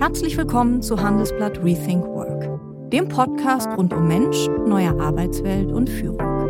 Herzlich 0.00 0.36
willkommen 0.36 0.80
zu 0.80 1.02
Handelsblatt 1.02 1.58
Rethink 1.64 2.04
Work, 2.04 2.48
dem 2.92 3.08
Podcast 3.08 3.68
rund 3.76 3.92
um 3.92 4.06
Mensch, 4.06 4.46
neue 4.64 4.90
Arbeitswelt 5.00 5.72
und 5.72 5.90
Führung. 5.90 6.48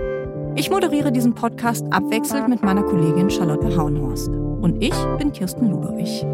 Ich 0.55 0.69
moderiere 0.69 1.11
diesen 1.11 1.35
Podcast 1.35 1.87
abwechselnd 1.91 2.49
mit 2.49 2.63
meiner 2.63 2.83
Kollegin 2.83 3.31
Charlotte 3.31 3.75
Haunhorst. 3.75 4.29
Und 4.29 4.85
ich 4.85 4.93
bin 5.17 5.33
Kirsten 5.33 5.71
Ludowig. 5.71 6.27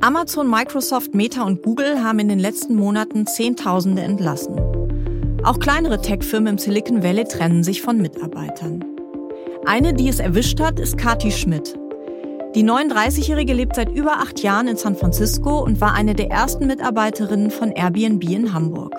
Amazon, 0.00 0.48
Microsoft, 0.48 1.16
Meta 1.16 1.42
und 1.42 1.64
Google 1.64 2.00
haben 2.00 2.20
in 2.20 2.28
den 2.28 2.38
letzten 2.38 2.76
Monaten 2.76 3.26
Zehntausende 3.26 4.02
entlassen. 4.02 4.69
Auch 5.42 5.58
kleinere 5.58 6.02
Tech-Firmen 6.02 6.54
im 6.54 6.58
Silicon 6.58 7.02
Valley 7.02 7.24
trennen 7.24 7.64
sich 7.64 7.80
von 7.80 7.96
Mitarbeitern. 7.96 8.84
Eine, 9.64 9.94
die 9.94 10.08
es 10.08 10.20
erwischt 10.20 10.60
hat, 10.60 10.78
ist 10.78 10.98
Kati 10.98 11.30
Schmidt. 11.30 11.78
Die 12.54 12.62
39-Jährige 12.62 13.54
lebt 13.54 13.76
seit 13.76 13.90
über 13.96 14.18
acht 14.18 14.42
Jahren 14.42 14.68
in 14.68 14.76
San 14.76 14.96
Francisco 14.96 15.62
und 15.62 15.80
war 15.80 15.94
eine 15.94 16.14
der 16.14 16.30
ersten 16.30 16.66
Mitarbeiterinnen 16.66 17.50
von 17.50 17.70
Airbnb 17.70 18.22
in 18.24 18.52
Hamburg. 18.52 18.94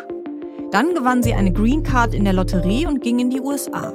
Dann 0.72 0.96
gewann 0.96 1.22
sie 1.22 1.34
eine 1.34 1.52
Green 1.52 1.84
Card 1.84 2.16
in 2.16 2.24
der 2.24 2.34
Lotterie 2.34 2.88
und 2.88 3.02
ging 3.02 3.20
in 3.20 3.30
die 3.30 3.42
USA. 3.42 3.94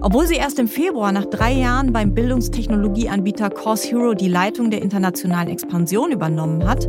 Obwohl 0.00 0.26
sie 0.26 0.36
erst 0.36 0.58
im 0.58 0.66
Februar 0.66 1.12
nach 1.12 1.26
drei 1.26 1.52
Jahren 1.52 1.92
beim 1.92 2.14
Bildungstechnologieanbieter 2.14 3.50
Course 3.50 3.88
Hero 3.88 4.14
die 4.14 4.28
Leitung 4.28 4.70
der 4.70 4.82
internationalen 4.82 5.48
Expansion 5.48 6.10
übernommen 6.10 6.66
hat, 6.66 6.88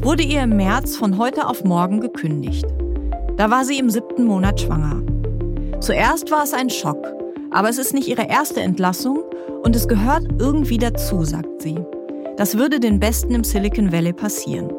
wurde 0.00 0.22
ihr 0.22 0.42
im 0.42 0.56
März 0.56 0.94
von 0.94 1.18
heute 1.18 1.48
auf 1.48 1.64
morgen 1.64 2.00
gekündigt. 2.00 2.66
Da 3.38 3.50
war 3.50 3.64
sie 3.64 3.78
im 3.78 3.88
siebten 3.88 4.24
Monat 4.24 4.60
schwanger. 4.60 5.00
Zuerst 5.80 6.28
war 6.32 6.42
es 6.42 6.52
ein 6.52 6.70
Schock, 6.70 7.06
aber 7.52 7.68
es 7.68 7.78
ist 7.78 7.94
nicht 7.94 8.08
ihre 8.08 8.28
erste 8.28 8.60
Entlassung 8.60 9.22
und 9.62 9.76
es 9.76 9.86
gehört 9.86 10.24
irgendwie 10.40 10.76
dazu, 10.76 11.22
sagt 11.22 11.62
sie. 11.62 11.76
Das 12.36 12.58
würde 12.58 12.80
den 12.80 12.98
Besten 12.98 13.32
im 13.36 13.44
Silicon 13.44 13.92
Valley 13.92 14.12
passieren. 14.12 14.72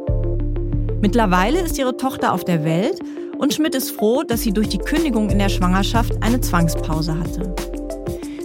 Mittlerweile 1.01 1.61
ist 1.61 1.77
ihre 1.77 1.95
Tochter 1.95 2.33
auf 2.33 2.43
der 2.43 2.65
Welt 2.65 2.99
und 3.37 3.53
Schmidt 3.53 3.75
ist 3.75 3.91
froh, 3.91 4.23
dass 4.23 4.41
sie 4.41 4.51
durch 4.51 4.67
die 4.67 4.77
Kündigung 4.77 5.29
in 5.29 5.39
der 5.39 5.47
Schwangerschaft 5.47 6.21
eine 6.21 6.41
Zwangspause 6.41 7.17
hatte. 7.17 7.55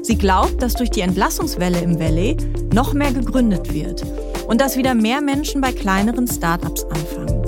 Sie 0.03 0.16
glaubt, 0.16 0.62
dass 0.62 0.75
durch 0.75 0.91
die 0.91 1.00
Entlassungswelle 1.00 1.81
im 1.81 1.98
Valley 1.98 2.36
noch 2.72 2.92
mehr 2.92 3.12
gegründet 3.12 3.75
wird 3.75 4.05
und 4.47 4.60
dass 4.60 4.77
wieder 4.77 4.94
mehr 4.94 5.20
Menschen 5.20 5.60
bei 5.60 5.72
kleineren 5.72 6.28
Startups 6.28 6.84
anfangen. 6.84 7.44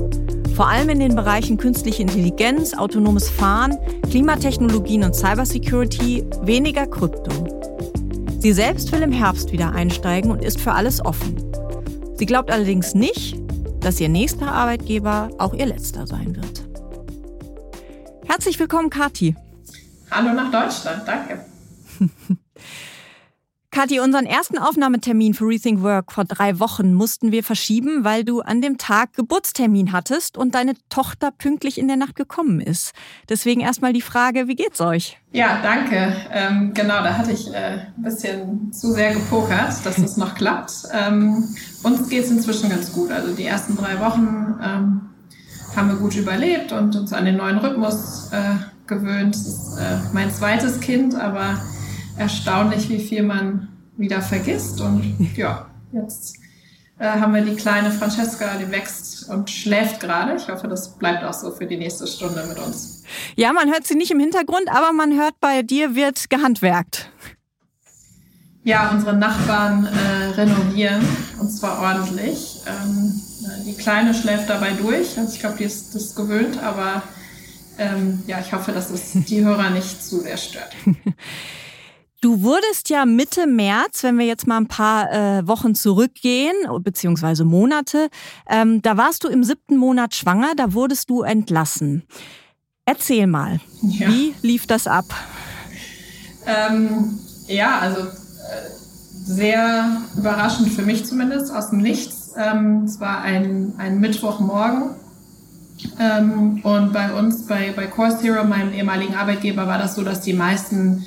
Vor 0.57 0.69
allem 0.69 0.89
in 0.89 1.01
den 1.01 1.15
Bereichen 1.15 1.59
künstliche 1.59 2.01
Intelligenz, 2.01 2.73
autonomes 2.73 3.29
Fahren, 3.29 3.77
Klimatechnologien 4.09 5.05
und 5.05 5.15
Cybersecurity, 5.15 6.25
weniger 6.45 6.87
Krypto. 6.87 7.47
Sie 8.39 8.55
selbst 8.55 8.91
will 8.91 9.03
im 9.03 9.13
Herbst 9.13 9.53
wieder 9.53 9.73
einsteigen 9.73 10.31
und 10.31 10.43
ist 10.43 10.59
für 10.59 10.73
alles 10.73 11.05
offen. 11.05 11.37
Sie 12.15 12.25
glaubt 12.25 12.51
allerdings 12.51 12.95
nicht, 12.95 13.37
dass 13.81 14.01
ihr 14.01 14.09
nächster 14.09 14.51
Arbeitgeber 14.51 15.29
auch 15.37 15.53
ihr 15.53 15.67
letzter 15.67 16.07
sein 16.07 16.35
wird. 16.35 16.65
Herzlich 18.27 18.59
willkommen, 18.59 18.89
Kati. 18.89 19.37
Hallo 20.11 20.33
nach 20.33 20.51
Deutschland, 20.51 21.03
danke. 21.07 21.45
Kathi, 23.77 24.01
unseren 24.01 24.25
ersten 24.25 24.57
Aufnahmetermin 24.57 25.35
für 25.35 25.45
Rethink 25.45 25.83
Work 25.83 26.11
vor 26.11 26.25
drei 26.25 26.61
Wochen 26.61 26.95
mussten 26.95 27.31
wir 27.31 27.45
verschieben, 27.45 28.05
weil 28.05 28.25
du 28.25 28.41
an 28.41 28.63
dem 28.63 28.79
Tag 28.79 29.13
Geburtstermin 29.13 29.93
hattest 29.93 30.39
und 30.39 30.55
deine 30.55 30.73
Tochter 30.89 31.31
pünktlich 31.31 31.77
in 31.77 31.87
der 31.87 31.99
Nacht 31.99 32.17
gekommen 32.17 32.61
ist. 32.61 32.95
Deswegen 33.29 33.61
erstmal 33.61 33.93
die 33.93 34.01
Frage, 34.01 34.49
wie 34.49 34.55
geht's 34.55 34.81
euch? 34.81 35.19
Ja, 35.31 35.61
danke. 35.63 36.17
Ähm, 36.33 36.73
genau, 36.73 37.03
da 37.03 37.19
hatte 37.19 37.33
ich 37.33 37.53
äh, 37.53 37.81
ein 37.95 38.03
bisschen 38.03 38.73
zu 38.73 38.93
sehr 38.93 39.13
gepokert, 39.13 39.85
dass 39.85 39.97
das 39.97 40.17
noch 40.17 40.37
klappt. 40.37 40.73
Ähm, 40.95 41.45
uns 41.83 42.09
geht's 42.09 42.31
inzwischen 42.31 42.71
ganz 42.71 42.95
gut. 42.95 43.11
Also 43.11 43.35
die 43.35 43.45
ersten 43.45 43.77
drei 43.77 44.01
Wochen 44.01 44.55
ähm, 44.65 45.01
haben 45.77 45.89
wir 45.91 45.97
gut 45.97 46.17
überlebt 46.17 46.73
und 46.73 46.97
uns 46.97 47.13
an 47.13 47.27
den 47.27 47.37
neuen 47.37 47.59
Rhythmus 47.59 48.31
äh, 48.33 48.55
gewöhnt. 48.87 49.35
Das 49.35 49.47
ist 49.47 49.79
äh, 49.79 49.99
mein 50.15 50.33
zweites 50.33 50.81
Kind, 50.81 51.15
aber 51.15 51.61
erstaunlich, 52.17 52.89
wie 52.89 53.01
viel 53.01 53.23
man 53.23 53.69
wieder 53.97 54.23
vergisst. 54.23 54.81
Und 54.81 55.31
ja, 55.37 55.67
jetzt 55.93 56.37
äh, 56.99 57.07
haben 57.07 57.35
wir 57.35 57.43
die 57.43 57.57
kleine 57.57 57.91
Francesca, 57.91 58.57
die 58.59 58.71
wächst 58.71 59.29
und 59.29 59.51
schläft 59.51 60.01
gerade. 60.01 60.37
Ich 60.37 60.49
hoffe, 60.49 60.69
das 60.69 60.97
bleibt 60.97 61.25
auch 61.25 61.35
so 61.35 61.51
für 61.51 61.67
die 61.67 61.77
nächste 61.77 62.07
Stunde 62.07 62.45
mit 62.49 62.59
uns. 62.59 63.05
Ja, 63.37 63.53
man 63.53 63.71
hört 63.71 63.87
sie 63.87 63.95
nicht 63.95 64.11
im 64.11 64.21
Hintergrund, 64.21 64.69
aber 64.69 64.93
man 64.93 65.17
hört 65.17 65.39
bei 65.41 65.63
dir 65.63 65.95
wird 65.95 66.31
gehandwerkt. 66.31 67.11
Ja, 68.65 68.91
unsere 68.91 69.15
Nachbarn 69.15 69.87
äh, 69.87 70.25
renovieren 70.41 71.01
und 71.39 71.51
zwar 71.51 71.81
ordentlich. 71.83 72.63
Ähm, 72.67 73.23
die 73.65 73.75
Kleine 73.75 74.13
schläft 74.13 74.51
dabei 74.51 74.73
durch. 74.73 75.17
Also 75.17 75.33
ich 75.33 75.39
glaube, 75.39 75.57
die 75.59 75.65
ist 75.65 75.95
das 75.95 76.17
gewöhnt, 76.17 76.61
aber 76.61 77.03
ähm, 77.79 78.23
ja, 78.27 78.41
ich 78.41 78.53
hoffe, 78.53 78.73
dass 78.73 78.91
es 78.91 79.13
die 79.13 79.45
Hörer 79.45 79.71
nicht 79.71 80.03
zu 80.03 80.21
sehr 80.21 80.37
stört. 80.37 80.75
Du 82.27 82.43
wurdest 82.43 82.89
ja 82.89 83.07
Mitte 83.07 83.47
März, 83.47 84.03
wenn 84.03 84.19
wir 84.19 84.27
jetzt 84.27 84.49
mal 84.49 84.57
ein 84.57 84.67
paar 84.67 85.13
äh, 85.13 85.47
Wochen 85.47 85.77
zurückgehen, 85.77 86.57
beziehungsweise 86.81 87.45
Monate, 87.45 88.09
ähm, 88.51 88.83
da 88.83 88.97
warst 88.97 89.23
du 89.23 89.29
im 89.29 89.45
siebten 89.45 89.77
Monat 89.77 90.13
schwanger, 90.13 90.57
da 90.57 90.73
wurdest 90.73 91.09
du 91.09 91.23
entlassen. 91.23 92.03
Erzähl 92.85 93.29
mal, 93.29 93.61
ja. 93.81 94.09
wie 94.09 94.35
lief 94.43 94.67
das 94.67 94.89
ab? 94.89 95.05
Ähm, 96.47 97.17
ja, 97.47 97.79
also 97.79 98.01
äh, 98.01 98.07
sehr 99.25 100.03
überraschend 100.17 100.71
für 100.71 100.83
mich 100.83 101.07
zumindest, 101.07 101.55
aus 101.55 101.71
dem 101.71 101.79
Nichts. 101.79 102.35
Ähm, 102.37 102.87
es 102.87 102.99
war 102.99 103.21
ein, 103.21 103.75
ein 103.79 104.01
Mittwochmorgen 104.01 104.97
ähm, 106.01 106.59
und 106.65 106.93
bei 106.93 107.13
uns, 107.13 107.47
bei, 107.47 107.73
bei 107.77 107.87
Course 107.87 108.21
Hero, 108.21 108.43
meinem 108.43 108.73
ehemaligen 108.73 109.15
Arbeitgeber, 109.15 109.69
war 109.69 109.79
das 109.79 109.95
so, 109.95 110.03
dass 110.03 110.23
die 110.23 110.33
meisten 110.33 111.05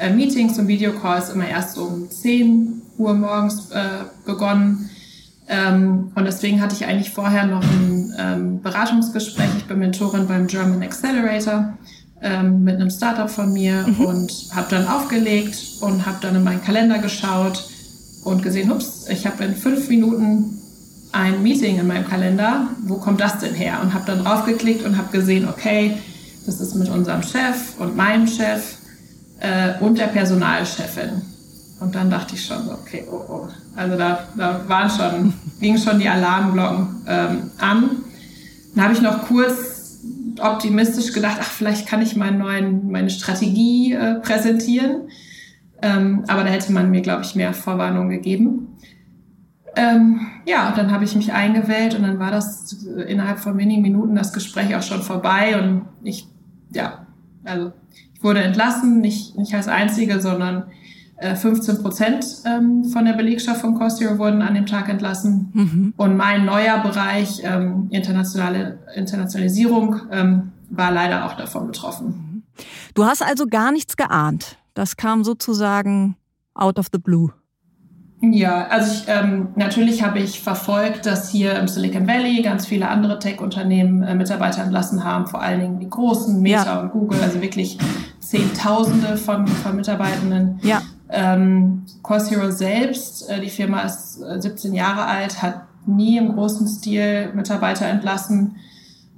äh, 0.00 0.10
Meetings 0.10 0.58
und 0.58 0.66
Videocalls 0.66 1.30
immer 1.30 1.48
erst 1.48 1.78
um 1.78 2.10
10 2.10 2.82
Uhr 2.96 3.14
morgens 3.14 3.70
äh, 3.70 4.04
begonnen. 4.24 4.90
Ähm, 5.48 6.12
und 6.14 6.24
deswegen 6.24 6.60
hatte 6.60 6.74
ich 6.74 6.86
eigentlich 6.86 7.10
vorher 7.10 7.46
noch 7.46 7.62
ein 7.62 8.14
ähm, 8.18 8.62
Beratungsgespräch. 8.62 9.48
Ich 9.58 9.64
bin 9.64 9.78
Mentorin 9.78 10.26
beim 10.26 10.46
German 10.46 10.82
Accelerator 10.82 11.74
ähm, 12.22 12.64
mit 12.64 12.76
einem 12.76 12.90
Startup 12.90 13.28
von 13.28 13.52
mir 13.52 13.86
mhm. 13.86 14.04
und 14.04 14.32
habe 14.54 14.68
dann 14.70 14.86
aufgelegt 14.86 15.56
und 15.80 16.06
habe 16.06 16.18
dann 16.20 16.36
in 16.36 16.44
meinen 16.44 16.62
Kalender 16.62 16.98
geschaut 16.98 17.68
und 18.24 18.42
gesehen, 18.42 18.70
ups, 18.70 19.06
ich 19.08 19.26
habe 19.26 19.44
in 19.44 19.54
fünf 19.54 19.88
Minuten 19.88 20.58
ein 21.12 21.42
Meeting 21.42 21.78
in 21.78 21.86
meinem 21.86 22.06
Kalender. 22.06 22.68
Wo 22.84 22.96
kommt 22.96 23.20
das 23.20 23.38
denn 23.38 23.54
her? 23.54 23.80
Und 23.82 23.92
habe 23.92 24.04
dann 24.06 24.22
draufgeklickt 24.22 24.84
und 24.84 24.96
habe 24.96 25.10
gesehen, 25.10 25.48
okay, 25.48 25.96
das 26.46 26.60
ist 26.60 26.74
mit 26.74 26.88
unserem 26.88 27.22
Chef 27.22 27.78
und 27.78 27.96
meinem 27.96 28.26
Chef 28.26 28.76
äh, 29.40 29.72
und 29.80 29.98
der 29.98 30.06
Personalchefin. 30.06 31.22
Und 31.80 31.94
dann 31.94 32.10
dachte 32.10 32.34
ich 32.34 32.44
schon 32.44 32.64
so, 32.64 32.72
okay, 32.72 33.04
oh, 33.10 33.22
oh. 33.28 33.48
Also 33.74 33.96
da, 33.96 34.20
da 34.36 34.60
waren 34.68 34.90
schon, 34.90 35.32
gingen 35.60 35.78
schon 35.78 35.98
die 35.98 36.08
Alarmglocken 36.08 37.04
ähm, 37.06 37.50
an. 37.58 37.90
Dann 38.74 38.84
habe 38.84 38.94
ich 38.94 39.00
noch 39.00 39.22
kurz 39.26 39.98
optimistisch 40.38 41.12
gedacht, 41.12 41.38
ach, 41.40 41.50
vielleicht 41.50 41.88
kann 41.88 42.02
ich 42.02 42.16
meinen 42.16 42.38
neuen, 42.38 42.90
meine 42.90 43.10
Strategie 43.10 43.94
äh, 43.94 44.16
präsentieren. 44.16 45.08
Ähm, 45.82 46.24
aber 46.28 46.44
da 46.44 46.50
hätte 46.50 46.72
man 46.72 46.90
mir, 46.90 47.00
glaube 47.00 47.22
ich, 47.22 47.34
mehr 47.34 47.54
Vorwarnung 47.54 48.10
gegeben. 48.10 48.76
Ähm, 49.76 50.26
ja, 50.46 50.68
und 50.68 50.78
dann 50.78 50.90
habe 50.90 51.04
ich 51.04 51.14
mich 51.14 51.32
eingewählt 51.32 51.94
und 51.94 52.02
dann 52.02 52.18
war 52.18 52.30
das 52.30 52.72
innerhalb 53.06 53.38
von 53.38 53.56
wenigen 53.56 53.82
Minuten 53.82 54.16
das 54.16 54.32
Gespräch 54.32 54.74
auch 54.74 54.82
schon 54.82 55.02
vorbei 55.02 55.58
und 55.62 55.86
ich, 56.02 56.26
ja, 56.72 57.06
also 57.44 57.72
wurde 58.20 58.42
entlassen, 58.42 59.00
nicht, 59.00 59.36
nicht 59.36 59.54
als 59.54 59.68
Einzige, 59.68 60.20
sondern 60.20 60.64
äh, 61.16 61.34
15 61.34 61.82
Prozent 61.82 62.24
ähm, 62.46 62.84
von 62.84 63.04
der 63.04 63.12
Belegschaft 63.12 63.60
von 63.60 63.74
Costio 63.74 64.18
wurden 64.18 64.42
an 64.42 64.54
dem 64.54 64.66
Tag 64.66 64.88
entlassen. 64.88 65.50
Mhm. 65.52 65.94
Und 65.96 66.16
mein 66.16 66.44
neuer 66.44 66.78
Bereich, 66.78 67.42
ähm, 67.44 67.88
internationale 67.90 68.78
Internationalisierung, 68.94 70.00
ähm, 70.10 70.52
war 70.70 70.90
leider 70.90 71.26
auch 71.26 71.36
davon 71.36 71.66
betroffen. 71.66 72.44
Du 72.94 73.04
hast 73.04 73.22
also 73.22 73.46
gar 73.46 73.72
nichts 73.72 73.96
geahnt. 73.96 74.56
Das 74.74 74.96
kam 74.96 75.24
sozusagen 75.24 76.16
out 76.54 76.78
of 76.78 76.86
the 76.92 76.98
blue. 76.98 77.32
Ja, 78.22 78.66
also 78.66 78.92
ich, 78.92 79.04
ähm, 79.08 79.48
natürlich 79.56 80.02
habe 80.02 80.18
ich 80.18 80.40
verfolgt, 80.40 81.06
dass 81.06 81.30
hier 81.30 81.58
im 81.58 81.68
Silicon 81.68 82.06
Valley 82.06 82.42
ganz 82.42 82.66
viele 82.66 82.88
andere 82.88 83.18
Tech-Unternehmen 83.18 84.02
äh, 84.02 84.14
Mitarbeiter 84.14 84.62
entlassen 84.62 85.04
haben, 85.04 85.26
vor 85.26 85.40
allen 85.40 85.60
Dingen 85.60 85.80
die 85.80 85.88
großen, 85.88 86.40
Meta 86.40 86.64
ja. 86.64 86.80
und 86.80 86.92
Google, 86.92 87.18
also 87.22 87.40
wirklich 87.40 87.78
Zehntausende 88.18 89.16
von, 89.16 89.46
von 89.46 89.74
Mitarbeitenden. 89.74 90.60
Ja. 90.62 90.82
Ähm, 91.08 91.86
Course 92.02 92.30
Hero 92.30 92.50
selbst, 92.50 93.28
äh, 93.30 93.40
die 93.40 93.48
Firma 93.48 93.80
ist 93.80 94.16
17 94.18 94.72
äh, 94.72 94.76
Jahre 94.76 95.06
alt, 95.06 95.42
hat 95.42 95.62
nie 95.86 96.18
im 96.18 96.34
großen 96.34 96.68
Stil 96.68 97.32
Mitarbeiter 97.34 97.86
entlassen. 97.86 98.56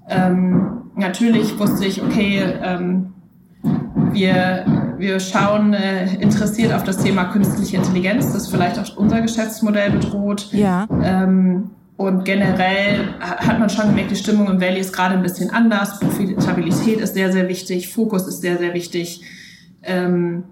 Ähm, 0.09 0.91
natürlich 0.95 1.59
wusste 1.59 1.87
ich, 1.87 2.03
okay, 2.03 2.41
ähm, 2.63 3.15
wir, 4.13 4.65
wir 5.03 5.19
schauen 5.19 5.75
äh, 5.75 6.15
interessiert 6.15 6.73
auf 6.73 6.85
das 6.85 6.99
Thema 6.99 7.25
künstliche 7.25 7.77
Intelligenz, 7.77 8.33
das 8.33 8.49
vielleicht 8.49 8.79
auch 8.79 8.97
unser 8.97 9.21
Geschäftsmodell 9.21 9.91
bedroht. 9.91 10.49
Ja. 10.53 10.87
Ähm, 11.03 11.73
und 11.97 12.25
generell 12.25 13.15
hat 13.21 13.59
man 13.59 13.69
schon 13.69 13.89
gemerkt, 13.89 14.13
die 14.13 14.17
Stimmung 14.17 14.49
im 14.49 14.61
Valley 14.61 14.81
ist 14.81 14.93
gerade 14.93 15.15
ein 15.15 15.23
bisschen 15.23 15.51
anders. 15.51 15.99
Profitabilität 15.99 17.01
ist 17.01 17.15
sehr, 17.15 17.33
sehr 17.33 17.49
wichtig, 17.49 17.93
Fokus 17.93 18.27
ist 18.27 18.41
sehr, 18.41 18.59
sehr 18.59 18.75
wichtig. 18.75 19.23
Ähm, 19.83 20.45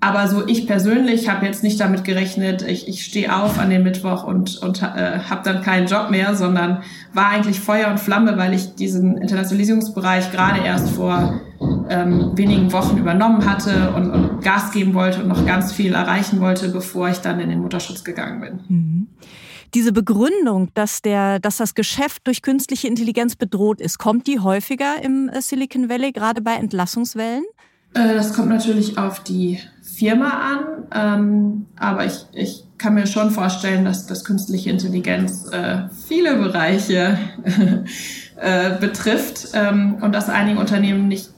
aber 0.00 0.28
so 0.28 0.46
ich 0.46 0.66
persönlich 0.66 1.28
habe 1.28 1.46
jetzt 1.46 1.62
nicht 1.62 1.78
damit 1.78 2.04
gerechnet, 2.04 2.62
ich, 2.62 2.88
ich 2.88 3.04
stehe 3.04 3.34
auf 3.34 3.58
an 3.58 3.70
dem 3.70 3.82
Mittwoch 3.82 4.24
und, 4.24 4.58
und 4.62 4.82
äh, 4.82 5.20
habe 5.30 5.42
dann 5.44 5.62
keinen 5.62 5.86
Job 5.86 6.10
mehr, 6.10 6.34
sondern 6.34 6.82
war 7.12 7.28
eigentlich 7.28 7.60
Feuer 7.60 7.88
und 7.88 8.00
Flamme, 8.00 8.36
weil 8.36 8.54
ich 8.54 8.74
diesen 8.74 9.16
Internationalisierungsbereich 9.18 10.32
gerade 10.32 10.64
erst 10.64 10.90
vor 10.90 11.40
ähm, 11.88 12.36
wenigen 12.36 12.72
Wochen 12.72 12.96
übernommen 12.96 13.48
hatte 13.48 13.92
und, 13.94 14.10
und, 14.10 14.42
Gas 14.42 14.72
geben 14.72 14.94
wollte 14.94 15.22
und 15.22 15.28
noch 15.28 15.46
ganz 15.46 15.72
viel 15.72 15.94
erreichen 15.94 16.40
wollte, 16.40 16.68
bevor 16.68 17.08
ich 17.08 17.18
dann 17.18 17.40
in 17.40 17.48
den 17.48 17.60
Mutterschutz 17.60 18.04
gegangen 18.04 18.40
bin. 18.40 18.60
Mhm. 18.68 19.08
Diese 19.74 19.92
Begründung, 19.92 20.68
dass, 20.74 21.02
der, 21.02 21.40
dass 21.40 21.56
das 21.56 21.74
Geschäft 21.74 22.26
durch 22.26 22.42
künstliche 22.42 22.86
Intelligenz 22.86 23.34
bedroht 23.34 23.80
ist, 23.80 23.98
kommt 23.98 24.26
die 24.26 24.38
häufiger 24.38 25.02
im 25.02 25.28
äh, 25.28 25.40
Silicon 25.42 25.88
Valley, 25.88 26.12
gerade 26.12 26.42
bei 26.42 26.54
Entlassungswellen? 26.54 27.44
Äh, 27.94 28.14
das 28.14 28.34
kommt 28.34 28.50
natürlich 28.50 28.98
auf 28.98 29.20
die 29.20 29.58
Firma 29.82 30.28
an, 30.28 30.84
ähm, 30.92 31.66
aber 31.76 32.04
ich, 32.04 32.26
ich 32.32 32.64
kann 32.78 32.94
mir 32.94 33.06
schon 33.06 33.30
vorstellen, 33.30 33.84
dass, 33.84 34.06
dass 34.06 34.24
künstliche 34.24 34.70
Intelligenz 34.70 35.48
äh, 35.50 35.88
viele 36.06 36.36
Bereiche 36.36 37.18
äh, 38.36 38.78
betrifft 38.78 39.48
ähm, 39.54 39.96
und 40.00 40.12
dass 40.12 40.28
einige 40.28 40.58
Unternehmen 40.58 41.08
nicht 41.08 41.30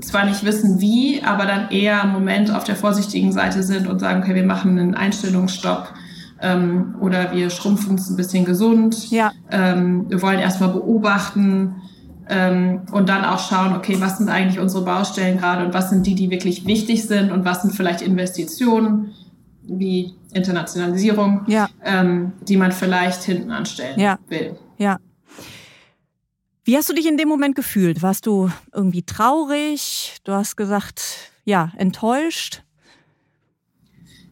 zwar 0.00 0.24
nicht 0.24 0.44
wissen 0.44 0.80
wie, 0.80 1.22
aber 1.22 1.46
dann 1.46 1.70
eher 1.70 2.02
im 2.02 2.12
Moment 2.12 2.54
auf 2.54 2.64
der 2.64 2.76
vorsichtigen 2.76 3.32
Seite 3.32 3.62
sind 3.62 3.86
und 3.86 3.98
sagen, 3.98 4.22
okay, 4.22 4.34
wir 4.34 4.44
machen 4.44 4.78
einen 4.78 4.94
Einstellungsstopp 4.94 5.94
ähm, 6.40 6.96
oder 7.00 7.32
wir 7.32 7.50
schrumpfen 7.50 7.96
es 7.96 8.08
ein 8.08 8.16
bisschen 8.16 8.44
gesund. 8.44 9.10
Ja. 9.10 9.32
Ähm, 9.50 10.06
wir 10.08 10.22
wollen 10.22 10.38
erstmal 10.38 10.70
beobachten 10.70 11.76
ähm, 12.28 12.82
und 12.92 13.08
dann 13.08 13.24
auch 13.24 13.38
schauen, 13.38 13.74
okay, 13.74 13.96
was 14.00 14.18
sind 14.18 14.28
eigentlich 14.28 14.60
unsere 14.60 14.84
Baustellen 14.84 15.38
gerade 15.38 15.64
und 15.64 15.74
was 15.74 15.90
sind 15.90 16.06
die, 16.06 16.14
die 16.14 16.30
wirklich 16.30 16.66
wichtig 16.66 17.04
sind 17.04 17.32
und 17.32 17.44
was 17.44 17.62
sind 17.62 17.74
vielleicht 17.74 18.02
Investitionen 18.02 19.12
wie 19.62 20.14
Internationalisierung, 20.32 21.42
ja. 21.46 21.68
ähm, 21.84 22.32
die 22.46 22.56
man 22.56 22.72
vielleicht 22.72 23.22
hinten 23.22 23.50
anstellen 23.50 23.98
ja. 23.98 24.18
will. 24.28 24.56
Ja. 24.78 24.98
Wie 26.68 26.76
hast 26.76 26.90
du 26.90 26.92
dich 26.92 27.08
in 27.08 27.16
dem 27.16 27.30
Moment 27.30 27.54
gefühlt? 27.54 28.02
Warst 28.02 28.26
du 28.26 28.50
irgendwie 28.74 29.02
traurig? 29.02 30.18
Du 30.24 30.32
hast 30.32 30.54
gesagt, 30.54 31.30
ja, 31.46 31.72
enttäuscht? 31.78 32.62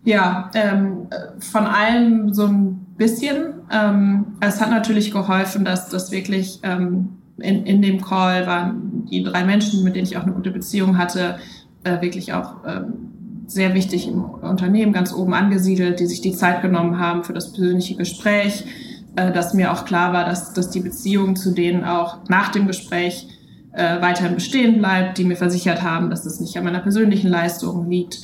Ja, 0.05 0.50
ähm, 0.53 1.09
von 1.38 1.65
allem 1.65 2.35
so 2.35 2.47
ein 2.47 2.75
bisschen. 2.99 3.55
Ähm, 3.73 4.37
es 4.41 4.61
hat 4.61 4.69
natürlich 4.69 5.12
geholfen, 5.12 5.65
dass 5.65 5.88
das 5.88 6.11
wirklich 6.11 6.61
ähm, 6.62 7.09
in, 7.38 7.65
in 7.65 7.81
dem 7.81 8.03
Call 8.03 8.47
waren 8.47 9.06
die 9.11 9.23
drei 9.23 9.43
Menschen, 9.43 9.83
mit 9.83 9.97
denen 9.97 10.06
ich 10.06 10.19
auch 10.19 10.25
eine 10.25 10.33
gute 10.33 10.50
Beziehung 10.50 10.99
hatte, 10.99 11.38
äh, 11.85 12.03
wirklich 12.03 12.35
auch 12.35 12.56
ähm, 12.67 13.47
sehr 13.47 13.73
wichtig 13.73 14.09
im 14.09 14.23
Unternehmen, 14.23 14.93
ganz 14.93 15.11
oben 15.11 15.33
angesiedelt, 15.33 16.00
die 16.00 16.06
sich 16.06 16.21
die 16.21 16.33
Zeit 16.33 16.61
genommen 16.61 16.99
haben 16.99 17.25
für 17.25 17.33
das 17.33 17.55
persönliche 17.55 17.97
Gespräch, 17.97 18.67
äh, 19.16 19.32
dass 19.32 19.54
mir 19.54 19.72
auch 19.72 19.84
klar 19.84 20.12
war, 20.12 20.24
dass, 20.24 20.52
dass 20.52 20.70
die 20.70 20.80
Beziehung 20.80 21.36
zu 21.36 21.52
denen 21.52 21.84
auch 21.84 22.18
nach 22.28 22.50
dem 22.50 22.66
Gespräch 22.66 23.28
äh, 23.72 24.00
weiterhin 24.00 24.34
bestehen 24.34 24.78
bleibt, 24.78 25.18
die 25.18 25.24
mir 25.24 25.36
versichert 25.36 25.82
haben, 25.82 26.10
dass 26.10 26.24
es 26.24 26.40
nicht 26.40 26.56
an 26.56 26.64
meiner 26.64 26.80
persönlichen 26.80 27.28
Leistung 27.28 27.88
liegt 27.90 28.18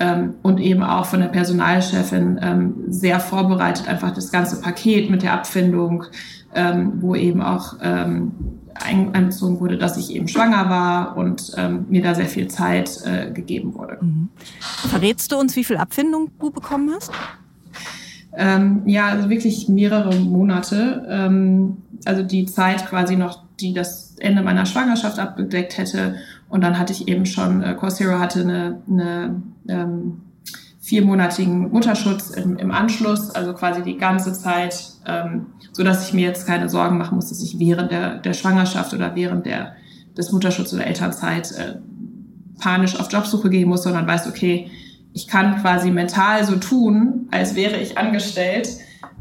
ähm, 0.00 0.34
und 0.42 0.58
eben 0.58 0.82
auch 0.82 1.06
von 1.06 1.20
der 1.20 1.28
Personalchefin 1.28 2.38
ähm, 2.42 2.74
sehr 2.88 3.20
vorbereitet, 3.20 3.88
einfach 3.88 4.12
das 4.12 4.30
ganze 4.30 4.60
Paket 4.60 5.10
mit 5.10 5.22
der 5.22 5.32
Abfindung, 5.32 6.04
ähm, 6.54 6.94
wo 7.00 7.14
eben 7.14 7.42
auch 7.42 7.76
ähm, 7.80 8.32
einbezogen 8.74 9.60
wurde, 9.60 9.78
dass 9.78 9.96
ich 9.96 10.14
eben 10.14 10.28
schwanger 10.28 10.68
war 10.68 11.16
und 11.16 11.52
ähm, 11.56 11.86
mir 11.88 12.02
da 12.02 12.14
sehr 12.14 12.26
viel 12.26 12.48
Zeit 12.48 13.00
äh, 13.04 13.30
gegeben 13.30 13.74
wurde. 13.74 13.98
Mhm. 14.00 14.28
Verrätst 14.60 15.30
du 15.32 15.36
uns, 15.36 15.56
wie 15.56 15.64
viel 15.64 15.76
Abfindung 15.76 16.30
du 16.38 16.50
bekommen 16.50 16.90
hast? 16.94 17.12
Ähm, 18.34 18.82
ja, 18.86 19.08
also 19.08 19.28
wirklich 19.28 19.68
mehrere 19.68 20.14
Monate. 20.16 21.06
Ähm, 21.08 21.78
also 22.04 22.22
die 22.22 22.46
Zeit 22.46 22.86
quasi 22.86 23.16
noch, 23.16 23.44
die 23.60 23.74
das 23.74 24.16
Ende 24.18 24.42
meiner 24.42 24.66
Schwangerschaft 24.66 25.18
abgedeckt 25.18 25.78
hätte. 25.78 26.16
Und 26.48 26.62
dann 26.62 26.78
hatte 26.78 26.92
ich 26.92 27.08
eben 27.08 27.26
schon, 27.26 27.62
äh, 27.62 27.74
Coursera 27.74 28.18
hatte 28.18 28.40
eine, 28.40 28.82
eine 28.88 29.42
ähm, 29.68 30.22
viermonatigen 30.80 31.70
Mutterschutz 31.70 32.30
im, 32.30 32.56
im 32.56 32.70
Anschluss, 32.72 33.30
also 33.30 33.54
quasi 33.54 33.82
die 33.82 33.96
ganze 33.96 34.32
Zeit, 34.32 34.90
ähm, 35.06 35.46
so 35.72 35.84
dass 35.84 36.06
ich 36.06 36.12
mir 36.12 36.26
jetzt 36.26 36.46
keine 36.46 36.68
Sorgen 36.68 36.98
machen 36.98 37.14
muss, 37.14 37.28
dass 37.28 37.42
ich 37.42 37.58
während 37.58 37.92
der, 37.92 38.18
der 38.18 38.32
Schwangerschaft 38.32 38.92
oder 38.92 39.14
während 39.14 39.46
der, 39.46 39.74
des 40.16 40.32
Mutterschutzes 40.32 40.74
oder 40.74 40.86
Elternzeit 40.86 41.52
äh, 41.52 41.76
panisch 42.58 42.98
auf 42.98 43.12
Jobsuche 43.12 43.48
gehen 43.48 43.68
muss, 43.68 43.84
sondern 43.84 44.06
weiß, 44.06 44.26
okay, 44.26 44.70
ich 45.12 45.28
kann 45.28 45.60
quasi 45.60 45.90
mental 45.90 46.44
so 46.44 46.56
tun, 46.56 47.28
als 47.30 47.54
wäre 47.54 47.76
ich 47.76 47.98
angestellt 47.98 48.68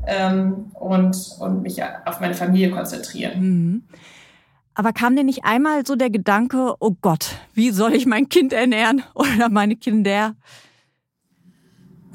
ähm, 0.07 0.71
und, 0.73 1.15
und 1.39 1.61
mich 1.61 1.81
auf 2.05 2.19
meine 2.21 2.33
Familie 2.33 2.71
konzentrieren. 2.71 3.39
Mhm. 3.39 3.83
Aber 4.73 4.93
kam 4.93 5.15
dir 5.15 5.23
nicht 5.23 5.43
einmal 5.43 5.85
so 5.85 5.95
der 5.95 6.09
Gedanke, 6.09 6.75
oh 6.79 6.95
Gott, 7.01 7.35
wie 7.53 7.71
soll 7.71 7.93
ich 7.93 8.05
mein 8.05 8.29
Kind 8.29 8.53
ernähren 8.53 9.03
oder 9.13 9.49
meine 9.49 9.75
Kinder? 9.75 10.35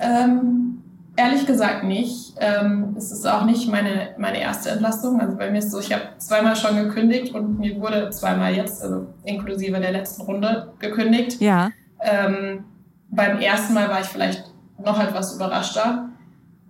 Ähm, 0.01 0.83
ehrlich 1.17 1.47
gesagt 1.47 1.85
nicht. 1.85 2.35
Ähm, 2.41 2.95
es 2.97 3.13
ist 3.13 3.27
auch 3.27 3.45
nicht 3.45 3.69
meine, 3.69 4.15
meine 4.19 4.41
erste 4.41 4.71
Entlastung. 4.71 5.21
Also 5.21 5.37
bei 5.37 5.51
mir 5.51 5.59
ist 5.59 5.71
so, 5.71 5.81
ich 5.81 5.93
habe 5.93 6.05
zweimal 6.19 6.57
schon 6.57 6.77
gekündigt 6.77 7.35
und 7.35 7.59
mir 7.59 7.79
wurde 7.81 8.11
zweimal 8.11 8.55
jetzt, 8.55 8.83
also 8.83 9.07
inklusive 9.25 9.79
der 9.79 9.93
letzten 9.93 10.23
Runde, 10.23 10.73
gekündigt. 10.79 11.41
Ja. 11.41 11.71
Ähm, 12.01 12.65
beim 13.11 13.41
ersten 13.41 13.75
Mal 13.75 13.89
war 13.89 14.01
ich 14.01 14.07
vielleicht 14.07 14.45
noch 14.83 15.01
etwas 15.01 15.35
überraschter, 15.35 16.11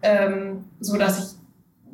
ähm, 0.02 0.64
so 0.80 0.96
dass 0.96 1.18
ich 1.18 1.36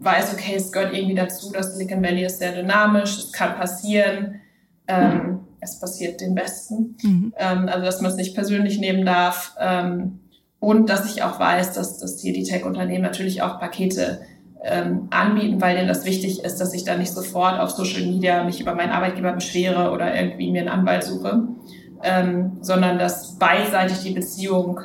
weiß, 0.04 0.34
okay, 0.34 0.54
es 0.56 0.72
gehört 0.72 0.94
irgendwie 0.94 1.14
dazu, 1.14 1.52
dass 1.52 1.74
Silicon 1.74 2.02
Valley 2.02 2.24
ist 2.24 2.38
sehr 2.38 2.52
dynamisch, 2.52 3.18
es 3.18 3.32
kann 3.32 3.54
passieren, 3.54 4.40
ähm, 4.88 5.40
es 5.60 5.78
passiert 5.78 6.20
den 6.20 6.34
Besten. 6.34 6.96
Mhm. 7.02 7.32
Ähm, 7.36 7.68
also 7.68 7.84
dass 7.84 8.00
man 8.00 8.10
es 8.10 8.16
nicht 8.16 8.34
persönlich 8.34 8.78
nehmen 8.78 9.06
darf. 9.06 9.54
Ähm, 9.58 10.20
und 10.58 10.90
dass 10.90 11.12
ich 11.12 11.22
auch 11.22 11.40
weiß, 11.40 11.72
dass, 11.72 11.98
dass 11.98 12.20
hier 12.20 12.32
die 12.32 12.44
Tech-Unternehmen 12.44 13.02
natürlich 13.02 13.42
auch 13.42 13.58
Pakete 13.58 14.20
ähm, 14.64 15.08
anbieten, 15.10 15.60
weil 15.60 15.76
denen 15.76 15.88
das 15.88 16.04
wichtig 16.04 16.44
ist, 16.44 16.60
dass 16.60 16.72
ich 16.72 16.84
da 16.84 16.96
nicht 16.96 17.12
sofort 17.12 17.58
auf 17.58 17.70
Social 17.70 18.02
Media 18.02 18.44
mich 18.44 18.60
über 18.60 18.74
meinen 18.74 18.92
Arbeitgeber 18.92 19.32
beschwere 19.32 19.90
oder 19.90 20.14
irgendwie 20.14 20.52
mir 20.52 20.60
einen 20.60 20.68
Anwalt 20.68 21.02
suche, 21.02 21.48
ähm, 22.02 22.58
sondern 22.60 22.98
dass 22.98 23.38
beidseitig 23.38 24.00
die 24.00 24.12
Beziehung 24.12 24.80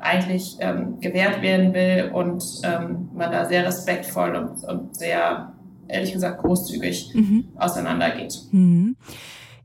eigentlich 0.00 0.56
ähm, 0.60 1.00
gewährt 1.00 1.42
werden 1.42 1.74
will 1.74 2.10
und 2.12 2.42
ähm, 2.62 3.08
man 3.14 3.32
da 3.32 3.46
sehr 3.46 3.66
respektvoll 3.66 4.36
und, 4.36 4.64
und 4.64 4.96
sehr, 4.96 5.52
ehrlich 5.88 6.12
gesagt, 6.12 6.42
großzügig 6.42 7.14
mhm. 7.14 7.48
auseinandergeht. 7.56 8.34
Mhm. 8.52 8.96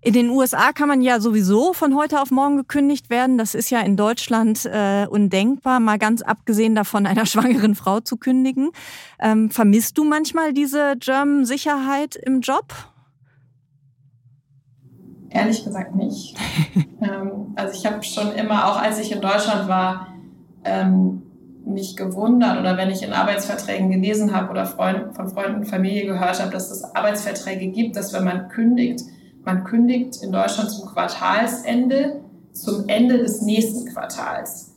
In 0.06 0.14
den 0.14 0.30
USA 0.30 0.74
kann 0.74 0.90
man 0.90 1.02
ja 1.02 1.22
sowieso 1.22 1.72
von 1.72 1.96
heute 1.96 2.22
auf 2.22 2.30
morgen 2.30 2.58
gekündigt 2.58 3.10
werden. 3.10 3.38
Das 3.38 3.56
ist 3.56 3.70
ja 3.70 3.80
in 3.80 3.96
Deutschland 3.96 4.66
äh, 4.66 5.08
undenkbar, 5.10 5.80
mal 5.80 5.98
ganz 5.98 6.22
abgesehen 6.22 6.76
davon, 6.76 7.06
einer 7.08 7.26
schwangeren 7.26 7.74
Frau 7.74 8.02
zu 8.02 8.18
kündigen. 8.18 8.72
Ähm, 9.20 9.50
vermisst 9.50 9.98
du 9.98 10.04
manchmal 10.04 10.52
diese 10.52 10.96
German-Sicherheit 11.00 12.18
im 12.18 12.42
Job? 12.42 12.74
Ehrlich 15.34 15.64
gesagt 15.64 15.96
nicht. 15.96 16.38
ähm, 17.02 17.54
also 17.56 17.74
ich 17.74 17.86
habe 17.86 18.04
schon 18.04 18.34
immer, 18.34 18.68
auch 18.68 18.80
als 18.80 19.00
ich 19.00 19.12
in 19.12 19.20
Deutschland 19.20 19.68
war, 19.68 20.08
ähm, 20.64 21.24
mich 21.66 21.96
gewundert 21.96 22.60
oder 22.60 22.78
wenn 22.78 22.92
ich 22.92 23.02
in 23.02 23.14
Arbeitsverträgen 23.14 23.90
gelesen 23.90 24.36
habe 24.36 24.52
oder 24.52 24.66
Freund, 24.66 25.16
von 25.16 25.30
Freunden 25.30 25.62
und 25.62 25.66
Familie 25.66 26.06
gehört 26.06 26.40
habe, 26.40 26.52
dass 26.52 26.70
es 26.70 26.84
Arbeitsverträge 26.84 27.68
gibt, 27.68 27.96
dass 27.96 28.14
wenn 28.14 28.26
man 28.26 28.50
kündigt, 28.50 29.02
man 29.44 29.64
kündigt 29.64 30.22
in 30.22 30.32
Deutschland 30.32 30.70
zum 30.70 30.90
Quartalsende, 30.90 32.22
zum 32.52 32.88
Ende 32.88 33.18
des 33.18 33.42
nächsten 33.42 33.92
Quartals. 33.92 34.76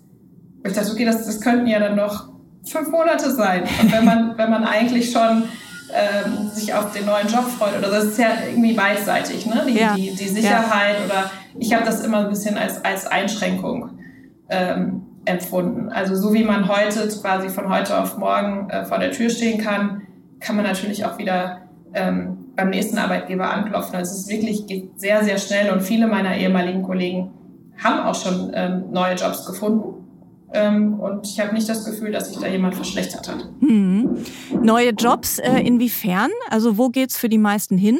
ich 0.64 0.72
dachte, 0.72 0.90
okay, 0.92 1.04
das, 1.04 1.26
das 1.26 1.40
könnten 1.40 1.66
ja 1.66 1.80
dann 1.80 1.96
noch 1.96 2.30
fünf 2.64 2.88
Monate 2.90 3.30
sein. 3.30 3.64
Und 3.82 3.92
wenn 3.92 4.04
man, 4.04 4.34
wenn 4.38 4.50
man 4.50 4.64
eigentlich 4.64 5.12
schon 5.12 5.44
ähm, 5.92 6.48
sich 6.48 6.74
auf 6.74 6.92
den 6.92 7.06
neuen 7.06 7.28
Job 7.28 7.48
freut, 7.48 7.78
oder 7.78 7.88
das 7.88 8.04
ist 8.04 8.18
ja 8.18 8.28
irgendwie 8.48 8.72
beidseitig, 8.72 9.46
ne? 9.46 9.64
Die, 9.66 9.78
ja. 9.78 9.94
die, 9.94 10.10
die 10.14 10.28
Sicherheit 10.28 10.96
ja. 11.00 11.04
oder 11.04 11.30
ich 11.58 11.72
habe 11.72 11.84
das 11.84 12.04
immer 12.04 12.18
ein 12.18 12.28
bisschen 12.28 12.58
als, 12.58 12.84
als 12.84 13.06
Einschränkung 13.06 13.98
ähm, 14.48 15.02
empfunden. 15.24 15.88
Also 15.90 16.14
so 16.14 16.32
wie 16.32 16.44
man 16.44 16.68
heute 16.68 17.08
quasi 17.08 17.48
von 17.48 17.68
heute 17.68 17.98
auf 17.98 18.18
morgen 18.18 18.70
äh, 18.70 18.84
vor 18.84 18.98
der 18.98 19.10
Tür 19.10 19.30
stehen 19.30 19.58
kann, 19.58 20.02
kann 20.40 20.56
man 20.56 20.64
natürlich 20.64 21.04
auch 21.04 21.18
wieder 21.18 21.62
ähm, 21.94 22.52
beim 22.54 22.70
nächsten 22.70 22.98
Arbeitgeber 22.98 23.50
anklopfen. 23.50 23.96
Also 23.96 24.12
es 24.12 24.20
ist 24.20 24.28
wirklich 24.28 24.66
geht 24.66 25.00
sehr, 25.00 25.24
sehr 25.24 25.38
schnell 25.38 25.72
und 25.72 25.82
viele 25.82 26.06
meiner 26.06 26.36
ehemaligen 26.36 26.82
Kollegen 26.82 27.30
haben 27.82 28.00
auch 28.06 28.14
schon 28.14 28.52
ähm, 28.54 28.84
neue 28.90 29.14
Jobs 29.14 29.46
gefunden. 29.46 30.05
Ähm, 30.52 30.94
und 31.00 31.26
ich 31.26 31.40
habe 31.40 31.54
nicht 31.54 31.68
das 31.68 31.84
Gefühl, 31.84 32.12
dass 32.12 32.28
sich 32.28 32.38
da 32.38 32.46
jemand 32.46 32.74
verschlechtert 32.74 33.28
hat. 33.28 33.48
Hm. 33.60 34.16
Neue 34.62 34.90
Jobs, 34.90 35.38
äh, 35.38 35.60
inwiefern? 35.60 36.30
Also 36.50 36.78
wo 36.78 36.88
geht's 36.88 37.16
für 37.16 37.28
die 37.28 37.38
meisten 37.38 37.76
hin? 37.76 37.98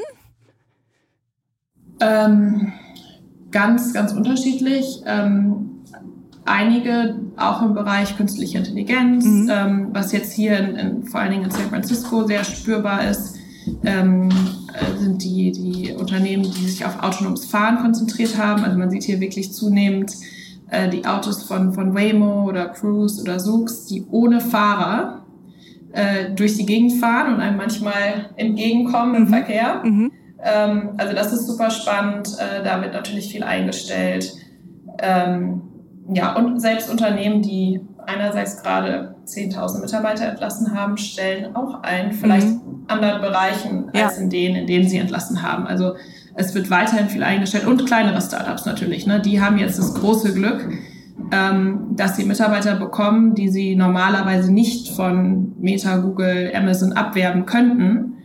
Ähm, 2.01 2.73
ganz, 3.51 3.93
ganz 3.93 4.13
unterschiedlich. 4.13 5.03
Ähm, 5.07 5.83
einige 6.45 7.17
auch 7.37 7.63
im 7.63 7.75
Bereich 7.75 8.17
künstliche 8.17 8.59
Intelligenz, 8.59 9.25
mhm. 9.25 9.51
ähm, 9.53 9.89
was 9.93 10.13
jetzt 10.13 10.33
hier 10.33 10.59
in, 10.59 10.77
in, 10.77 11.05
vor 11.05 11.21
allen 11.21 11.33
Dingen 11.33 11.45
in 11.45 11.51
San 11.51 11.69
Francisco 11.69 12.25
sehr 12.27 12.45
spürbar 12.45 13.11
ist, 13.11 13.37
ähm, 13.85 14.29
äh, 14.73 14.99
sind 15.03 15.23
die, 15.25 15.53
die 15.53 15.93
Unternehmen, 15.93 16.45
die 16.45 16.69
sich 16.69 16.85
auf 16.85 17.03
autonomes 17.03 17.47
Fahren 17.47 17.79
konzentriert 17.79 18.39
haben. 18.39 18.63
Also 18.65 18.79
man 18.79 18.91
sieht 18.91 19.03
hier 19.03 19.21
wirklich 19.21 19.53
zunehmend 19.53 20.15
äh, 20.71 20.89
die 20.89 21.07
Autos 21.07 21.45
von, 21.45 21.73
von 21.73 21.95
Waymo 21.95 22.45
oder 22.49 22.69
Cruise 22.69 23.21
oder 23.23 23.39
Zoox, 23.39 23.87
die 23.87 24.05
ohne 24.11 24.41
Fahrer 24.41 25.23
äh, 25.93 26.31
durch 26.35 26.57
die 26.57 26.67
Gegend 26.67 26.95
fahren 26.95 27.35
und 27.35 27.41
einem 27.41 27.57
manchmal 27.57 28.31
entgegenkommen 28.37 29.15
im 29.15 29.23
mhm. 29.23 29.29
Verkehr. 29.29 29.83
Mhm. 29.85 30.13
Ähm, 30.43 30.91
also 30.97 31.15
das 31.15 31.33
ist 31.33 31.47
super 31.47 31.71
spannend. 31.71 32.37
Äh, 32.39 32.63
da 32.65 32.81
wird 32.83 32.93
natürlich 32.93 33.31
viel 33.31 33.43
eingestellt. 33.43 34.33
Ähm, 34.99 35.63
ja, 36.13 36.37
und 36.37 36.61
selbst 36.61 36.91
Unternehmen, 36.91 37.43
die 37.43 37.81
einerseits 38.07 38.63
gerade 38.63 39.17
10.000 39.27 39.81
Mitarbeiter 39.81 40.27
entlassen 40.27 40.79
haben, 40.79 40.97
stellen 40.97 41.57
auch 41.57 41.83
ein, 41.83 42.13
vielleicht 42.13 42.47
mhm. 42.47 42.85
anderen 42.87 43.21
Bereichen 43.21 43.91
ja. 43.93 44.07
als 44.07 44.19
in 44.19 44.31
denen, 44.31 44.57
in 44.57 44.67
denen 44.67 44.89
sie 44.89 44.99
entlassen 44.99 45.43
haben. 45.43 45.67
Also 45.67 45.95
es 46.37 46.55
wird 46.55 46.71
weiterhin 46.71 47.09
viel 47.09 47.23
eingestellt 47.23 47.67
und 47.67 47.87
kleinere 47.87 48.21
Startups 48.21 48.67
natürlich. 48.67 49.07
Ne? 49.07 49.21
Die 49.21 49.41
haben 49.41 49.57
jetzt 49.57 49.79
das 49.79 49.95
große 49.95 50.35
Glück, 50.35 50.69
ähm, 51.33 51.97
dass 51.97 52.17
sie 52.17 52.25
Mitarbeiter 52.25 52.77
bekommen, 52.77 53.35
die 53.35 53.49
sie 53.49 53.75
normalerweise 53.75 54.53
nicht 54.53 54.95
von 54.95 55.55
Meta, 55.59 55.97
Google, 55.97 56.53
Amazon 56.55 56.93
abwerben 56.93 57.47
könnten. 57.47 58.19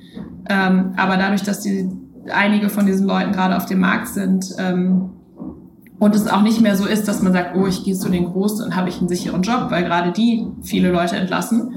Ähm, 0.49 0.93
aber 0.97 1.15
dadurch, 1.15 1.43
dass 1.43 1.61
die 1.61 1.89
einige 2.31 2.69
von 2.69 2.85
diesen 2.85 3.07
Leuten 3.07 3.31
gerade 3.31 3.55
auf 3.55 3.65
dem 3.65 3.79
Markt 3.79 4.09
sind 4.09 4.45
ähm, 4.59 5.11
und 5.97 6.13
es 6.13 6.27
auch 6.27 6.41
nicht 6.41 6.61
mehr 6.61 6.75
so 6.75 6.85
ist, 6.85 7.07
dass 7.07 7.21
man 7.21 7.31
sagt, 7.31 7.55
oh, 7.55 7.65
ich 7.65 7.85
gehe 7.85 7.95
zu 7.95 8.09
den 8.09 8.25
Großen 8.25 8.63
und 8.65 8.75
habe 8.75 8.89
ich 8.89 8.99
einen 8.99 9.07
sicheren 9.07 9.41
Job, 9.41 9.67
weil 9.69 9.83
gerade 9.83 10.11
die 10.11 10.45
viele 10.61 10.91
Leute 10.91 11.15
entlassen, 11.15 11.75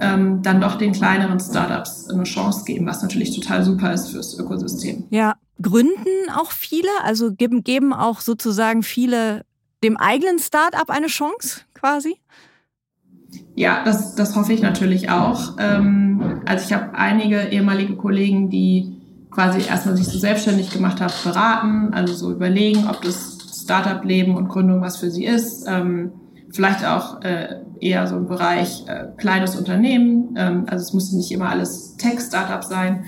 ähm, 0.00 0.42
dann 0.42 0.60
doch 0.60 0.76
den 0.76 0.92
kleineren 0.92 1.38
Startups 1.38 2.10
eine 2.10 2.24
Chance 2.24 2.64
geben, 2.64 2.86
was 2.86 3.02
natürlich 3.02 3.34
total 3.38 3.62
super 3.62 3.92
ist 3.92 4.10
fürs 4.10 4.38
Ökosystem. 4.38 5.04
Ja, 5.10 5.36
gründen 5.60 6.30
auch 6.34 6.50
viele, 6.50 6.88
also 7.02 7.32
geben, 7.32 7.64
geben 7.64 7.92
auch 7.92 8.20
sozusagen 8.20 8.82
viele 8.82 9.44
dem 9.82 9.96
eigenen 9.96 10.38
Startup 10.38 10.88
eine 10.88 11.06
Chance 11.06 11.60
quasi? 11.74 12.16
Ja, 13.54 13.84
das, 13.84 14.14
das 14.14 14.36
hoffe 14.36 14.52
ich 14.52 14.62
natürlich 14.62 15.10
auch. 15.10 15.56
Ähm, 15.58 16.42
also 16.46 16.64
ich 16.64 16.72
habe 16.72 16.94
einige 16.94 17.48
ehemalige 17.48 17.96
Kollegen, 17.96 18.50
die 18.50 18.96
quasi 19.30 19.66
erstmal 19.66 19.96
sich 19.96 20.06
so 20.06 20.18
selbstständig 20.18 20.70
gemacht 20.70 21.00
haben, 21.00 21.12
beraten, 21.24 21.92
also 21.92 22.14
so 22.14 22.32
überlegen, 22.32 22.86
ob 22.88 23.02
das 23.02 23.62
Startup-Leben 23.62 24.36
und 24.36 24.48
Gründung 24.48 24.80
was 24.80 24.98
für 24.98 25.10
sie 25.10 25.24
ist. 25.24 25.66
Ähm, 25.68 26.12
vielleicht 26.50 26.84
auch 26.86 27.22
äh, 27.22 27.60
eher 27.80 28.06
so 28.06 28.16
ein 28.16 28.26
Bereich 28.26 28.84
äh, 28.86 29.08
kleines 29.16 29.56
Unternehmen. 29.56 30.34
Ähm, 30.36 30.64
also 30.68 30.82
es 30.82 30.92
muss 30.92 31.12
nicht 31.12 31.32
immer 31.32 31.50
alles 31.50 31.96
Tech-Startup 31.96 32.62
sein. 32.64 33.04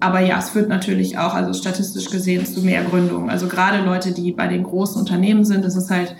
Aber 0.00 0.20
ja, 0.20 0.38
es 0.38 0.50
führt 0.50 0.68
natürlich 0.68 1.18
auch, 1.18 1.34
also 1.34 1.52
statistisch 1.54 2.10
gesehen, 2.10 2.44
zu 2.44 2.62
mehr 2.62 2.84
Gründungen. 2.84 3.30
Also 3.30 3.48
gerade 3.48 3.82
Leute, 3.84 4.12
die 4.12 4.32
bei 4.32 4.46
den 4.46 4.62
großen 4.62 5.00
Unternehmen 5.00 5.44
sind, 5.44 5.64
das 5.64 5.74
ist 5.74 5.90
halt 5.90 6.14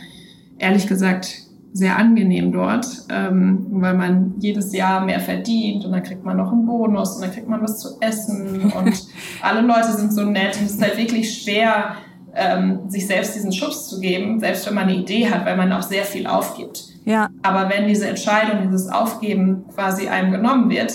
ehrlich 0.59 0.87
gesagt 0.87 1.43
sehr 1.73 1.99
angenehm 1.99 2.53
dort, 2.53 2.87
ähm, 3.11 3.67
weil 3.71 3.93
man 3.93 4.35
jedes 4.39 4.73
Jahr 4.73 5.05
mehr 5.05 5.21
verdient 5.21 5.85
und 5.85 5.93
dann 5.93 6.03
kriegt 6.03 6.25
man 6.25 6.39
noch 6.39 6.51
einen 6.51 6.65
Bonus 6.65 7.17
und 7.17 7.23
dann 7.23 7.33
kriegt 7.33 7.49
man 7.49 7.63
was 7.63 7.79
zu 7.79 7.99
essen 8.01 8.73
und 8.73 9.07
alle 9.43 9.61
Leute 9.61 9.93
sind 9.93 10.15
so 10.15 10.23
nett 10.23 10.57
und 10.57 10.65
es 10.65 10.73
ist 10.73 10.83
halt 10.83 10.97
wirklich 10.97 11.43
schwer, 11.43 11.97
ähm, 12.35 12.89
sich 12.89 13.07
selbst 13.07 13.35
diesen 13.35 13.53
Schubs 13.53 13.89
zu 13.89 14.01
geben, 14.01 14.41
selbst 14.41 14.67
wenn 14.67 14.75
man 14.75 14.85
eine 14.85 14.97
Idee 14.97 15.29
hat, 15.29 15.45
weil 15.45 15.57
man 15.57 15.71
auch 15.73 15.83
sehr 15.83 16.05
viel 16.05 16.27
aufgibt. 16.27 16.85
Ja. 17.05 17.29
Aber 17.43 17.69
wenn 17.69 17.87
diese 17.87 18.09
Entscheidung, 18.09 18.63
dieses 18.63 18.89
Aufgeben 18.89 19.65
quasi 19.75 20.09
einem 20.09 20.33
genommen 20.33 20.71
wird, 20.71 20.95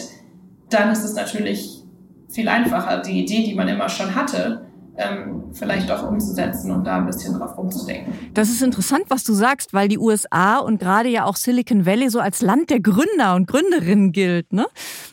dann 0.70 0.92
ist 0.92 1.04
es 1.04 1.16
natürlich 1.16 1.81
viel 2.32 2.48
einfacher, 2.48 3.02
die 3.02 3.24
Idee, 3.24 3.44
die 3.44 3.54
man 3.54 3.68
immer 3.68 3.90
schon 3.90 4.16
hatte, 4.16 4.66
ähm, 4.98 5.44
vielleicht 5.54 5.90
auch 5.92 6.08
umzusetzen 6.08 6.72
und 6.72 6.86
da 6.86 6.98
ein 6.98 7.06
bisschen 7.06 7.38
drauf 7.38 7.58
rumzudenken. 7.58 8.14
Das 8.34 8.50
ist 8.50 8.62
interessant, 8.62 9.06
was 9.10 9.24
du 9.24 9.34
sagst, 9.34 9.74
weil 9.74 9.88
die 9.88 9.98
USA 9.98 10.58
und 10.58 10.80
gerade 10.80 11.10
ja 11.10 11.26
auch 11.26 11.36
Silicon 11.36 11.86
Valley 11.86 12.10
so 12.10 12.20
als 12.20 12.42
Land 12.42 12.70
der 12.70 12.82
Gründer 12.82 13.36
und 13.36 13.48
Gründerinnen 13.48 14.12
gilt. 14.12 14.52
Ne? 14.54 14.68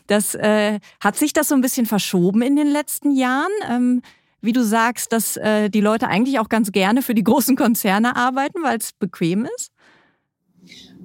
Das 0.07 0.35
äh, 0.35 0.79
hat 0.99 1.15
sich 1.15 1.33
das 1.33 1.47
so 1.47 1.55
ein 1.55 1.61
bisschen 1.61 1.85
verschoben 1.85 2.41
in 2.41 2.55
den 2.55 2.67
letzten 2.67 3.11
Jahren. 3.11 3.51
Ähm, 3.69 4.01
wie 4.41 4.53
du 4.53 4.63
sagst, 4.63 5.11
dass 5.11 5.35
äh, 5.35 5.69
die 5.69 5.81
Leute 5.81 6.07
eigentlich 6.07 6.39
auch 6.39 6.47
ganz 6.47 6.71
gerne 6.71 7.01
für 7.01 7.13
die 7.13 7.23
großen 7.23 7.57
Konzerne 7.57 8.15
arbeiten, 8.15 8.63
weil 8.63 8.77
es 8.77 8.93
bequem 8.93 9.45
ist? 9.57 9.71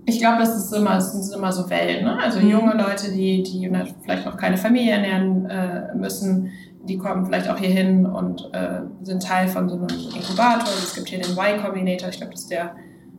Ich 0.07 0.19
glaube, 0.19 0.39
das 0.39 0.57
ist 0.57 0.73
immer, 0.73 0.95
das 0.95 1.13
sind 1.13 1.37
immer 1.37 1.53
so 1.53 1.69
Wellen. 1.71 2.05
Ne? 2.05 2.19
Also 2.19 2.41
mhm. 2.41 2.51
junge 2.51 2.75
Leute, 2.75 3.11
die, 3.13 3.43
die 3.43 3.71
vielleicht 4.03 4.27
noch 4.27 4.37
keine 4.37 4.57
Familie 4.57 4.93
ernähren 4.93 5.47
äh, 5.47 5.95
müssen, 5.95 6.51
die 6.83 6.99
kommen 6.99 7.25
vielleicht 7.25 7.49
auch 7.49 7.59
hier 7.59 7.71
hin 7.71 8.05
und 8.05 8.51
äh, 8.53 8.81
sind 9.03 9.23
Teil 9.23 9.49
von 9.49 9.69
so 9.69 9.77
einem 9.77 9.89
Inkubator. 9.89 10.69
Es 10.83 10.95
gibt 10.95 11.09
hier 11.09 11.21
den 11.21 11.33
Y-Combinator, 11.33 12.11
ich 12.11 12.19
glaube, 12.19 12.33
das 12.33 12.43
ist 12.43 12.51
der 12.51 12.75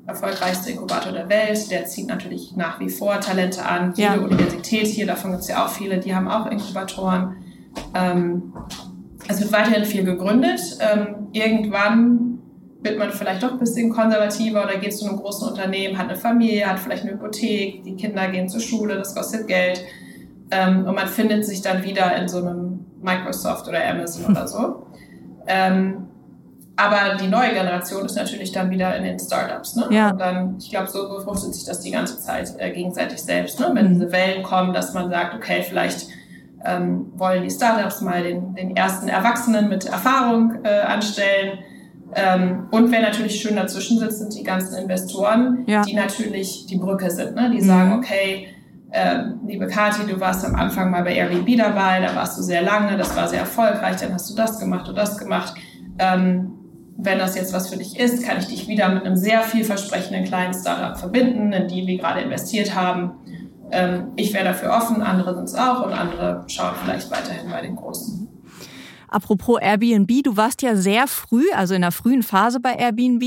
erfolgreichste 0.05 0.71
Inkubator 0.71 1.11
der 1.11 1.29
Welt. 1.29 1.71
Der 1.71 1.85
zieht 1.85 2.07
natürlich 2.07 2.55
nach 2.55 2.79
wie 2.79 2.89
vor 2.89 3.19
Talente 3.19 3.65
an. 3.65 3.93
Jede 3.95 4.15
ja. 4.15 4.21
Universität 4.21 4.85
hier, 4.85 5.07
davon 5.07 5.31
gibt 5.31 5.41
es 5.41 5.47
ja 5.47 5.65
auch 5.65 5.69
viele, 5.69 5.99
die 5.99 6.13
haben 6.13 6.27
auch 6.27 6.45
Inkubatoren. 6.45 7.37
Ähm, 7.95 8.53
es 9.27 9.41
wird 9.41 9.51
weiterhin 9.51 9.85
viel 9.85 10.03
gegründet. 10.03 10.61
Ähm, 10.79 11.27
irgendwann 11.31 12.34
wird 12.85 12.97
man 12.97 13.11
vielleicht 13.11 13.43
doch 13.43 13.51
ein 13.51 13.59
bisschen 13.59 13.89
konservativer 13.89 14.63
oder 14.63 14.77
geht 14.77 14.95
zu 14.95 15.05
einem 15.05 15.17
großen 15.17 15.49
Unternehmen, 15.49 15.97
hat 15.97 16.07
eine 16.07 16.15
Familie, 16.17 16.67
hat 16.67 16.79
vielleicht 16.79 17.03
eine 17.03 17.13
Hypothek, 17.13 17.83
die 17.83 17.95
Kinder 17.95 18.27
gehen 18.29 18.47
zur 18.47 18.61
Schule, 18.61 18.95
das 18.95 19.13
kostet 19.13 19.47
Geld. 19.47 19.83
Ähm, 20.51 20.85
und 20.85 20.95
man 20.95 21.07
findet 21.07 21.45
sich 21.45 21.61
dann 21.61 21.83
wieder 21.83 22.15
in 22.15 22.27
so 22.27 22.37
einem 22.37 22.85
Microsoft 23.01 23.67
oder 23.67 23.85
Amazon 23.85 24.25
oder 24.31 24.47
so. 24.47 24.87
Ähm, 25.47 26.07
aber 26.75 27.17
die 27.21 27.27
neue 27.27 27.53
Generation 27.53 28.03
ist 28.03 28.15
natürlich 28.15 28.51
dann 28.51 28.71
wieder 28.71 28.95
in 28.95 29.03
den 29.03 29.19
Startups. 29.19 29.75
Ne? 29.75 29.85
Ja. 29.91 30.09
Und 30.09 30.19
dann, 30.19 30.57
ich 30.59 30.71
glaube, 30.71 30.87
so 30.87 31.07
befruchtet 31.07 31.53
sich 31.53 31.65
das 31.65 31.81
die 31.81 31.91
ganze 31.91 32.19
Zeit 32.19 32.51
äh, 32.57 32.71
gegenseitig 32.71 33.19
selbst. 33.19 33.59
Ne? 33.59 33.69
Wenn 33.73 33.89
mhm. 33.89 33.93
diese 33.93 34.11
Wellen 34.11 34.41
kommen, 34.41 34.73
dass 34.73 34.95
man 34.95 35.11
sagt, 35.11 35.35
okay, 35.35 35.61
vielleicht 35.61 36.07
ähm, 36.65 37.11
wollen 37.15 37.43
die 37.43 37.51
Startups 37.51 38.01
mal 38.01 38.23
den, 38.23 38.55
den 38.55 38.75
ersten 38.75 39.07
Erwachsenen 39.07 39.69
mit 39.69 39.85
Erfahrung 39.85 40.55
äh, 40.63 40.81
anstellen. 40.81 41.59
Ähm, 42.15 42.67
und 42.71 42.91
wer 42.91 43.01
natürlich 43.01 43.41
schön 43.41 43.57
dazwischen 43.57 43.99
sitzt, 43.99 44.19
sind 44.19 44.33
die 44.33 44.43
ganzen 44.43 44.77
Investoren, 44.77 45.65
ja. 45.67 45.81
die 45.81 45.93
natürlich 45.93 46.65
die 46.65 46.77
Brücke 46.77 47.11
sind. 47.11 47.35
Ne? 47.35 47.49
Die 47.51 47.61
mhm. 47.61 47.67
sagen, 47.67 47.93
okay, 47.93 48.47
äh, 48.91 49.19
liebe 49.45 49.67
Kathi, 49.67 50.09
du 50.09 50.17
warst 50.19 50.45
am 50.45 50.55
Anfang 50.55 50.89
mal 50.89 51.03
bei 51.03 51.13
Airbnb 51.13 51.57
dabei, 51.57 51.99
da 51.99 52.15
warst 52.15 52.37
du 52.37 52.41
sehr 52.41 52.61
lange, 52.61 52.95
das 52.97 53.15
war 53.17 53.27
sehr 53.27 53.41
erfolgreich, 53.41 53.97
dann 53.97 54.13
hast 54.13 54.29
du 54.29 54.35
das 54.35 54.59
gemacht 54.59 54.87
und 54.87 54.95
das 54.97 55.17
gemacht. 55.17 55.55
Ähm, 55.99 56.53
wenn 56.97 57.19
das 57.19 57.35
jetzt 57.35 57.51
was 57.51 57.67
für 57.67 57.77
dich 57.77 57.99
ist, 57.99 58.25
kann 58.25 58.37
ich 58.37 58.47
dich 58.47 58.69
wieder 58.69 58.87
mit 58.87 59.05
einem 59.05 59.17
sehr 59.17 59.41
vielversprechenden 59.41 60.23
kleinen 60.23 60.53
Startup 60.53 60.97
verbinden, 60.97 61.51
in 61.51 61.67
die 61.67 61.85
wir 61.85 61.97
gerade 61.97 62.21
investiert 62.21 62.73
haben. 62.73 63.11
Ähm, 63.71 64.13
ich 64.15 64.33
wäre 64.33 64.45
dafür 64.45 64.71
offen, 64.71 65.01
andere 65.01 65.35
sind 65.35 65.45
es 65.45 65.55
auch 65.55 65.85
und 65.85 65.91
andere 65.91 66.45
schauen 66.47 66.75
vielleicht 66.81 67.11
weiterhin 67.11 67.51
bei 67.51 67.61
den 67.61 67.75
Großen. 67.75 68.29
Apropos 69.15 69.57
Airbnb, 69.61 70.23
du 70.25 70.35
warst 70.35 70.61
ja 70.61 70.75
sehr 70.75 71.07
früh, 71.07 71.45
also 71.55 71.73
in 71.73 71.83
der 71.83 71.93
frühen 71.93 72.21
Phase 72.21 72.59
bei 72.59 72.73
Airbnb. 72.73 73.23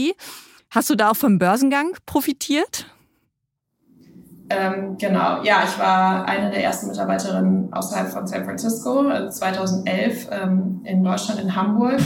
Hast 0.68 0.90
du 0.90 0.95
da 0.95 1.12
auch 1.12 1.16
vom 1.16 1.38
Börsengang 1.38 1.97
profitiert? 2.04 2.85
Ähm, 4.50 4.99
genau, 4.99 5.42
ja, 5.45 5.62
ich 5.64 5.78
war 5.78 6.28
eine 6.28 6.50
der 6.50 6.62
ersten 6.62 6.88
Mitarbeiterinnen 6.88 7.73
außerhalb 7.73 8.11
von 8.11 8.26
San 8.26 8.45
Francisco, 8.45 9.00
also 9.09 9.30
2011 9.30 10.28
ähm, 10.30 10.83
in 10.85 11.02
Deutschland, 11.02 11.40
in 11.40 11.57
Hamburg, 11.57 12.00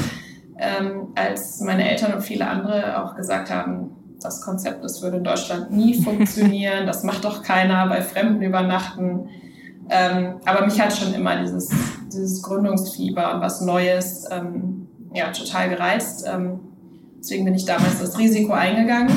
ähm, 0.59 1.09
als 1.17 1.61
meine 1.61 1.91
Eltern 1.91 2.15
und 2.15 2.23
viele 2.23 2.47
andere 2.47 3.03
auch 3.03 3.17
gesagt 3.17 3.51
haben, 3.51 3.91
das 4.21 4.43
Konzept, 4.43 4.85
das 4.85 5.03
würde 5.03 5.17
in 5.17 5.25
Deutschland 5.25 5.73
nie 5.73 6.01
funktionieren, 6.05 6.87
das 6.87 7.03
macht 7.03 7.25
doch 7.25 7.43
keiner 7.43 7.89
bei 7.89 8.01
Fremden 8.01 8.43
übernachten. 8.43 9.29
Ähm, 9.91 10.37
aber 10.45 10.65
mich 10.65 10.81
hat 10.81 10.97
schon 10.97 11.15
immer 11.15 11.41
dieses, 11.43 11.69
dieses 12.15 12.43
Gründungsfieber 12.43 13.35
und 13.35 13.41
was 13.41 13.61
Neues 13.61 14.27
ähm, 14.31 14.89
ja, 15.15 15.31
total 15.31 15.69
gereizt. 15.69 16.27
Ähm, 16.33 16.61
deswegen 17.19 17.45
bin 17.45 17.55
ich 17.55 17.65
damals 17.65 18.01
das 18.01 18.19
Risiko 18.19 18.53
eingegangen. 18.53 19.13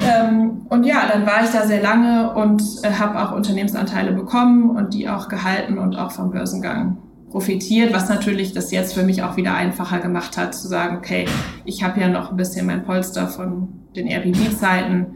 Ähm, 0.00 0.66
und 0.68 0.84
ja, 0.84 1.06
dann 1.10 1.26
war 1.26 1.44
ich 1.44 1.50
da 1.50 1.66
sehr 1.66 1.82
lange 1.82 2.34
und 2.34 2.62
äh, 2.82 2.90
habe 2.90 3.20
auch 3.20 3.32
Unternehmensanteile 3.32 4.12
bekommen 4.12 4.70
und 4.70 4.94
die 4.94 5.08
auch 5.08 5.28
gehalten 5.28 5.78
und 5.78 5.96
auch 5.96 6.10
vom 6.10 6.30
Börsengang 6.30 6.98
profitiert, 7.30 7.94
was 7.94 8.08
natürlich 8.08 8.52
das 8.52 8.70
jetzt 8.72 8.94
für 8.94 9.02
mich 9.02 9.22
auch 9.22 9.36
wieder 9.36 9.54
einfacher 9.54 10.00
gemacht 10.00 10.36
hat, 10.36 10.54
zu 10.54 10.68
sagen, 10.68 10.98
okay, 10.98 11.26
ich 11.64 11.82
habe 11.82 12.00
ja 12.00 12.08
noch 12.08 12.30
ein 12.30 12.36
bisschen 12.36 12.66
mein 12.66 12.84
Polster 12.84 13.26
von 13.28 13.68
den 13.96 14.06
Airbnb-Zeiten 14.06 15.14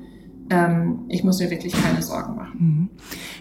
ich 1.08 1.24
muss 1.24 1.40
mir 1.40 1.50
wirklich 1.50 1.72
keine 1.72 2.02
Sorgen 2.02 2.36
machen. 2.36 2.56
Mhm. 2.58 2.90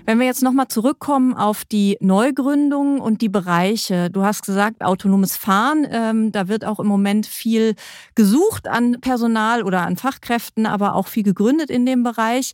Wenn 0.05 0.19
wir 0.19 0.25
jetzt 0.25 0.41
nochmal 0.41 0.67
zurückkommen 0.67 1.33
auf 1.33 1.63
die 1.65 1.97
Neugründung 2.00 3.00
und 3.00 3.21
die 3.21 3.29
Bereiche. 3.29 4.09
Du 4.09 4.24
hast 4.24 4.45
gesagt, 4.45 4.83
autonomes 4.83 5.35
Fahren, 5.38 5.88
ähm, 5.89 6.31
da 6.31 6.47
wird 6.47 6.65
auch 6.65 6.79
im 6.79 6.88
Moment 6.88 7.25
viel 7.27 7.75
gesucht 8.15 8.67
an 8.67 8.97
Personal 9.01 9.63
oder 9.63 9.85
an 9.85 9.97
Fachkräften, 9.97 10.65
aber 10.65 10.95
auch 10.95 11.07
viel 11.07 11.24
gegründet 11.24 11.69
in 11.69 11.85
dem 11.85 12.03
Bereich. 12.03 12.53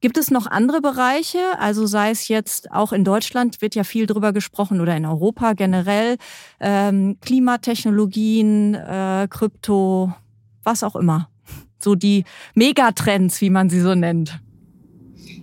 Gibt 0.00 0.18
es 0.18 0.30
noch 0.30 0.46
andere 0.46 0.80
Bereiche? 0.80 1.38
Also 1.58 1.86
sei 1.86 2.10
es 2.10 2.28
jetzt 2.28 2.70
auch 2.72 2.92
in 2.92 3.04
Deutschland 3.04 3.62
wird 3.62 3.74
ja 3.74 3.84
viel 3.84 4.06
drüber 4.06 4.32
gesprochen 4.32 4.80
oder 4.80 4.96
in 4.96 5.06
Europa 5.06 5.54
generell, 5.54 6.16
ähm, 6.60 7.18
Klimatechnologien, 7.20 8.74
äh, 8.74 9.26
Krypto, 9.30 10.12
was 10.62 10.82
auch 10.82 10.96
immer 10.96 11.28
so 11.78 11.94
die 11.94 12.24
Megatrends, 12.54 13.40
wie 13.40 13.50
man 13.50 13.68
sie 13.70 13.80
so 13.80 13.94
nennt? 13.94 14.40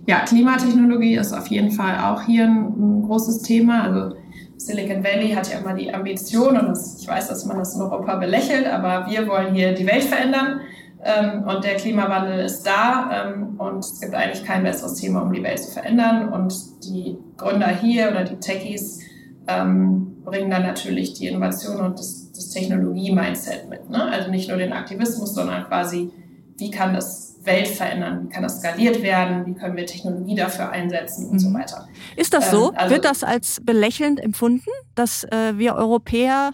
Ja, 0.06 0.20
Klimatechnologie 0.20 1.16
ist 1.16 1.32
auf 1.32 1.46
jeden 1.46 1.70
Fall 1.70 1.98
auch 1.98 2.22
hier 2.22 2.44
ein, 2.44 2.66
ein 2.78 3.02
großes 3.06 3.42
Thema. 3.42 3.84
Also 3.84 4.16
Silicon 4.56 5.02
Valley 5.02 5.30
hat 5.30 5.50
ja 5.50 5.58
immer 5.58 5.74
die 5.74 5.92
Ambition, 5.92 6.56
und 6.56 6.68
das, 6.68 7.00
ich 7.00 7.08
weiß, 7.08 7.28
dass 7.28 7.46
man 7.46 7.58
das 7.58 7.74
in 7.74 7.82
Europa 7.82 8.16
belächelt, 8.16 8.66
aber 8.66 9.06
wir 9.10 9.26
wollen 9.26 9.54
hier 9.54 9.72
die 9.72 9.86
Welt 9.86 10.04
verändern. 10.04 10.60
Ähm, 11.02 11.44
und 11.46 11.64
der 11.64 11.76
Klimawandel 11.76 12.44
ist 12.44 12.62
da 12.62 13.10
ähm, 13.12 13.56
und 13.58 13.80
es 13.80 14.00
gibt 14.00 14.14
eigentlich 14.14 14.44
kein 14.44 14.62
besseres 14.62 14.94
Thema, 14.94 15.20
um 15.20 15.32
die 15.32 15.42
Welt 15.42 15.58
zu 15.58 15.70
verändern. 15.70 16.30
Und 16.30 16.54
die 16.84 17.18
Gründer 17.36 17.68
hier 17.68 18.08
oder 18.10 18.24
die 18.24 18.36
Techies 18.36 19.00
ähm, 19.46 20.16
bringen 20.24 20.50
dann 20.50 20.62
natürlich 20.62 21.12
die 21.12 21.26
Innovation 21.26 21.80
und 21.80 21.98
das, 21.98 22.32
das 22.32 22.48
Technologie-Mindset 22.50 23.68
mit. 23.68 23.90
Ne? 23.90 24.02
Also 24.02 24.30
nicht 24.30 24.48
nur 24.48 24.56
den 24.56 24.72
Aktivismus, 24.72 25.34
sondern 25.34 25.64
quasi 25.64 26.10
wie 26.56 26.70
kann 26.70 26.94
das 26.94 27.36
Welt 27.42 27.68
verändern, 27.68 28.24
wie 28.24 28.28
kann 28.32 28.42
das 28.42 28.58
skaliert 28.58 29.02
werden, 29.02 29.46
wie 29.46 29.54
können 29.54 29.76
wir 29.76 29.86
Technologie 29.86 30.34
dafür 30.34 30.70
einsetzen 30.70 31.26
und 31.26 31.34
mhm. 31.34 31.38
so 31.38 31.52
weiter. 31.52 31.88
Ist 32.16 32.32
das 32.32 32.50
so? 32.50 32.70
Ähm, 32.70 32.78
also 32.78 32.94
Wird 32.94 33.04
das 33.04 33.22
als 33.22 33.60
belächelnd 33.62 34.20
empfunden, 34.20 34.70
dass 34.94 35.24
äh, 35.24 35.58
wir 35.58 35.74
Europäer 35.74 36.52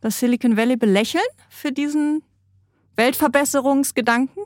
das 0.00 0.18
Silicon 0.18 0.56
Valley 0.56 0.76
belächeln 0.76 1.24
für 1.48 1.72
diesen 1.72 2.22
Weltverbesserungsgedanken? 2.96 4.42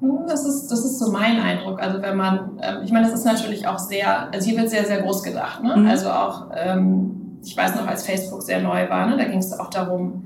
Hm, 0.00 0.18
das 0.28 0.46
ist, 0.46 0.68
das 0.68 0.84
ist 0.84 0.98
so 0.98 1.10
mein 1.10 1.40
Eindruck. 1.40 1.80
Also 1.80 2.00
wenn 2.02 2.16
man, 2.16 2.60
ähm, 2.62 2.82
ich 2.84 2.92
meine, 2.92 3.06
das 3.08 3.18
ist 3.18 3.24
natürlich 3.24 3.66
auch 3.66 3.78
sehr, 3.78 4.32
also 4.32 4.48
hier 4.48 4.58
wird 4.58 4.70
sehr, 4.70 4.84
sehr 4.84 5.02
groß 5.02 5.22
gedacht. 5.22 5.62
Ne? 5.62 5.76
Mhm. 5.76 5.86
Also 5.86 6.10
auch, 6.10 6.50
ähm, 6.54 7.38
ich 7.44 7.56
weiß 7.56 7.74
noch, 7.74 7.86
als 7.86 8.06
Facebook 8.06 8.42
sehr 8.42 8.60
neu 8.60 8.88
war, 8.88 9.06
ne, 9.06 9.16
da 9.16 9.24
ging 9.24 9.38
es 9.38 9.52
auch 9.58 9.70
darum, 9.70 10.24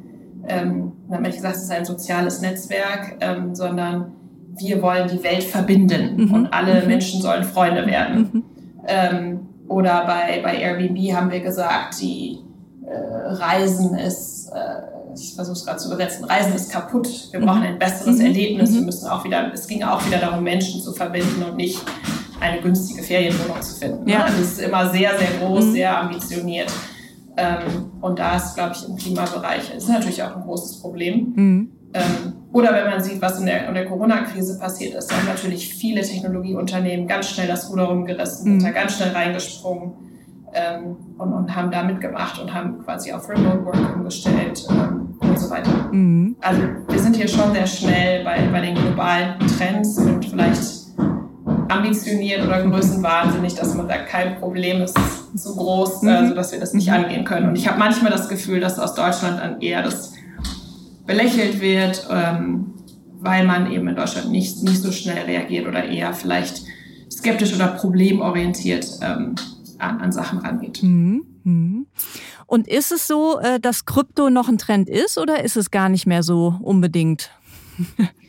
ähm, 0.48 0.85
dann 1.08 1.18
habe 1.18 1.28
ich 1.28 1.36
gesagt, 1.36 1.56
es 1.56 1.64
ist 1.64 1.70
ein 1.70 1.84
soziales 1.84 2.40
Netzwerk, 2.40 3.16
ähm, 3.20 3.54
sondern 3.54 4.12
wir 4.58 4.82
wollen 4.82 5.08
die 5.08 5.22
Welt 5.22 5.44
verbinden 5.44 6.16
mhm. 6.16 6.34
und 6.34 6.52
alle 6.52 6.82
mhm. 6.82 6.88
Menschen 6.88 7.20
sollen 7.20 7.44
Freunde 7.44 7.86
werden. 7.86 8.30
Mhm. 8.32 8.44
Ähm, 8.88 9.40
oder 9.68 10.04
bei, 10.06 10.40
bei 10.42 10.58
Airbnb 10.58 11.12
haben 11.12 11.30
wir 11.30 11.40
gesagt, 11.40 12.00
die 12.00 12.38
äh, 12.86 12.94
Reisen 13.34 13.96
ist, 13.96 14.50
äh, 14.54 15.14
ich 15.14 15.34
versuche 15.34 15.56
es 15.56 15.64
gerade 15.64 15.78
zu 15.78 15.88
übersetzen, 15.88 16.24
Reisen 16.24 16.54
ist 16.54 16.70
kaputt, 16.70 17.08
wir 17.32 17.40
brauchen 17.40 17.62
ein 17.62 17.78
besseres 17.78 18.18
mhm. 18.18 18.26
Erlebnis, 18.26 18.72
wir 18.72 18.80
mhm. 18.80 18.86
müssen 18.86 19.08
auch 19.08 19.24
wieder, 19.24 19.50
es 19.52 19.66
ging 19.66 19.82
auch 19.82 20.04
wieder 20.06 20.18
darum, 20.18 20.44
Menschen 20.44 20.80
zu 20.80 20.92
verbinden 20.92 21.42
und 21.42 21.56
nicht 21.56 21.80
eine 22.40 22.60
günstige 22.60 23.02
Ferienwohnung 23.02 23.60
zu 23.62 23.76
finden. 23.76 24.08
Ja. 24.08 24.24
Also 24.24 24.42
es 24.42 24.52
ist 24.52 24.60
immer 24.60 24.90
sehr, 24.90 25.18
sehr 25.18 25.30
groß, 25.40 25.64
mhm. 25.66 25.72
sehr 25.72 26.00
ambitioniert. 26.00 26.72
Ähm, 27.36 27.92
und 28.00 28.18
da 28.18 28.36
ist, 28.36 28.54
glaube 28.54 28.74
ich, 28.74 28.88
im 28.88 28.96
Klimabereich 28.96 29.74
ist 29.74 29.88
natürlich 29.88 30.22
auch 30.22 30.36
ein 30.36 30.42
großes 30.42 30.80
Problem. 30.80 31.32
Mhm. 31.36 31.70
Ähm, 31.92 32.32
oder 32.52 32.72
wenn 32.72 32.86
man 32.86 33.02
sieht, 33.02 33.20
was 33.20 33.38
in 33.38 33.46
der, 33.46 33.68
in 33.68 33.74
der 33.74 33.86
Corona-Krise 33.86 34.58
passiert 34.58 34.94
ist, 34.94 35.14
haben 35.14 35.26
natürlich 35.26 35.68
viele 35.74 36.00
Technologieunternehmen 36.02 37.06
ganz 37.06 37.28
schnell 37.28 37.46
das 37.46 37.70
Ruder 37.70 37.84
rumgerissen, 37.84 38.54
mhm. 38.54 38.60
sind 38.60 38.68
da 38.68 38.80
ganz 38.80 38.96
schnell 38.96 39.10
reingesprungen 39.10 39.92
ähm, 40.54 40.96
und, 41.18 41.32
und 41.32 41.54
haben 41.54 41.70
da 41.70 41.82
mitgemacht 41.82 42.40
und 42.40 42.52
haben 42.52 42.78
quasi 42.82 43.12
auf 43.12 43.28
Remote 43.28 43.64
Work 43.64 43.96
umgestellt 43.96 44.66
ähm, 44.70 45.14
und 45.20 45.38
so 45.38 45.50
weiter. 45.50 45.70
Mhm. 45.92 46.36
Also 46.40 46.62
wir 46.88 46.98
sind 46.98 47.16
hier 47.16 47.28
schon 47.28 47.52
sehr 47.52 47.66
schnell 47.66 48.24
bei, 48.24 48.48
bei 48.50 48.60
den 48.60 48.74
globalen 48.74 49.38
Trends 49.58 49.98
und 49.98 50.24
vielleicht 50.24 50.62
ambitioniert 51.68 52.44
oder 52.44 52.62
größenwahnsinnig, 52.62 53.54
dass 53.54 53.74
man 53.74 53.86
sagt, 53.86 54.08
kein 54.08 54.38
Problem 54.38 54.82
ist 54.82 54.98
so 55.34 55.54
groß, 55.54 56.02
mhm. 56.02 56.08
also 56.08 56.34
dass 56.34 56.52
wir 56.52 56.60
das 56.60 56.74
nicht 56.74 56.90
angehen 56.90 57.24
können. 57.24 57.48
Und 57.48 57.56
ich 57.56 57.68
habe 57.68 57.78
manchmal 57.78 58.10
das 58.10 58.28
Gefühl, 58.28 58.60
dass 58.60 58.78
aus 58.78 58.94
Deutschland 58.94 59.40
dann 59.40 59.60
eher 59.60 59.82
das 59.82 60.12
belächelt 61.06 61.60
wird, 61.60 62.06
ähm, 62.10 62.74
weil 63.20 63.44
man 63.44 63.70
eben 63.70 63.88
in 63.88 63.96
Deutschland 63.96 64.30
nicht, 64.30 64.62
nicht 64.62 64.82
so 64.82 64.90
schnell 64.90 65.24
reagiert 65.24 65.66
oder 65.66 65.84
eher 65.84 66.12
vielleicht 66.12 66.62
skeptisch 67.10 67.54
oder 67.54 67.68
problemorientiert 67.68 68.86
ähm, 69.02 69.36
an, 69.78 70.00
an 70.00 70.12
Sachen 70.12 70.38
rangeht. 70.40 70.82
Mhm. 70.82 71.24
Mhm. 71.44 71.86
Und 72.46 72.66
ist 72.66 72.92
es 72.92 73.06
so, 73.06 73.38
äh, 73.38 73.60
dass 73.60 73.86
Krypto 73.86 74.30
noch 74.30 74.48
ein 74.48 74.58
Trend 74.58 74.88
ist 74.88 75.16
oder 75.16 75.44
ist 75.44 75.56
es 75.56 75.70
gar 75.70 75.88
nicht 75.88 76.06
mehr 76.06 76.22
so 76.22 76.58
unbedingt? 76.60 77.30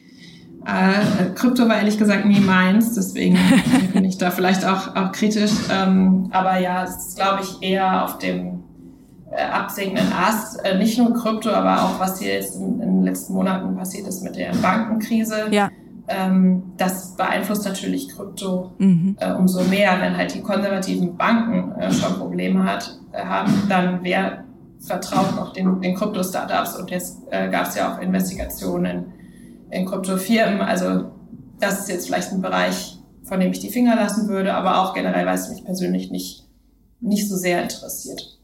Äh, 0.68 1.30
Krypto 1.34 1.70
war 1.70 1.78
ehrlich 1.78 1.98
gesagt 1.98 2.26
nie 2.26 2.42
meins, 2.42 2.94
deswegen 2.94 3.38
bin 3.94 4.04
ich 4.04 4.18
da 4.18 4.32
vielleicht 4.32 4.66
auch, 4.66 4.96
auch 4.96 5.14
kritisch. 5.14 5.52
Ähm, 5.72 6.28
aber 6.32 6.60
ja, 6.60 6.84
es 6.84 6.98
ist, 6.98 7.16
glaube 7.18 7.42
ich, 7.42 7.62
eher 7.62 8.04
auf 8.04 8.18
dem 8.18 8.64
äh, 9.32 9.42
absinkenden 9.44 10.12
Ast. 10.12 10.64
Äh, 10.66 10.78
nicht 10.78 10.98
nur 10.98 11.14
Krypto, 11.14 11.52
aber 11.52 11.84
auch 11.84 12.00
was 12.02 12.20
hier 12.20 12.34
jetzt 12.34 12.58
in, 12.58 12.82
in, 12.82 12.96
den 12.96 13.04
letzten 13.04 13.34
Monaten 13.34 13.78
passiert 13.78 14.08
ist 14.08 14.24
mit 14.24 14.36
der 14.36 14.52
Bankenkrise. 14.62 15.48
Ja. 15.52 15.70
Ähm, 16.10 16.64
das 16.76 17.16
beeinflusst 17.16 17.64
natürlich 17.64 18.10
Krypto 18.10 18.72
mhm. 18.78 19.16
äh, 19.22 19.32
umso 19.34 19.64
mehr, 19.64 20.02
wenn 20.02 20.18
halt 20.18 20.34
die 20.34 20.42
konservativen 20.42 21.16
Banken 21.16 21.80
äh, 21.80 21.92
schon 21.94 22.14
Probleme 22.16 22.66
hat, 22.66 22.98
äh, 23.14 23.24
haben, 23.24 23.54
dann 23.70 24.00
wer 24.02 24.44
vertraut 24.80 25.36
noch 25.36 25.54
den, 25.54 25.82
den 25.82 25.96
Krypto-Startups 25.96 26.76
und 26.76 26.92
jetzt 26.92 27.20
äh, 27.32 27.50
gab 27.50 27.68
es 27.68 27.76
ja 27.76 27.94
auch 27.94 28.02
Investigationen 28.02 29.14
in 29.70 29.86
Kryptofirmen. 29.86 30.62
Also 30.62 31.12
das 31.60 31.80
ist 31.80 31.90
jetzt 31.90 32.08
vielleicht 32.08 32.32
ein 32.32 32.42
Bereich, 32.42 32.98
von 33.24 33.40
dem 33.40 33.52
ich 33.52 33.60
die 33.60 33.70
Finger 33.70 33.96
lassen 33.96 34.28
würde, 34.28 34.54
aber 34.54 34.82
auch 34.82 34.94
generell, 34.94 35.26
weil 35.26 35.36
es 35.36 35.50
mich 35.50 35.66
persönlich 35.66 36.12
nicht, 36.12 36.46
nicht 37.00 37.28
so 37.28 37.36
sehr 37.36 37.64
interessiert. 37.64 38.38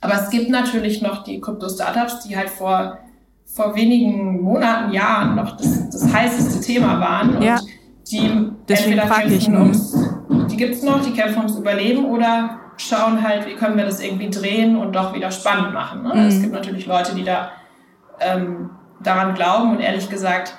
Aber 0.00 0.14
es 0.14 0.30
gibt 0.30 0.48
natürlich 0.48 1.02
noch 1.02 1.24
die 1.24 1.40
Krypto-Startups, 1.40 2.20
die 2.20 2.36
halt 2.36 2.50
vor, 2.50 2.98
vor 3.46 3.74
wenigen 3.74 4.40
Monaten, 4.40 4.92
Jahren 4.92 5.34
noch 5.34 5.56
das, 5.56 5.90
das 5.90 6.12
heißeste 6.12 6.60
Thema 6.60 7.00
waren. 7.00 7.42
Ja. 7.42 7.58
Und 7.58 7.68
die 8.10 8.50
Deswegen 8.68 8.98
entweder 8.98 9.14
kämpfen 9.14 9.56
ums, 9.56 9.96
die 10.50 10.56
gibt's 10.56 10.82
noch, 10.82 11.02
die 11.02 11.12
kämpfen 11.12 11.38
ums 11.38 11.56
Überleben 11.56 12.06
oder 12.06 12.60
schauen 12.76 13.22
halt, 13.22 13.46
wie 13.46 13.54
können 13.54 13.76
wir 13.76 13.84
das 13.84 14.00
irgendwie 14.00 14.30
drehen 14.30 14.76
und 14.76 14.94
doch 14.94 15.14
wieder 15.14 15.30
spannend 15.30 15.74
machen. 15.74 16.04
Ne? 16.04 16.14
Mhm. 16.14 16.20
Es 16.20 16.40
gibt 16.40 16.52
natürlich 16.52 16.86
Leute, 16.86 17.14
die 17.14 17.24
da 17.24 17.50
ähm, 18.20 18.70
daran 19.02 19.34
glauben 19.34 19.72
und 19.72 19.80
ehrlich 19.80 20.08
gesagt, 20.08 20.56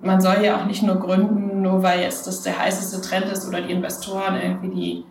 man 0.00 0.20
soll 0.20 0.42
ja 0.42 0.56
auch 0.60 0.66
nicht 0.66 0.82
nur 0.82 0.96
gründen, 0.96 1.62
nur 1.62 1.82
weil 1.82 2.00
jetzt 2.00 2.26
das 2.26 2.42
der 2.42 2.58
heißeste 2.58 3.00
Trend 3.00 3.26
ist 3.26 3.48
oder 3.48 3.60
die 3.62 3.72
Investoren 3.72 4.36
irgendwie 4.36 4.70
die, 4.70 5.04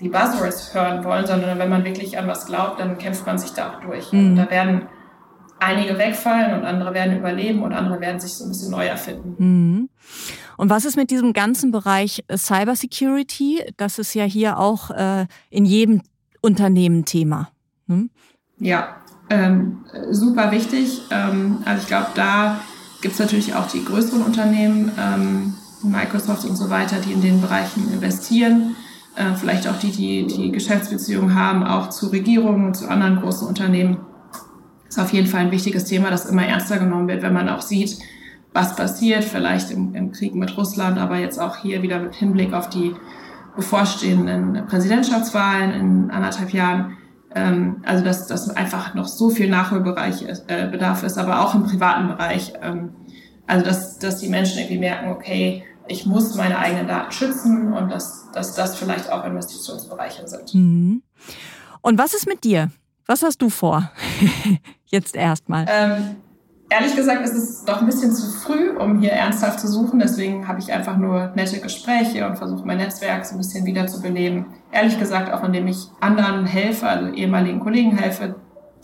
die 0.00 0.08
Buzzwords 0.08 0.74
hören 0.74 1.04
wollen, 1.04 1.26
sondern 1.26 1.58
wenn 1.58 1.68
man 1.68 1.84
wirklich 1.84 2.18
an 2.18 2.26
was 2.26 2.46
glaubt, 2.46 2.80
dann 2.80 2.98
kämpft 2.98 3.26
man 3.26 3.38
sich 3.38 3.52
da 3.52 3.70
auch 3.70 3.80
durch. 3.80 4.12
Mhm. 4.12 4.36
da 4.36 4.50
werden 4.50 4.88
einige 5.60 5.98
wegfallen 5.98 6.58
und 6.58 6.64
andere 6.64 6.94
werden 6.94 7.18
überleben 7.18 7.62
und 7.62 7.72
andere 7.72 8.00
werden 8.00 8.20
sich 8.20 8.34
so 8.34 8.44
ein 8.44 8.50
bisschen 8.50 8.70
neu 8.70 8.86
erfinden. 8.86 9.34
Mhm. 9.38 9.88
Und 10.56 10.70
was 10.70 10.84
ist 10.84 10.96
mit 10.96 11.10
diesem 11.10 11.32
ganzen 11.32 11.70
Bereich 11.70 12.24
äh, 12.28 12.36
Cybersecurity? 12.36 13.72
Das 13.76 13.98
ist 13.98 14.14
ja 14.14 14.24
hier 14.24 14.58
auch 14.58 14.90
äh, 14.90 15.26
in 15.50 15.64
jedem 15.64 16.02
Unternehmen 16.40 17.04
Thema. 17.04 17.50
Hm? 17.86 18.10
Ja, 18.58 18.96
ähm, 19.30 19.84
super 20.10 20.50
wichtig. 20.50 21.02
Ähm, 21.10 21.58
also 21.64 21.82
ich 21.82 21.88
glaube, 21.88 22.08
da 22.14 22.60
gibt 23.00 23.14
es 23.14 23.20
natürlich 23.20 23.54
auch 23.54 23.66
die 23.68 23.84
größeren 23.84 24.22
Unternehmen, 24.22 24.92
ähm, 24.98 25.54
Microsoft 25.82 26.44
und 26.44 26.56
so 26.56 26.70
weiter, 26.70 26.96
die 27.00 27.12
in 27.12 27.20
den 27.20 27.40
Bereichen 27.40 27.92
investieren. 27.92 28.74
Äh, 29.14 29.34
vielleicht 29.34 29.68
auch 29.68 29.78
die, 29.78 29.90
die 29.90 30.26
die 30.26 30.52
Geschäftsbeziehungen 30.52 31.34
haben, 31.34 31.64
auch 31.64 31.90
zu 31.90 32.06
Regierungen 32.08 32.66
und 32.66 32.74
zu 32.74 32.88
anderen 32.88 33.20
großen 33.20 33.46
Unternehmen. 33.46 33.98
Das 34.86 34.96
ist 34.96 35.02
auf 35.02 35.12
jeden 35.12 35.26
Fall 35.26 35.40
ein 35.40 35.50
wichtiges 35.50 35.84
Thema, 35.84 36.10
das 36.10 36.26
immer 36.26 36.46
ernster 36.46 36.78
genommen 36.78 37.08
wird, 37.08 37.22
wenn 37.22 37.32
man 37.32 37.48
auch 37.48 37.60
sieht, 37.60 37.98
was 38.54 38.74
passiert, 38.74 39.24
vielleicht 39.24 39.70
im, 39.70 39.94
im 39.94 40.12
Krieg 40.12 40.34
mit 40.34 40.56
Russland, 40.56 40.98
aber 40.98 41.18
jetzt 41.18 41.38
auch 41.38 41.56
hier 41.56 41.82
wieder 41.82 41.98
mit 41.98 42.14
Hinblick 42.14 42.54
auf 42.54 42.70
die 42.70 42.94
bevorstehenden 43.54 44.66
Präsidentschaftswahlen 44.66 45.72
in 45.72 46.10
anderthalb 46.10 46.52
Jahren 46.52 46.96
ähm, 47.38 47.82
also 47.84 48.04
dass 48.04 48.26
das 48.26 48.50
einfach 48.50 48.94
noch 48.94 49.06
so 49.06 49.30
viel 49.30 49.48
Nachholbereich 49.48 50.22
ist, 50.22 50.44
äh, 50.48 50.68
Bedarf 50.70 51.02
ist, 51.02 51.18
aber 51.18 51.40
auch 51.40 51.54
im 51.54 51.64
privaten 51.64 52.08
Bereich. 52.08 52.52
Ähm, 52.60 52.90
also 53.46 53.64
dass, 53.64 53.98
dass 53.98 54.18
die 54.18 54.28
Menschen 54.28 54.58
irgendwie 54.58 54.78
merken, 54.78 55.10
okay, 55.10 55.64
ich 55.86 56.04
muss 56.04 56.34
meine 56.34 56.58
eigenen 56.58 56.86
Daten 56.86 57.12
schützen 57.12 57.72
und 57.72 57.90
dass, 57.90 58.30
dass 58.32 58.54
das 58.54 58.76
vielleicht 58.76 59.10
auch 59.10 59.24
Investitionsbereiche 59.24 60.26
sind. 60.28 60.54
Mhm. 60.54 61.02
Und 61.80 61.98
was 61.98 62.12
ist 62.12 62.26
mit 62.26 62.44
dir? 62.44 62.70
Was 63.06 63.22
hast 63.22 63.40
du 63.40 63.48
vor? 63.48 63.90
Jetzt 64.86 65.14
erstmal. 65.14 65.64
Ähm, 65.68 66.16
ehrlich 66.70 66.94
gesagt 66.94 67.24
ist 67.24 67.34
es 67.34 67.64
doch 67.64 67.80
ein 67.80 67.86
bisschen 67.86 68.12
zu 68.12 68.30
früh, 68.30 68.70
um 68.70 69.00
hier 69.00 69.12
ernsthaft 69.12 69.60
zu 69.60 69.68
suchen. 69.68 69.98
Deswegen 69.98 70.46
habe 70.46 70.60
ich 70.60 70.72
einfach 70.72 70.96
nur 70.96 71.32
nette 71.34 71.60
Gespräche 71.60 72.26
und 72.26 72.36
versuche 72.36 72.66
mein 72.66 72.78
Netzwerk 72.78 73.24
so 73.24 73.34
ein 73.34 73.38
bisschen 73.38 73.64
wiederzubeleben. 73.64 74.46
Ehrlich 74.70 74.98
gesagt 74.98 75.32
auch, 75.32 75.44
indem 75.44 75.66
ich 75.66 75.88
anderen 76.00 76.46
helfe, 76.46 76.86
also 76.86 77.12
ehemaligen 77.12 77.60
Kollegen 77.60 77.96
helfe, 77.96 78.34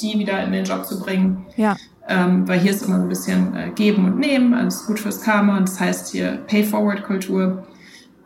die 0.00 0.18
wieder 0.18 0.42
in 0.42 0.52
den 0.52 0.64
Job 0.64 0.86
zu 0.86 1.00
bringen. 1.00 1.46
Ja. 1.56 1.76
Ähm, 2.06 2.46
weil 2.46 2.60
hier 2.60 2.72
ist 2.72 2.82
immer 2.82 2.96
so 2.96 3.02
ein 3.02 3.08
bisschen 3.08 3.56
äh, 3.56 3.70
Geben 3.70 4.04
und 4.04 4.18
Nehmen, 4.18 4.52
alles 4.52 4.86
gut 4.86 5.00
fürs 5.00 5.22
Karma 5.22 5.56
und 5.56 5.68
das 5.68 5.80
heißt 5.80 6.12
hier 6.12 6.38
Pay-Forward-Kultur. 6.46 7.66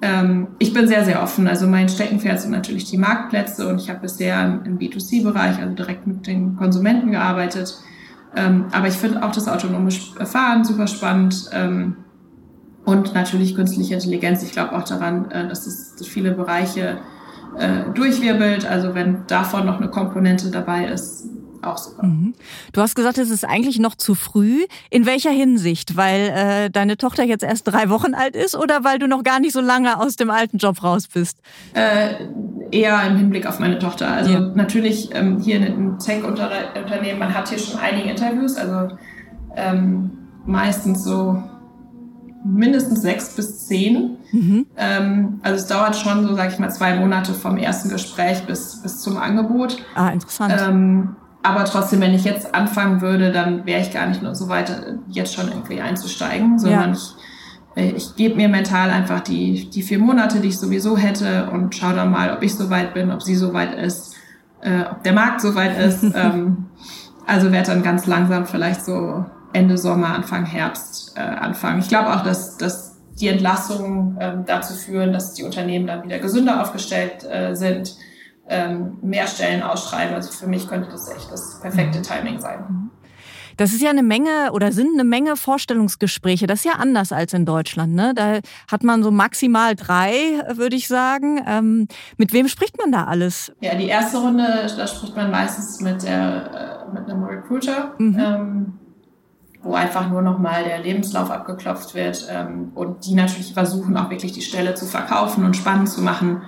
Ähm, 0.03 0.49
ich 0.59 0.73
bin 0.73 0.89
sehr, 0.89 1.05
sehr 1.05 1.23
offen. 1.23 1.47
Also 1.47 1.67
mein 1.67 1.89
Steckenpferd 1.89 2.41
sind 2.41 2.51
natürlich 2.51 2.85
die 2.91 2.99
Marktplätze 2.99 3.69
und 3.69 3.81
ich 3.81 3.89
habe 3.89 4.01
bisher 4.01 4.61
im 4.65 4.79
B2C-Bereich, 4.79 5.61
also 5.61 5.75
direkt 5.75 6.07
mit 6.07 6.27
den 6.27 6.57
Konsumenten 6.57 7.13
gearbeitet. 7.13 7.79
Ähm, 8.39 8.67
aber 8.71 8.87
ich 8.87 8.95
finde 8.95 9.23
auch 9.25 9.33
das 9.33 9.49
autonome 9.49 9.91
Fahren 9.91 10.65
super 10.65 10.87
spannend. 10.87 11.51
Ähm, 11.53 11.97
und 12.85 13.13
natürlich 13.13 13.55
künstliche 13.55 13.95
Intelligenz. 13.95 14.43
Ich 14.43 14.53
glaube 14.53 14.77
auch 14.77 14.85
daran, 14.85 15.31
äh, 15.31 15.49
dass 15.49 15.67
es 15.67 15.95
viele 16.07 16.31
Bereiche 16.31 16.99
äh, 17.59 17.91
durchwirbelt. 17.95 18.65
Also 18.65 18.95
wenn 18.95 19.27
davon 19.27 19.67
noch 19.67 19.79
eine 19.79 19.89
Komponente 19.91 20.51
dabei 20.51 20.87
ist, 20.87 21.27
auch 21.63 21.79
super. 21.79 22.07
Mhm. 22.07 22.35
Du 22.73 22.81
hast 22.81 22.95
gesagt, 22.95 23.19
es 23.19 23.31
ist 23.31 23.45
eigentlich 23.45 23.79
noch 23.79 23.95
zu 23.95 24.15
früh. 24.15 24.65
In 24.91 25.07
welcher 25.07 25.31
Hinsicht? 25.31 25.97
Weil 25.97 26.33
äh, 26.35 26.71
deine 26.71 26.97
Tochter 26.97 27.25
jetzt 27.25 27.43
erst 27.43 27.69
drei 27.69 27.89
Wochen 27.91 28.15
alt 28.15 28.37
ist 28.37 28.57
oder 28.57 28.85
weil 28.85 28.99
du 28.99 29.07
noch 29.07 29.23
gar 29.23 29.41
nicht 29.41 29.53
so 29.53 29.61
lange 29.61 29.99
aus 29.99 30.17
dem 30.17 30.31
alten 30.31 30.59
Job 30.59 30.83
raus 30.83 31.09
bist? 31.09 31.39
Äh, 31.75 32.27
eher 32.71 33.03
im 33.07 33.17
Hinblick 33.17 33.47
auf 33.47 33.59
meine 33.59 33.79
Tochter. 33.79 34.09
Also 34.09 34.33
ja. 34.33 34.41
natürlich 34.41 35.15
ähm, 35.15 35.41
hier 35.41 35.57
in 35.57 35.65
einem 35.65 35.99
Tech-Unternehmen, 35.99 37.19
man 37.19 37.35
hat 37.35 37.49
hier 37.49 37.59
schon 37.59 37.79
einige 37.79 38.11
Interviews, 38.11 38.57
also 38.57 38.97
ähm, 39.57 40.11
meistens 40.47 41.05
so 41.05 41.43
mindestens 42.45 43.03
sechs 43.03 43.35
bis 43.35 43.67
zehn. 43.67 44.17
Mhm. 44.33 44.67
Ähm, 44.77 45.41
also 45.43 45.57
es 45.57 45.67
dauert 45.67 45.97
schon 45.97 46.27
so, 46.27 46.35
sag 46.35 46.53
ich 46.53 46.59
mal, 46.59 46.71
zwei 46.71 46.97
Monate 46.97 47.35
vom 47.35 47.57
ersten 47.57 47.89
Gespräch 47.89 48.45
bis, 48.47 48.81
bis 48.83 49.01
zum 49.01 49.17
Angebot. 49.17 49.85
Ah, 49.95 50.09
interessant. 50.11 50.55
Ähm, 50.59 51.17
aber 51.49 51.65
trotzdem, 51.65 52.01
wenn 52.01 52.15
ich 52.15 52.25
jetzt 52.25 52.55
anfangen 52.55 53.01
würde, 53.01 53.33
dann 53.33 53.67
wäre 53.67 53.81
ich 53.81 53.93
gar 53.93 54.07
nicht 54.07 54.23
nur 54.23 54.35
so 54.35 54.49
weit, 54.49 54.71
jetzt 55.09 55.35
schon 55.35 55.49
irgendwie 55.49 55.81
einzusteigen, 55.81 56.59
sondern 56.59 56.95
ja. 56.95 56.97
ich, 57.77 57.83
äh, 57.83 57.91
ich 57.91 58.17
gebe 58.17 58.37
mir 58.37 58.49
mental 58.49 58.91
einfach 58.91 59.21
die, 59.21 59.69
die 59.71 59.83
vier 59.83 59.99
Monate, 59.99 60.41
die 60.41 60.49
ich 60.49 60.59
sowieso 60.59 60.97
hätte 60.97 61.51
und 61.51 61.75
schaue 61.75 61.95
dann 61.95 62.11
mal, 62.11 62.33
ob 62.35 62.43
ich 62.43 62.55
so 62.55 62.71
weit 62.71 62.95
bin, 62.95 63.11
ob 63.11 63.23
sie 63.23 63.35
so 63.35 63.53
weit 63.53 63.75
ist, 63.75 64.15
äh, 64.61 64.83
ob 64.91 65.03
der 65.03 65.13
Markt 65.13 65.41
so 65.41 65.55
weit 65.55 65.79
ist. 65.79 66.03
ähm, 66.15 66.67
also 67.27 67.53
werde 67.53 67.71
dann 67.73 67.83
ganz 67.83 68.07
langsam 68.07 68.47
vielleicht 68.47 68.85
so 68.85 69.25
Ende 69.53 69.77
Sommer, 69.77 70.15
Anfang 70.15 70.47
Herbst 70.47 71.15
äh, 71.17 71.21
anfangen. 71.21 71.81
Ich 71.81 71.89
glaube 71.89 72.15
auch, 72.15 72.23
dass, 72.23 72.57
dass 72.57 72.97
die 73.21 73.29
Entlassungen 73.29 74.17
äh, 74.19 74.33
dazu 74.47 74.75
führen, 74.75 75.13
dass 75.13 75.35
die 75.35 75.43
Unternehmen 75.43 75.87
dann 75.87 76.05
wieder 76.05 76.19
gesünder 76.19 76.63
aufgestellt 76.63 77.25
äh, 77.31 77.55
sind 77.55 77.97
ähm, 78.49 78.99
mehr 79.03 79.27
Stellen 79.27 79.63
ausschreiben. 79.63 80.15
Also 80.15 80.33
für 80.33 80.47
mich 80.47 80.69
könnte 80.69 80.89
das 80.91 81.09
echt 81.09 81.31
das 81.31 81.61
perfekte 81.61 82.03
Timing 82.03 82.41
sein. 82.41 82.91
Das 83.59 83.73
ist 83.73 83.83
ja 83.83 83.91
eine 83.91 84.05
Menge 84.05 84.53
oder 84.53 84.71
sind 84.71 84.95
eine 84.95 85.03
Menge 85.03 85.37
Vorstellungsgespräche. 85.37 86.47
Das 86.47 86.61
ist 86.61 86.65
ja 86.65 86.79
anders 86.79 87.11
als 87.11 87.33
in 87.33 87.45
Deutschland. 87.45 87.93
Ne? 87.93 88.13
Da 88.15 88.39
hat 88.71 88.85
man 88.85 89.03
so 89.03 89.11
maximal 89.11 89.75
drei, 89.75 90.43
würde 90.55 90.77
ich 90.77 90.87
sagen. 90.87 91.43
Ähm, 91.45 91.89
mit 92.17 92.33
wem 92.33 92.47
spricht 92.47 92.79
man 92.79 92.93
da 92.93 93.05
alles? 93.05 93.53
Ja, 93.61 93.75
die 93.75 93.89
erste 93.89 94.19
Runde, 94.19 94.45
da 94.77 94.87
spricht 94.87 95.17
man 95.17 95.33
meistens 95.33 95.81
mit, 95.81 96.05
der, 96.05 96.87
äh, 96.89 96.95
mit 96.95 97.11
einem 97.11 97.25
Recruiter. 97.25 97.95
Mhm. 97.99 98.19
Ähm, 98.19 98.79
wo 99.61 99.75
einfach 99.75 100.09
nur 100.09 100.23
nochmal 100.23 100.63
der 100.63 100.79
Lebenslauf 100.79 101.33
abgeklopft 101.33 101.93
wird 101.97 102.29
ähm, 102.31 102.71
und 102.77 103.05
die 103.07 103.15
natürlich 103.15 103.55
versuchen 103.55 103.97
auch 103.97 104.09
wirklich 104.09 104.31
die 104.31 104.41
Stelle 104.41 104.75
zu 104.75 104.87
verkaufen 104.87 105.45
und 105.45 105.57
spannend 105.57 105.89
zu 105.89 106.01
machen 106.01 106.43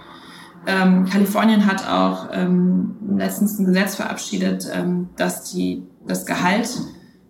ähm, 0.66 1.07
Kalifornien 1.07 1.66
hat 1.66 1.88
auch 1.88 2.29
ähm, 2.33 2.96
letztens 3.16 3.59
ein 3.59 3.66
Gesetz 3.66 3.96
verabschiedet, 3.96 4.68
ähm, 4.73 5.09
dass 5.16 5.51
die 5.51 5.87
das 6.07 6.27
Gehalt 6.27 6.68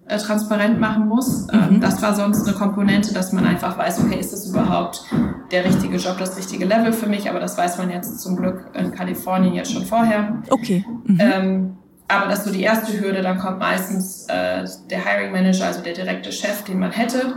äh, 0.07 0.19
transparent 0.19 0.81
machen 0.81 1.07
muss. 1.07 1.47
Ähm, 1.53 1.77
mhm. 1.77 1.81
das 1.81 2.03
war 2.03 2.15
sonst 2.15 2.47
eine 2.47 2.57
Komponente, 2.57 3.15
dass 3.15 3.33
man 3.33 3.47
einfach 3.47 3.79
weiß, 3.79 4.01
okay, 4.01 4.19
ist 4.19 4.33
das 4.33 4.47
überhaupt 4.49 5.05
der 5.53 5.65
richtige 5.65 5.97
Job, 5.99 6.19
das 6.19 6.37
richtige 6.37 6.65
Level 6.65 6.93
für 6.93 7.09
mich? 7.09 7.31
Aber 7.31 7.39
das 7.39 7.57
weiß 7.57 7.79
man 7.79 7.91
jetzt 7.91 8.21
zum 8.21 8.37
Glück 8.37 8.71
in 8.75 8.93
Kalifornien 8.93 9.55
jetzt 9.55 9.73
schon 9.73 9.85
vorher. 9.85 10.43
Okay. 10.51 10.85
Mhm. 11.05 11.19
Ähm, 11.21 11.77
aber 12.09 12.29
das 12.29 12.41
ist 12.41 12.47
so 12.47 12.53
die 12.53 12.63
erste 12.63 13.01
Hürde. 13.01 13.23
Dann 13.23 13.39
kommt 13.39 13.61
meistens 13.61 14.27
äh, 14.29 14.67
der 14.91 15.05
Hiring 15.05 15.31
Manager, 15.31 15.67
also 15.67 15.81
der 15.81 15.95
direkte 15.95 16.33
Chef, 16.33 16.65
den 16.65 16.81
man 16.81 16.91
hätte, 16.91 17.35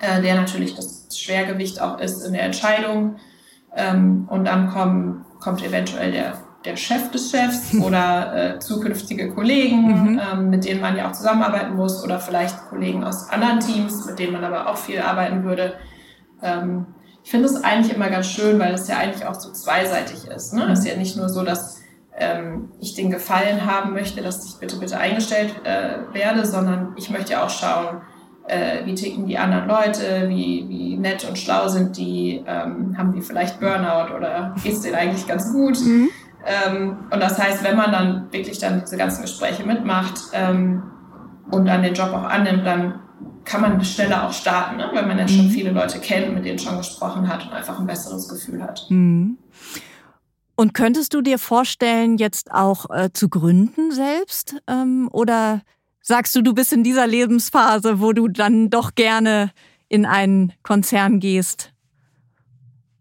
äh, 0.00 0.20
der 0.20 0.34
natürlich 0.34 0.74
das 0.74 1.06
Schwergewicht 1.16 1.80
auch 1.80 2.00
ist 2.00 2.26
in 2.26 2.32
der 2.32 2.42
Entscheidung 2.42 3.16
ähm, 3.76 4.26
und 4.30 4.44
dann 4.44 4.68
kommen, 4.68 5.24
kommt 5.40 5.64
eventuell 5.64 6.12
der, 6.12 6.34
der 6.64 6.76
Chef 6.76 7.10
des 7.10 7.30
Chefs 7.30 7.74
oder 7.82 8.54
äh, 8.54 8.58
zukünftige 8.58 9.34
Kollegen, 9.34 10.12
mhm. 10.12 10.20
ähm, 10.20 10.50
mit 10.50 10.64
denen 10.64 10.80
man 10.80 10.96
ja 10.96 11.08
auch 11.08 11.12
zusammenarbeiten 11.12 11.74
muss 11.74 12.02
oder 12.02 12.20
vielleicht 12.20 12.68
Kollegen 12.68 13.04
aus 13.04 13.30
anderen 13.30 13.60
Teams, 13.60 14.06
mit 14.06 14.18
denen 14.18 14.32
man 14.32 14.44
aber 14.44 14.68
auch 14.68 14.76
viel 14.76 15.00
arbeiten 15.00 15.44
würde. 15.44 15.74
Ähm, 16.42 16.86
ich 17.22 17.30
finde 17.30 17.48
es 17.48 17.64
eigentlich 17.64 17.94
immer 17.94 18.10
ganz 18.10 18.26
schön, 18.26 18.58
weil 18.58 18.74
es 18.74 18.86
ja 18.86 18.98
eigentlich 18.98 19.26
auch 19.26 19.34
so 19.34 19.50
zweiseitig 19.50 20.26
ist. 20.26 20.52
Ne? 20.52 20.68
Es 20.70 20.80
ist 20.80 20.88
ja 20.88 20.96
nicht 20.96 21.16
nur 21.16 21.30
so, 21.30 21.42
dass 21.42 21.80
ähm, 22.16 22.70
ich 22.80 22.94
den 22.94 23.10
Gefallen 23.10 23.66
haben 23.66 23.92
möchte, 23.92 24.22
dass 24.22 24.44
ich 24.44 24.60
bitte, 24.60 24.76
bitte 24.76 24.98
eingestellt 24.98 25.54
äh, 25.64 26.14
werde, 26.14 26.46
sondern 26.46 26.92
ich 26.96 27.10
möchte 27.10 27.32
ja 27.32 27.44
auch 27.44 27.50
schauen, 27.50 28.02
äh, 28.46 28.84
wie 28.84 28.94
ticken 28.94 29.26
die 29.26 29.38
anderen 29.38 29.68
Leute, 29.68 30.28
wie, 30.28 30.66
wie 30.68 30.96
nett 30.96 31.26
und 31.28 31.38
schlau 31.38 31.68
sind 31.68 31.96
die, 31.96 32.42
ähm, 32.46 32.96
haben 32.96 33.12
die 33.12 33.22
vielleicht 33.22 33.58
Burnout 33.60 34.14
oder 34.14 34.54
geht 34.62 34.72
es 34.72 34.82
denen 34.82 34.96
eigentlich 34.96 35.26
ganz 35.26 35.52
gut. 35.52 35.80
Mhm. 35.80 36.10
Ähm, 36.46 36.96
und 37.10 37.20
das 37.20 37.38
heißt, 37.38 37.64
wenn 37.64 37.76
man 37.76 37.90
dann 37.90 38.32
wirklich 38.32 38.58
dann 38.58 38.80
diese 38.80 38.96
ganzen 38.96 39.22
Gespräche 39.22 39.64
mitmacht 39.64 40.14
ähm, 40.32 40.82
und 41.50 41.66
dann 41.66 41.82
den 41.82 41.94
Job 41.94 42.10
auch 42.12 42.24
annimmt, 42.24 42.66
dann 42.66 43.00
kann 43.44 43.60
man 43.60 43.82
Stelle 43.84 44.22
auch 44.22 44.32
starten, 44.32 44.76
ne? 44.76 44.90
weil 44.92 45.06
man 45.06 45.18
ja 45.18 45.28
schon 45.28 45.46
mhm. 45.46 45.50
viele 45.50 45.70
Leute 45.70 45.98
kennt, 46.00 46.34
mit 46.34 46.44
denen 46.44 46.58
schon 46.58 46.76
gesprochen 46.76 47.28
hat 47.28 47.46
und 47.46 47.52
einfach 47.52 47.78
ein 47.78 47.86
besseres 47.86 48.28
Gefühl 48.28 48.62
hat. 48.62 48.86
Mhm. 48.88 49.38
Und 50.56 50.72
könntest 50.72 51.14
du 51.14 51.20
dir 51.20 51.38
vorstellen, 51.38 52.16
jetzt 52.16 52.52
auch 52.52 52.88
äh, 52.90 53.10
zu 53.12 53.28
gründen 53.28 53.90
selbst? 53.90 54.56
Ähm, 54.68 55.08
oder 55.12 55.62
sagst 56.04 56.36
du, 56.36 56.42
du 56.42 56.54
bist 56.54 56.72
in 56.72 56.84
dieser 56.84 57.06
Lebensphase, 57.06 58.00
wo 58.00 58.12
du 58.12 58.28
dann 58.28 58.70
doch 58.70 58.94
gerne 58.94 59.50
in 59.88 60.06
einen 60.06 60.52
Konzern 60.62 61.18
gehst, 61.18 61.72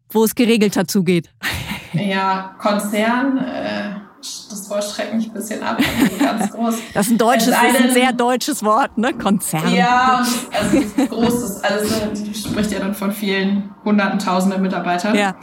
wo 0.10 0.24
es 0.24 0.34
geregelter 0.34 0.88
zugeht? 0.88 1.30
Ja, 1.96 2.56
Konzern, 2.58 3.38
äh, 3.38 3.92
das 4.20 4.68
Wort 4.68 4.84
schreckt 4.84 5.13
mich 5.13 5.28
ein 5.28 5.34
bisschen 5.34 5.62
ab, 5.62 5.78
also 5.78 6.18
ganz 6.18 6.52
groß. 6.56 6.76
Das 6.92 7.06
ist 7.06 7.12
ein 7.12 7.18
deutsches, 7.20 7.50
ist 7.50 7.56
ein 7.56 7.92
sehr 7.92 8.12
deutsches 8.13 8.63
Wort, 8.63 8.98
ne? 8.98 9.13
Konzern. 9.13 9.72
Ja, 9.72 10.26
also 10.52 11.06
großes, 11.08 11.63
also 11.63 11.96
spricht 12.34 12.72
ja 12.72 12.80
dann 12.80 12.96
von 12.96 13.12
vielen 13.12 13.76
hunderten, 13.86 14.18
tausenden 14.18 14.63
Mitarbeitern. 14.63 15.13
Ja. 15.13 15.36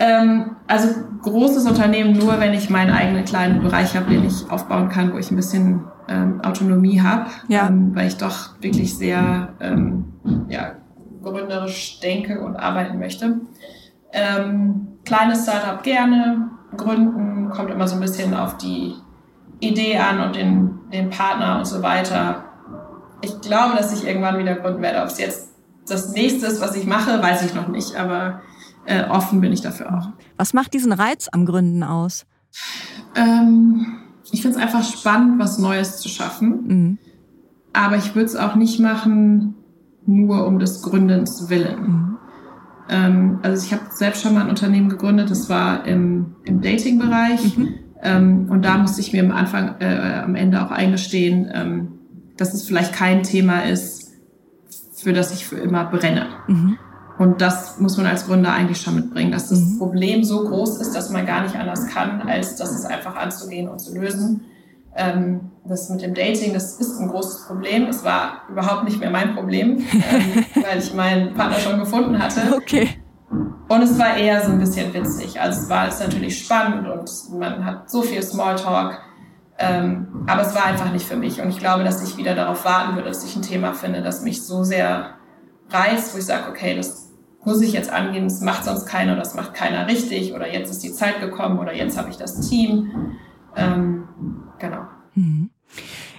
Ähm, 0.00 0.56
also 0.66 0.88
großes 1.20 1.66
Unternehmen 1.66 2.16
nur, 2.16 2.40
wenn 2.40 2.54
ich 2.54 2.70
meinen 2.70 2.90
eigenen 2.90 3.26
kleinen 3.26 3.60
Bereich 3.60 3.94
habe, 3.94 4.08
den 4.08 4.24
ich 4.26 4.50
aufbauen 4.50 4.88
kann, 4.88 5.12
wo 5.12 5.18
ich 5.18 5.30
ein 5.30 5.36
bisschen 5.36 5.84
ähm, 6.08 6.40
Autonomie 6.42 7.00
habe, 7.00 7.30
ja. 7.48 7.66
ähm, 7.66 7.94
weil 7.94 8.08
ich 8.08 8.16
doch 8.16 8.60
wirklich 8.60 8.96
sehr 8.96 9.54
ähm, 9.60 10.12
ja, 10.48 10.72
gründerisch 11.22 12.00
denke 12.00 12.40
und 12.40 12.56
arbeiten 12.56 12.98
möchte. 12.98 13.40
Ähm, 14.12 14.98
kleines 15.04 15.44
Startup 15.44 15.82
gerne, 15.82 16.50
gründen, 16.76 17.50
kommt 17.50 17.70
immer 17.70 17.88
so 17.88 17.96
ein 17.96 18.00
bisschen 18.00 18.34
auf 18.34 18.56
die 18.58 18.94
Idee 19.60 19.98
an 19.98 20.20
und 20.20 20.36
den, 20.36 20.78
den 20.92 21.10
Partner 21.10 21.58
und 21.58 21.66
so 21.66 21.82
weiter. 21.82 22.44
Ich 23.22 23.40
glaube, 23.40 23.76
dass 23.76 23.92
ich 23.92 24.06
irgendwann 24.06 24.38
wieder 24.38 24.54
gründen 24.56 24.82
werde. 24.82 25.00
Ob 25.00 25.06
es 25.06 25.18
jetzt 25.18 25.50
das 25.88 26.12
nächste 26.12 26.46
ist, 26.46 26.60
was 26.60 26.76
ich 26.76 26.86
mache, 26.86 27.22
weiß 27.22 27.44
ich 27.44 27.54
noch 27.54 27.68
nicht, 27.68 27.96
aber 27.96 28.42
äh, 28.86 29.04
offen 29.04 29.40
bin 29.40 29.52
ich 29.52 29.62
dafür 29.62 29.94
auch. 29.94 30.08
Was 30.36 30.52
macht 30.52 30.74
diesen 30.74 30.92
Reiz 30.92 31.28
am 31.32 31.46
Gründen 31.46 31.82
aus? 31.82 32.26
Ähm, 33.16 34.03
ich 34.34 34.42
finde 34.42 34.58
es 34.58 34.62
einfach 34.62 34.82
spannend, 34.82 35.38
was 35.38 35.58
Neues 35.58 35.98
zu 35.98 36.08
schaffen. 36.08 36.64
Mhm. 36.66 36.98
Aber 37.72 37.96
ich 37.96 38.14
würde 38.14 38.26
es 38.26 38.36
auch 38.36 38.56
nicht 38.56 38.80
machen, 38.80 39.54
nur 40.06 40.46
um 40.46 40.58
des 40.58 40.82
Gründens 40.82 41.48
willen. 41.48 41.80
Mhm. 41.80 42.16
Ähm, 42.88 43.38
also 43.42 43.64
ich 43.64 43.72
habe 43.72 43.84
selbst 43.90 44.22
schon 44.22 44.34
mal 44.34 44.42
ein 44.42 44.50
Unternehmen 44.50 44.88
gegründet, 44.88 45.30
das 45.30 45.48
war 45.48 45.86
im, 45.86 46.34
im 46.44 46.60
Dating-Bereich. 46.60 47.56
Mhm. 47.56 47.74
Ähm, 48.02 48.46
und 48.50 48.64
da 48.64 48.76
musste 48.76 49.00
ich 49.00 49.12
mir 49.12 49.24
am 49.24 49.30
Anfang, 49.30 49.76
äh, 49.80 50.20
am 50.24 50.34
Ende 50.34 50.62
auch 50.62 50.70
eingestehen, 50.70 51.48
ähm, 51.52 51.92
dass 52.36 52.52
es 52.52 52.66
vielleicht 52.66 52.92
kein 52.92 53.22
Thema 53.22 53.60
ist, 53.60 54.12
für 54.96 55.12
das 55.12 55.32
ich 55.32 55.46
für 55.46 55.56
immer 55.56 55.84
brenne. 55.84 56.26
Mhm. 56.48 56.76
Und 57.18 57.40
das 57.40 57.78
muss 57.78 57.96
man 57.96 58.06
als 58.06 58.26
Gründer 58.26 58.52
eigentlich 58.52 58.80
schon 58.80 58.96
mitbringen, 58.96 59.30
dass 59.30 59.48
das 59.48 59.60
mhm. 59.60 59.78
Problem 59.78 60.24
so 60.24 60.44
groß 60.44 60.80
ist, 60.80 60.94
dass 60.94 61.10
man 61.10 61.26
gar 61.26 61.42
nicht 61.42 61.54
anders 61.56 61.86
kann, 61.86 62.22
als 62.22 62.56
das 62.56 62.72
es 62.72 62.84
einfach 62.84 63.14
anzugehen 63.14 63.68
und 63.68 63.78
zu 63.78 63.94
lösen. 63.94 64.42
Ähm, 64.96 65.50
das 65.64 65.88
mit 65.90 66.02
dem 66.02 66.14
Dating, 66.14 66.52
das 66.52 66.78
ist 66.80 67.00
ein 67.00 67.08
großes 67.08 67.46
Problem. 67.46 67.86
Es 67.86 68.04
war 68.04 68.42
überhaupt 68.50 68.84
nicht 68.84 69.00
mehr 69.00 69.10
mein 69.10 69.34
Problem, 69.34 69.78
ähm, 69.92 70.44
weil 70.54 70.78
ich 70.78 70.92
meinen 70.94 71.34
Partner 71.34 71.58
schon 71.58 71.78
gefunden 71.78 72.18
hatte. 72.18 72.54
Okay. 72.56 72.90
Und 73.68 73.82
es 73.82 73.98
war 73.98 74.16
eher 74.16 74.44
so 74.44 74.52
ein 74.52 74.58
bisschen 74.58 74.92
witzig. 74.92 75.40
Also 75.40 75.62
es 75.62 75.68
war 75.68 75.88
es 75.88 75.98
natürlich 75.98 76.44
spannend 76.44 76.86
und 76.86 77.38
man 77.38 77.64
hat 77.64 77.90
so 77.90 78.02
viel 78.02 78.22
Smalltalk. 78.22 79.00
Ähm, 79.56 80.24
aber 80.26 80.42
es 80.42 80.54
war 80.54 80.66
einfach 80.66 80.92
nicht 80.92 81.06
für 81.06 81.16
mich. 81.16 81.40
Und 81.40 81.48
ich 81.48 81.58
glaube, 81.58 81.84
dass 81.84 82.02
ich 82.02 82.16
wieder 82.16 82.34
darauf 82.34 82.64
warten 82.64 82.96
würde, 82.96 83.08
dass 83.08 83.24
ich 83.24 83.36
ein 83.36 83.42
Thema 83.42 83.72
finde, 83.72 84.02
das 84.02 84.22
mich 84.22 84.42
so 84.42 84.64
sehr 84.64 85.14
reizt, 85.70 86.14
wo 86.14 86.18
ich 86.18 86.26
sage, 86.26 86.50
okay, 86.50 86.76
das 86.76 87.03
muss 87.44 87.60
ich 87.60 87.72
jetzt 87.72 87.90
angehen, 87.90 88.24
das 88.24 88.40
macht 88.40 88.64
sonst 88.64 88.86
keiner, 88.86 89.16
das 89.16 89.34
macht 89.34 89.54
keiner 89.54 89.86
richtig 89.86 90.32
oder 90.32 90.52
jetzt 90.52 90.70
ist 90.70 90.82
die 90.82 90.92
Zeit 90.92 91.20
gekommen 91.20 91.58
oder 91.58 91.74
jetzt 91.74 91.98
habe 91.98 92.10
ich 92.10 92.16
das 92.16 92.48
Team. 92.48 93.16
Ähm, 93.56 94.04
genau. 94.58 94.86
Mhm. 95.14 95.50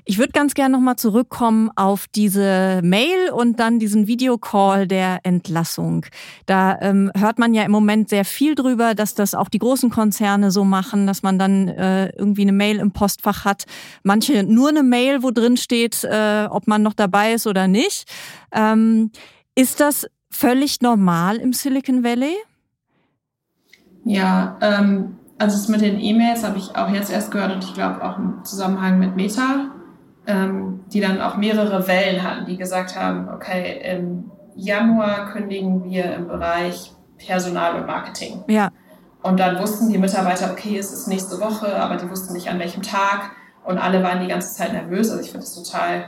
Ich 0.08 0.20
würde 0.20 0.34
ganz 0.34 0.54
gerne 0.54 0.76
nochmal 0.78 0.98
zurückkommen 0.98 1.72
auf 1.76 2.06
diese 2.14 2.80
Mail 2.84 3.32
und 3.34 3.60
dann 3.60 3.80
diesen 3.80 4.06
Videocall 4.06 4.88
der 4.88 5.22
Entlassung. 5.24 6.06
Da 6.46 6.78
ähm, 6.80 7.12
hört 7.18 7.40
man 7.40 7.56
ja 7.56 7.64
im 7.64 7.72
Moment 7.72 8.10
sehr 8.10 8.24
viel 8.24 8.54
drüber, 8.54 8.94
dass 8.94 9.16
das 9.16 9.34
auch 9.34 9.50
die 9.50 9.58
großen 9.58 9.90
Konzerne 9.90 10.52
so 10.52 10.64
machen, 10.64 11.08
dass 11.08 11.24
man 11.24 11.40
dann 11.40 11.70
äh, 11.70 12.10
irgendwie 12.10 12.44
eine 12.44 12.52
Mail 12.52 12.78
im 12.78 12.92
Postfach 12.92 13.46
hat. 13.46 13.64
Manche 14.04 14.44
nur 14.44 14.70
eine 14.70 14.84
Mail, 14.84 15.24
wo 15.24 15.32
drin 15.32 15.58
steht, 15.58 16.04
äh, 16.04 16.46
ob 16.52 16.68
man 16.68 16.84
noch 16.84 16.94
dabei 16.94 17.34
ist 17.34 17.48
oder 17.48 17.68
nicht. 17.68 18.08
Ähm, 18.54 19.10
ist 19.56 19.80
das 19.80 20.06
völlig 20.36 20.82
normal 20.82 21.38
im 21.38 21.54
Silicon 21.54 22.04
Valley? 22.04 22.36
Ja, 24.04 24.58
ähm, 24.62 25.18
also 25.38 25.58
das 25.58 25.68
mit 25.68 25.82
den 25.82 26.00
E-Mails 26.00 26.44
habe 26.44 26.58
ich 26.58 26.76
auch 26.76 26.90
jetzt 26.90 27.12
erst 27.12 27.32
gehört 27.32 27.54
und 27.54 27.64
ich 27.64 27.74
glaube 27.74 28.04
auch 28.04 28.18
im 28.18 28.44
Zusammenhang 28.44 29.00
mit 29.00 29.16
Meta, 29.16 29.72
ähm, 30.28 30.82
die 30.94 31.02
dann 31.02 31.22
auch 31.22 31.38
mehrere 31.38 31.88
Wellen 31.88 32.24
hatten, 32.24 32.46
die 32.46 32.58
gesagt 32.58 33.00
haben, 33.00 33.30
okay, 33.30 33.98
im 33.98 34.32
Januar 34.56 35.32
kündigen 35.32 35.84
wir 35.84 36.14
im 36.14 36.28
Bereich 36.28 36.94
Personal 37.18 37.80
und 37.80 37.88
Marketing. 37.88 38.44
Ja. 38.48 38.70
Und 39.24 39.40
dann 39.40 39.60
wussten 39.60 39.92
die 39.92 39.98
Mitarbeiter, 39.98 40.52
okay, 40.52 40.78
es 40.78 40.94
ist 40.94 41.08
nächste 41.08 41.40
Woche, 41.40 41.76
aber 41.82 41.96
die 41.98 42.10
wussten 42.10 42.34
nicht 42.34 42.50
an 42.50 42.60
welchem 42.60 42.84
Tag 42.84 43.32
und 43.64 43.78
alle 43.80 44.04
waren 44.04 44.22
die 44.22 44.28
ganze 44.28 44.54
Zeit 44.54 44.72
nervös. 44.72 45.10
Also 45.10 45.24
ich 45.24 45.32
finde 45.32 45.46
es 45.46 45.56
total 45.56 46.06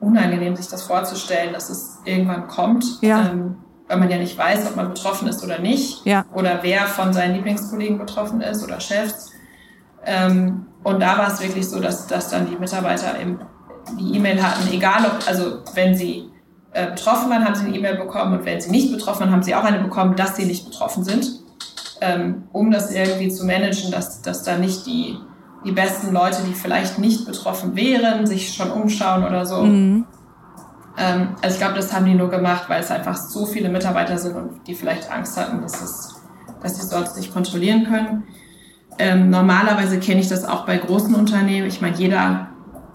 unangenehm, 0.00 0.54
sich 0.54 0.68
das 0.68 0.82
vorzustellen, 0.82 1.52
dass 1.52 1.70
es 1.70 1.98
irgendwann 2.04 2.46
kommt. 2.46 2.84
Ja. 3.00 3.30
Ähm, 3.30 3.56
weil 3.88 3.98
man 3.98 4.10
ja 4.10 4.18
nicht 4.18 4.36
weiß, 4.36 4.66
ob 4.66 4.76
man 4.76 4.88
betroffen 4.88 5.28
ist 5.28 5.42
oder 5.42 5.58
nicht. 5.58 6.04
Ja. 6.04 6.24
Oder 6.34 6.58
wer 6.62 6.86
von 6.86 7.12
seinen 7.12 7.36
Lieblingskollegen 7.36 7.98
betroffen 7.98 8.40
ist 8.40 8.62
oder 8.62 8.80
Chefs. 8.80 9.32
Ähm, 10.04 10.66
und 10.84 11.00
da 11.00 11.18
war 11.18 11.32
es 11.32 11.40
wirklich 11.42 11.68
so, 11.68 11.80
dass, 11.80 12.06
dass 12.06 12.28
dann 12.28 12.48
die 12.48 12.56
Mitarbeiter 12.56 13.18
im, 13.18 13.40
die 13.98 14.16
E-Mail 14.16 14.42
hatten, 14.42 14.72
egal 14.72 15.06
ob, 15.06 15.26
also 15.26 15.58
wenn 15.74 15.96
sie 15.96 16.30
äh, 16.72 16.90
betroffen 16.90 17.30
waren, 17.30 17.44
haben 17.44 17.54
sie 17.54 17.66
eine 17.66 17.76
E-Mail 17.76 17.96
bekommen 17.96 18.38
und 18.38 18.44
wenn 18.44 18.60
sie 18.60 18.70
nicht 18.70 18.92
betroffen 18.92 19.20
waren, 19.20 19.32
haben 19.32 19.42
sie 19.42 19.54
auch 19.54 19.64
eine 19.64 19.80
bekommen, 19.80 20.16
dass 20.16 20.36
sie 20.36 20.44
nicht 20.44 20.66
betroffen 20.66 21.02
sind. 21.02 21.26
Ähm, 22.00 22.44
um 22.52 22.70
das 22.70 22.92
irgendwie 22.92 23.28
zu 23.28 23.44
managen, 23.44 23.90
dass, 23.90 24.22
dass 24.22 24.44
da 24.44 24.56
nicht 24.56 24.86
die, 24.86 25.16
die 25.64 25.72
besten 25.72 26.12
Leute, 26.12 26.42
die 26.46 26.54
vielleicht 26.54 26.98
nicht 27.00 27.26
betroffen 27.26 27.74
wären, 27.74 28.24
sich 28.26 28.54
schon 28.54 28.70
umschauen 28.70 29.24
oder 29.24 29.44
so. 29.46 29.62
Mhm. 29.62 30.06
Ähm, 30.98 31.28
also 31.40 31.54
ich 31.54 31.60
glaube, 31.60 31.76
das 31.76 31.92
haben 31.92 32.06
die 32.06 32.14
nur 32.14 32.28
gemacht, 32.28 32.64
weil 32.68 32.80
es 32.80 32.90
einfach 32.90 33.16
so 33.16 33.46
viele 33.46 33.68
Mitarbeiter 33.68 34.18
sind 34.18 34.36
und 34.36 34.66
die 34.66 34.74
vielleicht 34.74 35.10
Angst 35.10 35.36
hatten, 35.36 35.62
dass, 35.62 35.80
es, 35.80 36.16
dass 36.60 36.76
sie 36.76 36.82
es 36.82 36.90
sonst 36.90 37.16
nicht 37.16 37.32
kontrollieren 37.32 37.84
können. 37.84 38.24
Ähm, 38.98 39.30
normalerweise 39.30 40.00
kenne 40.00 40.20
ich 40.20 40.28
das 40.28 40.44
auch 40.44 40.66
bei 40.66 40.76
großen 40.76 41.14
Unternehmen. 41.14 41.68
Ich 41.68 41.80
meine, 41.80 41.96
jeder, 41.96 42.48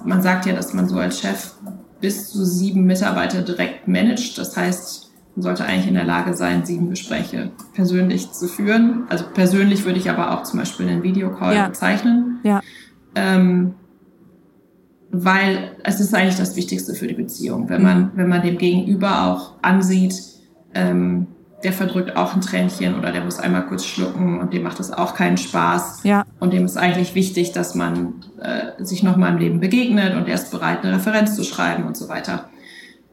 man 0.04 0.22
sagt 0.22 0.46
ja, 0.46 0.54
dass 0.54 0.74
man 0.74 0.90
so 0.90 0.98
als 0.98 1.22
Chef 1.22 1.54
bis 2.02 2.30
zu 2.30 2.44
sieben 2.44 2.84
Mitarbeiter 2.84 3.42
direkt 3.42 3.88
managt. 3.88 4.38
Das 4.38 4.58
heißt, 4.58 5.12
man 5.36 5.44
sollte 5.44 5.64
eigentlich 5.64 5.88
in 5.88 5.94
der 5.94 6.04
Lage 6.04 6.34
sein, 6.34 6.66
sieben 6.66 6.90
Gespräche 6.90 7.52
persönlich 7.74 8.32
zu 8.32 8.48
führen. 8.48 9.06
Also 9.10 9.24
persönlich 9.34 9.86
würde 9.86 9.98
ich 9.98 10.10
aber 10.10 10.32
auch 10.32 10.44
zum 10.44 10.60
Beispiel 10.60 10.90
einen 10.90 11.04
Videocall 11.04 11.56
ja. 11.56 11.68
bezeichnen. 11.68 12.40
Ja. 12.44 12.62
Ähm, 13.16 13.76
weil 15.14 15.72
es 15.84 16.00
ist 16.00 16.14
eigentlich 16.14 16.38
das 16.38 16.56
Wichtigste 16.56 16.96
für 16.96 17.08
die 17.08 17.14
Beziehung, 17.14 17.70
wenn 17.70 17.84
man, 17.84 18.12
wenn 18.16 18.28
man 18.28 18.42
dem 18.42 18.58
Gegenüber 18.58 19.28
auch 19.28 19.54
ansieht, 19.62 20.16
ähm, 20.74 21.28
der 21.64 21.72
verdrückt 21.72 22.18
auch 22.18 22.34
ein 22.34 22.42
Tränchen 22.42 22.98
oder 22.98 23.12
der 23.12 23.24
muss 23.24 23.40
einmal 23.40 23.66
kurz 23.68 23.86
schlucken 23.86 24.40
und 24.40 24.54
dem 24.54 24.64
macht 24.64 24.80
es 24.80 24.92
auch 24.92 25.16
keinen 25.16 25.38
Spaß. 25.38 26.04
Ja. 26.04 26.26
Und 26.40 26.52
dem 26.52 26.66
ist 26.66 26.78
eigentlich 26.78 27.14
wichtig, 27.16 27.52
dass 27.54 27.76
man 27.76 28.16
äh, 28.42 28.84
sich 28.84 29.04
nochmal 29.04 29.34
im 29.34 29.38
Leben 29.38 29.60
begegnet 29.60 30.16
und 30.16 30.28
er 30.28 30.34
ist 30.34 30.52
bereit, 30.52 30.84
eine 30.84 30.96
Referenz 30.96 31.36
zu 31.36 31.44
schreiben 31.44 31.86
und 31.86 31.96
so 31.96 32.10
weiter. 32.10 32.50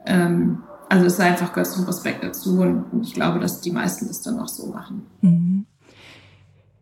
Ähm, 0.06 0.62
also 0.88 1.04
es 1.04 1.12
ist 1.12 1.20
einfach 1.20 1.52
gehört 1.52 1.70
zum 1.70 1.84
Respekt 1.84 2.24
dazu 2.24 2.62
und 2.62 3.02
ich 3.02 3.12
glaube, 3.12 3.38
dass 3.38 3.60
die 3.60 3.70
meisten 3.70 4.08
das 4.08 4.22
dann 4.22 4.40
auch 4.40 4.48
so 4.48 4.66
machen. 4.68 5.06
Mhm. 5.20 5.66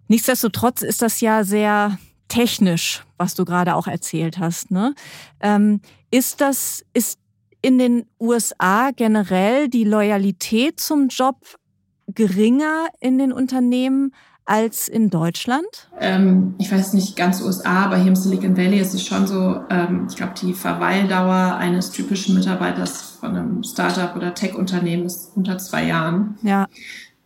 Nichtsdestotrotz 0.06 0.80
ist 0.80 1.02
das 1.02 1.20
ja 1.20 1.44
sehr 1.44 1.98
technisch, 2.28 3.04
was 3.16 3.34
du 3.34 3.44
gerade 3.44 3.74
auch 3.74 3.86
erzählt 3.86 4.38
hast. 4.38 4.70
Ne? 4.70 4.94
Ähm, 5.40 5.80
ist 6.10 6.40
das, 6.40 6.84
ist 6.94 7.18
in 7.60 7.78
den 7.78 8.06
USA 8.20 8.90
generell 8.94 9.68
die 9.68 9.84
Loyalität 9.84 10.80
zum 10.80 11.08
Job 11.08 11.36
geringer 12.06 12.88
in 13.00 13.18
den 13.18 13.32
Unternehmen 13.32 14.12
als 14.48 14.88
in 14.88 15.10
Deutschland? 15.10 15.90
Ähm, 16.00 16.54
ich 16.58 16.72
weiß 16.72 16.94
nicht 16.94 17.16
ganz 17.16 17.42
USA, 17.42 17.84
aber 17.84 17.98
hier 17.98 18.08
im 18.08 18.16
Silicon 18.16 18.56
Valley 18.56 18.80
ist 18.80 18.94
es 18.94 19.04
schon 19.04 19.26
so, 19.26 19.60
ähm, 19.68 20.06
ich 20.08 20.16
glaube, 20.16 20.32
die 20.40 20.54
Verweildauer 20.54 21.56
eines 21.56 21.90
typischen 21.90 22.34
Mitarbeiters 22.34 23.18
von 23.20 23.36
einem 23.36 23.62
Startup 23.62 24.16
oder 24.16 24.34
Tech-Unternehmen 24.34 25.04
ist 25.04 25.32
unter 25.36 25.58
zwei 25.58 25.84
Jahren. 25.84 26.38
Ja. 26.42 26.66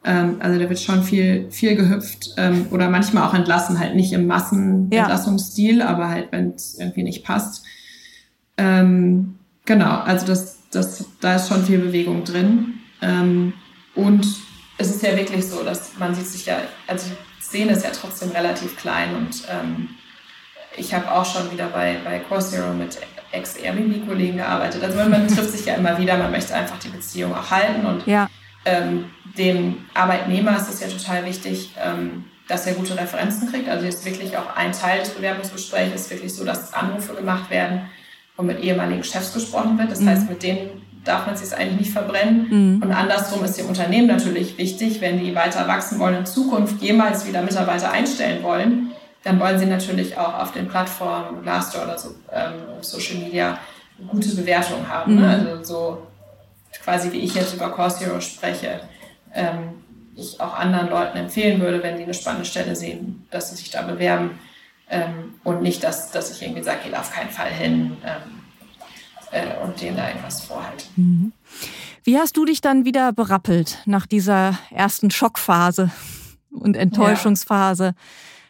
Ähm, 0.05 0.37
also 0.41 0.59
da 0.59 0.69
wird 0.69 0.81
schon 0.81 1.05
viel, 1.05 1.51
viel 1.51 1.77
gehüpft 1.77 2.31
ähm, 2.37 2.67
oder 2.71 2.91
manchmal 2.91 3.29
auch 3.29 3.35
entlassen, 3.35 3.79
halt 3.79 3.95
nicht 3.95 4.13
im 4.13 4.27
Massenentlassungsstil, 4.27 5.79
ja. 5.79 5.89
aber 5.89 6.09
halt, 6.09 6.33
wenn 6.33 6.55
es 6.55 6.79
irgendwie 6.79 7.05
nicht 7.05 7.25
passt. 7.25 7.65
Ähm, 8.57 9.39
genau, 9.65 10.01
also 10.01 10.27
das, 10.27 10.59
das, 10.73 11.05
da 11.21 11.37
ist 11.37 11.49
schon 11.49 11.65
viel 11.65 11.79
Bewegung 11.79 12.25
drin. 12.25 12.81
Ähm, 13.01 13.53
und 13.95 14.27
es 14.79 14.91
ist 14.91 15.03
ja 15.03 15.17
wirklich 15.17 15.47
so, 15.47 15.63
dass 15.63 15.97
man 15.99 16.15
sieht 16.15 16.27
sich 16.27 16.47
ja, 16.47 16.57
also 16.89 17.09
die 17.09 17.43
Szene 17.43 17.73
ist 17.73 17.85
ja 17.85 17.91
trotzdem 17.91 18.31
relativ 18.31 18.77
klein 18.77 19.15
und 19.15 19.43
ähm, 19.49 19.91
ich 20.77 20.95
habe 20.95 21.13
auch 21.13 21.25
schon 21.25 21.53
wieder 21.53 21.69
bei, 21.69 21.99
bei 22.03 22.19
Core 22.19 22.41
Zero 22.41 22.73
mit 22.73 22.99
Ex-Airbnb-Kollegen 23.31 24.39
gearbeitet. 24.39 24.83
Also 24.83 24.97
man, 24.97 25.11
man 25.11 25.29
trifft 25.29 25.51
sich 25.51 25.67
ja 25.67 25.75
immer 25.75 25.99
wieder, 25.99 26.17
man 26.17 26.31
möchte 26.33 26.55
einfach 26.55 26.79
die 26.79 26.89
Beziehung 26.89 27.35
auch 27.35 27.51
halten 27.51 27.87
und 27.87 28.07
ja 28.07 28.29
ähm, 28.65 29.07
dem 29.37 29.85
Arbeitnehmer 29.95 30.57
ist 30.57 30.69
es 30.69 30.81
ja 30.81 30.89
total 30.89 31.25
wichtig, 31.25 31.71
ähm, 31.83 32.25
dass 32.49 32.67
er 32.67 32.75
gute 32.75 32.97
Referenzen 32.97 33.51
kriegt. 33.51 33.69
Also 33.69 33.87
ist 33.87 34.05
wirklich 34.05 34.37
auch 34.37 34.57
ein 34.57 34.73
Teil 34.73 35.01
des 35.01 35.11
Bewerbungsgesprächs 35.11 35.95
ist 35.95 36.11
wirklich 36.11 36.35
so, 36.35 36.45
dass 36.45 36.73
Anrufe 36.75 37.15
gemacht 37.15 37.51
werden 37.51 37.83
und 38.37 38.47
mit 38.47 38.61
ehemaligen 38.61 39.05
Chefs 39.05 39.33
gesprochen 39.33 39.79
wird. 39.79 39.91
Das 39.91 40.01
mhm. 40.01 40.09
heißt, 40.09 40.29
mit 40.29 40.43
denen 40.43 40.83
darf 41.05 41.27
man 41.27 41.37
sich 41.37 41.57
eigentlich 41.57 41.81
nicht 41.81 41.93
verbrennen. 41.93 42.77
Mhm. 42.77 42.83
Und 42.83 42.93
andersrum 42.93 43.45
ist 43.45 43.59
dem 43.59 43.67
Unternehmen 43.67 44.07
natürlich 44.07 44.59
wichtig, 44.59 45.01
wenn 45.01 45.19
die 45.19 45.35
weiter 45.35 45.67
wachsen 45.67 45.99
wollen, 45.99 46.17
in 46.17 46.27
Zukunft 46.27 46.81
jemals 46.81 47.27
wieder 47.27 47.43
Mitarbeiter 47.43 47.91
einstellen 47.91 48.43
wollen, 48.43 48.93
dann 49.25 49.39
wollen 49.41 49.59
sie 49.59 49.67
natürlich 49.67 50.17
auch 50.17 50.39
auf 50.41 50.53
den 50.53 50.69
Plattformen, 50.69 51.43
Glassdoor 51.43 51.85
oder 51.85 51.99
so, 51.99 52.11
ähm, 52.33 52.55
Social 52.81 53.19
Media, 53.19 53.59
gute 54.09 54.35
Bewertungen 54.35 54.89
haben. 54.89 55.15
Ne? 55.15 55.21
Mhm. 55.21 55.27
Ne? 55.27 55.51
Also 55.51 55.65
so 55.65 56.03
quasi 56.81 57.13
wie 57.13 57.19
ich 57.19 57.35
jetzt 57.35 57.55
über 57.55 57.71
Course 57.71 58.05
Hero 58.05 58.21
spreche, 58.21 58.81
ähm, 59.35 59.83
ich 60.15 60.41
auch 60.41 60.55
anderen 60.55 60.91
Leuten 60.91 61.17
empfehlen 61.17 61.61
würde, 61.61 61.83
wenn 61.83 61.97
sie 61.97 62.05
eine 62.05 62.15
spannende 62.15 62.45
Stelle 62.45 62.77
sehen, 62.77 63.27
dass 63.31 63.51
sie 63.51 63.57
sich 63.57 63.71
da 63.71 63.83
bewerben 63.83 64.39
ähm, 64.89 65.35
und 65.43 65.63
nicht, 65.63 65.83
dass, 65.83 66.11
dass 66.11 66.31
ich 66.31 66.43
irgendwie 66.43 66.63
sage, 66.63 66.81
geht 66.85 66.97
auf 66.97 67.11
keinen 67.11 67.31
Fall 67.31 67.51
hin 67.51 67.97
ähm, 68.05 68.43
äh, 69.31 69.65
und 69.65 69.81
denen 69.81 69.97
da 69.97 70.09
irgendwas 70.09 70.43
vorhalte. 70.43 70.85
Mhm. 70.97 71.33
Wie 72.05 72.19
hast 72.19 72.37
du 72.37 72.45
dich 72.45 72.61
dann 72.61 72.85
wieder 72.85 73.13
berappelt 73.13 73.79
nach 73.87 74.07
dieser 74.07 74.59
ersten 74.71 75.11
Schockphase 75.11 75.91
und 76.51 76.77
Enttäuschungsphase? 76.77 77.85
Ja. 77.85 77.93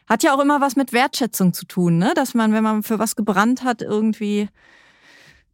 Hat 0.08 0.22
ja 0.22 0.34
auch 0.34 0.40
immer 0.40 0.60
was 0.60 0.74
mit 0.74 0.92
Wertschätzung 0.92 1.54
zu 1.54 1.66
tun, 1.66 1.98
ne? 1.98 2.12
dass 2.14 2.34
man, 2.34 2.52
wenn 2.52 2.62
man 2.62 2.82
für 2.82 2.98
was 2.98 3.14
gebrannt 3.14 3.62
hat, 3.62 3.82
irgendwie 3.82 4.48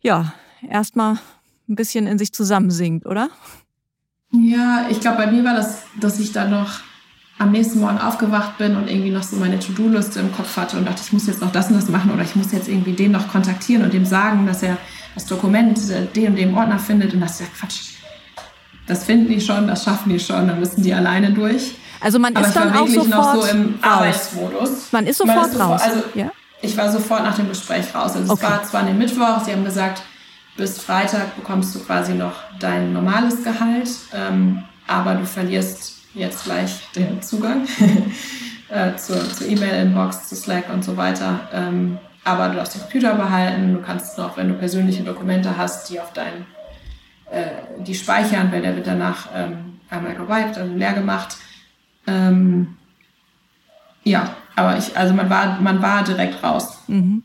ja 0.00 0.32
erstmal 0.68 1.18
ein 1.68 1.74
bisschen 1.74 2.06
in 2.06 2.18
sich 2.18 2.32
zusammensinkt, 2.32 3.06
oder? 3.06 3.30
Ja, 4.32 4.86
ich 4.90 5.00
glaube, 5.00 5.18
bei 5.18 5.26
mir 5.30 5.44
war 5.44 5.54
das, 5.54 5.82
dass 6.00 6.20
ich 6.20 6.32
dann 6.32 6.50
noch 6.50 6.80
am 7.38 7.52
nächsten 7.52 7.80
Morgen 7.80 7.98
aufgewacht 7.98 8.58
bin 8.58 8.76
und 8.76 8.90
irgendwie 8.90 9.10
noch 9.10 9.22
so 9.22 9.36
meine 9.36 9.58
To-Do-Liste 9.58 10.20
im 10.20 10.32
Kopf 10.32 10.56
hatte 10.56 10.76
und 10.76 10.86
dachte, 10.86 11.02
ich 11.04 11.12
muss 11.12 11.26
jetzt 11.26 11.40
noch 11.40 11.52
das 11.52 11.68
und 11.68 11.76
das 11.76 11.88
machen 11.88 12.10
oder 12.10 12.22
ich 12.22 12.34
muss 12.34 12.52
jetzt 12.52 12.68
irgendwie 12.68 12.92
den 12.92 13.12
noch 13.12 13.28
kontaktieren 13.28 13.84
und 13.84 13.92
dem 13.92 14.04
sagen, 14.04 14.46
dass 14.46 14.62
er 14.62 14.76
das 15.14 15.26
Dokument 15.26 15.78
den 16.16 16.28
und 16.28 16.36
dem 16.36 16.56
Ordner 16.56 16.78
findet 16.78 17.14
und 17.14 17.20
das 17.20 17.32
ist 17.32 17.40
ja 17.40 17.46
Quatsch. 17.58 17.94
das 18.86 19.04
finden 19.04 19.28
die 19.28 19.40
schon, 19.40 19.68
das 19.68 19.84
schaffen 19.84 20.10
die 20.10 20.18
schon, 20.18 20.48
dann 20.48 20.58
müssen 20.58 20.82
die 20.82 20.92
alleine 20.92 21.32
durch. 21.32 21.76
Also 22.00 22.18
man 22.18 22.34
ist 22.34 22.54
dann 22.54 22.74
auch 22.74 22.86
sofort 22.86 23.10
noch 23.10 23.42
so 23.42 23.48
im 23.50 23.74
Arbeitsmodus. 23.82 24.92
Man 24.92 25.06
ist 25.06 25.18
sofort 25.18 25.36
man 25.36 25.50
ist 25.50 25.60
raus. 25.60 25.80
also 25.82 26.02
ja? 26.14 26.30
Ich 26.60 26.76
war 26.76 26.90
sofort 26.90 27.22
nach 27.22 27.36
dem 27.36 27.48
Gespräch 27.48 27.94
raus. 27.94 28.16
Also 28.16 28.32
okay. 28.32 28.44
es 28.44 28.50
war 28.50 28.62
zwar 28.64 28.80
an 28.82 28.98
Mittwoch, 28.98 29.44
sie 29.44 29.52
haben 29.52 29.64
gesagt, 29.64 30.02
bis 30.58 30.80
Freitag 30.80 31.36
bekommst 31.36 31.74
du 31.74 31.78
quasi 31.78 32.14
noch 32.14 32.34
dein 32.58 32.92
normales 32.92 33.42
Gehalt, 33.44 33.88
ähm, 34.12 34.64
aber 34.86 35.14
du 35.14 35.24
verlierst 35.24 35.98
jetzt 36.14 36.44
gleich 36.44 36.90
den 36.96 37.22
Zugang 37.22 37.66
äh, 38.68 38.96
zur, 38.96 39.32
zur 39.32 39.46
E-Mail-Inbox, 39.46 40.28
zu 40.28 40.34
Slack 40.34 40.64
und 40.70 40.84
so 40.84 40.96
weiter. 40.96 41.48
Ähm, 41.52 41.98
aber 42.24 42.48
du 42.48 42.56
darfst 42.56 42.74
den 42.74 42.82
Computer 42.82 43.14
behalten, 43.14 43.72
du 43.72 43.80
kannst 43.80 44.18
noch, 44.18 44.36
wenn 44.36 44.48
du 44.48 44.54
persönliche 44.54 45.04
Dokumente 45.04 45.56
hast, 45.56 45.88
die 45.88 46.00
auf 46.00 46.12
dein, 46.12 46.44
äh, 47.30 47.46
die 47.78 47.94
speichern, 47.94 48.50
weil 48.50 48.60
der 48.60 48.74
wird 48.74 48.88
danach 48.88 49.28
ähm, 49.32 49.78
einmal 49.88 50.16
gewiped, 50.16 50.58
also 50.58 50.74
leer 50.74 50.92
gemacht. 50.92 51.36
Ähm, 52.08 52.76
ja, 54.02 54.34
aber 54.56 54.76
ich, 54.76 54.96
also 54.96 55.14
man 55.14 55.30
war, 55.30 55.60
man 55.60 55.80
war 55.80 56.02
direkt 56.02 56.42
raus. 56.42 56.78
Mhm. 56.88 57.22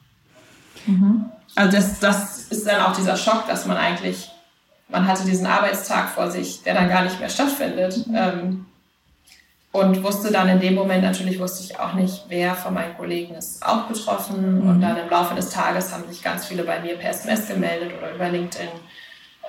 Mhm. 0.85 1.25
Also 1.55 1.71
das, 1.71 1.99
das 1.99 2.47
ist 2.49 2.67
dann 2.67 2.81
auch 2.81 2.95
dieser 2.95 3.15
Schock, 3.15 3.47
dass 3.47 3.65
man 3.65 3.77
eigentlich, 3.77 4.29
man 4.89 5.07
hatte 5.07 5.25
diesen 5.25 5.45
Arbeitstag 5.45 6.09
vor 6.09 6.31
sich, 6.31 6.63
der 6.63 6.73
dann 6.73 6.89
gar 6.89 7.03
nicht 7.03 7.19
mehr 7.19 7.29
stattfindet. 7.29 8.07
Mhm. 8.07 8.15
Ähm, 8.15 8.65
und 9.71 10.03
wusste 10.03 10.31
dann 10.31 10.47
in 10.49 10.59
dem 10.59 10.75
Moment, 10.75 11.03
natürlich 11.03 11.39
wusste 11.39 11.63
ich 11.63 11.79
auch 11.79 11.93
nicht, 11.93 12.25
wer 12.27 12.53
von 12.53 12.75
meinen 12.75 12.95
Kollegen 12.95 13.33
ist 13.33 13.65
auch 13.65 13.87
betroffen. 13.87 14.61
Mhm. 14.61 14.69
Und 14.69 14.81
dann 14.81 14.97
im 14.97 15.09
Laufe 15.09 15.33
des 15.33 15.49
Tages 15.49 15.91
haben 15.91 16.07
sich 16.07 16.21
ganz 16.21 16.45
viele 16.45 16.63
bei 16.63 16.79
mir 16.79 16.95
per 16.95 17.09
SMS 17.09 17.47
gemeldet 17.47 17.91
oder 17.97 18.13
über 18.13 18.29
LinkedIn 18.29 18.69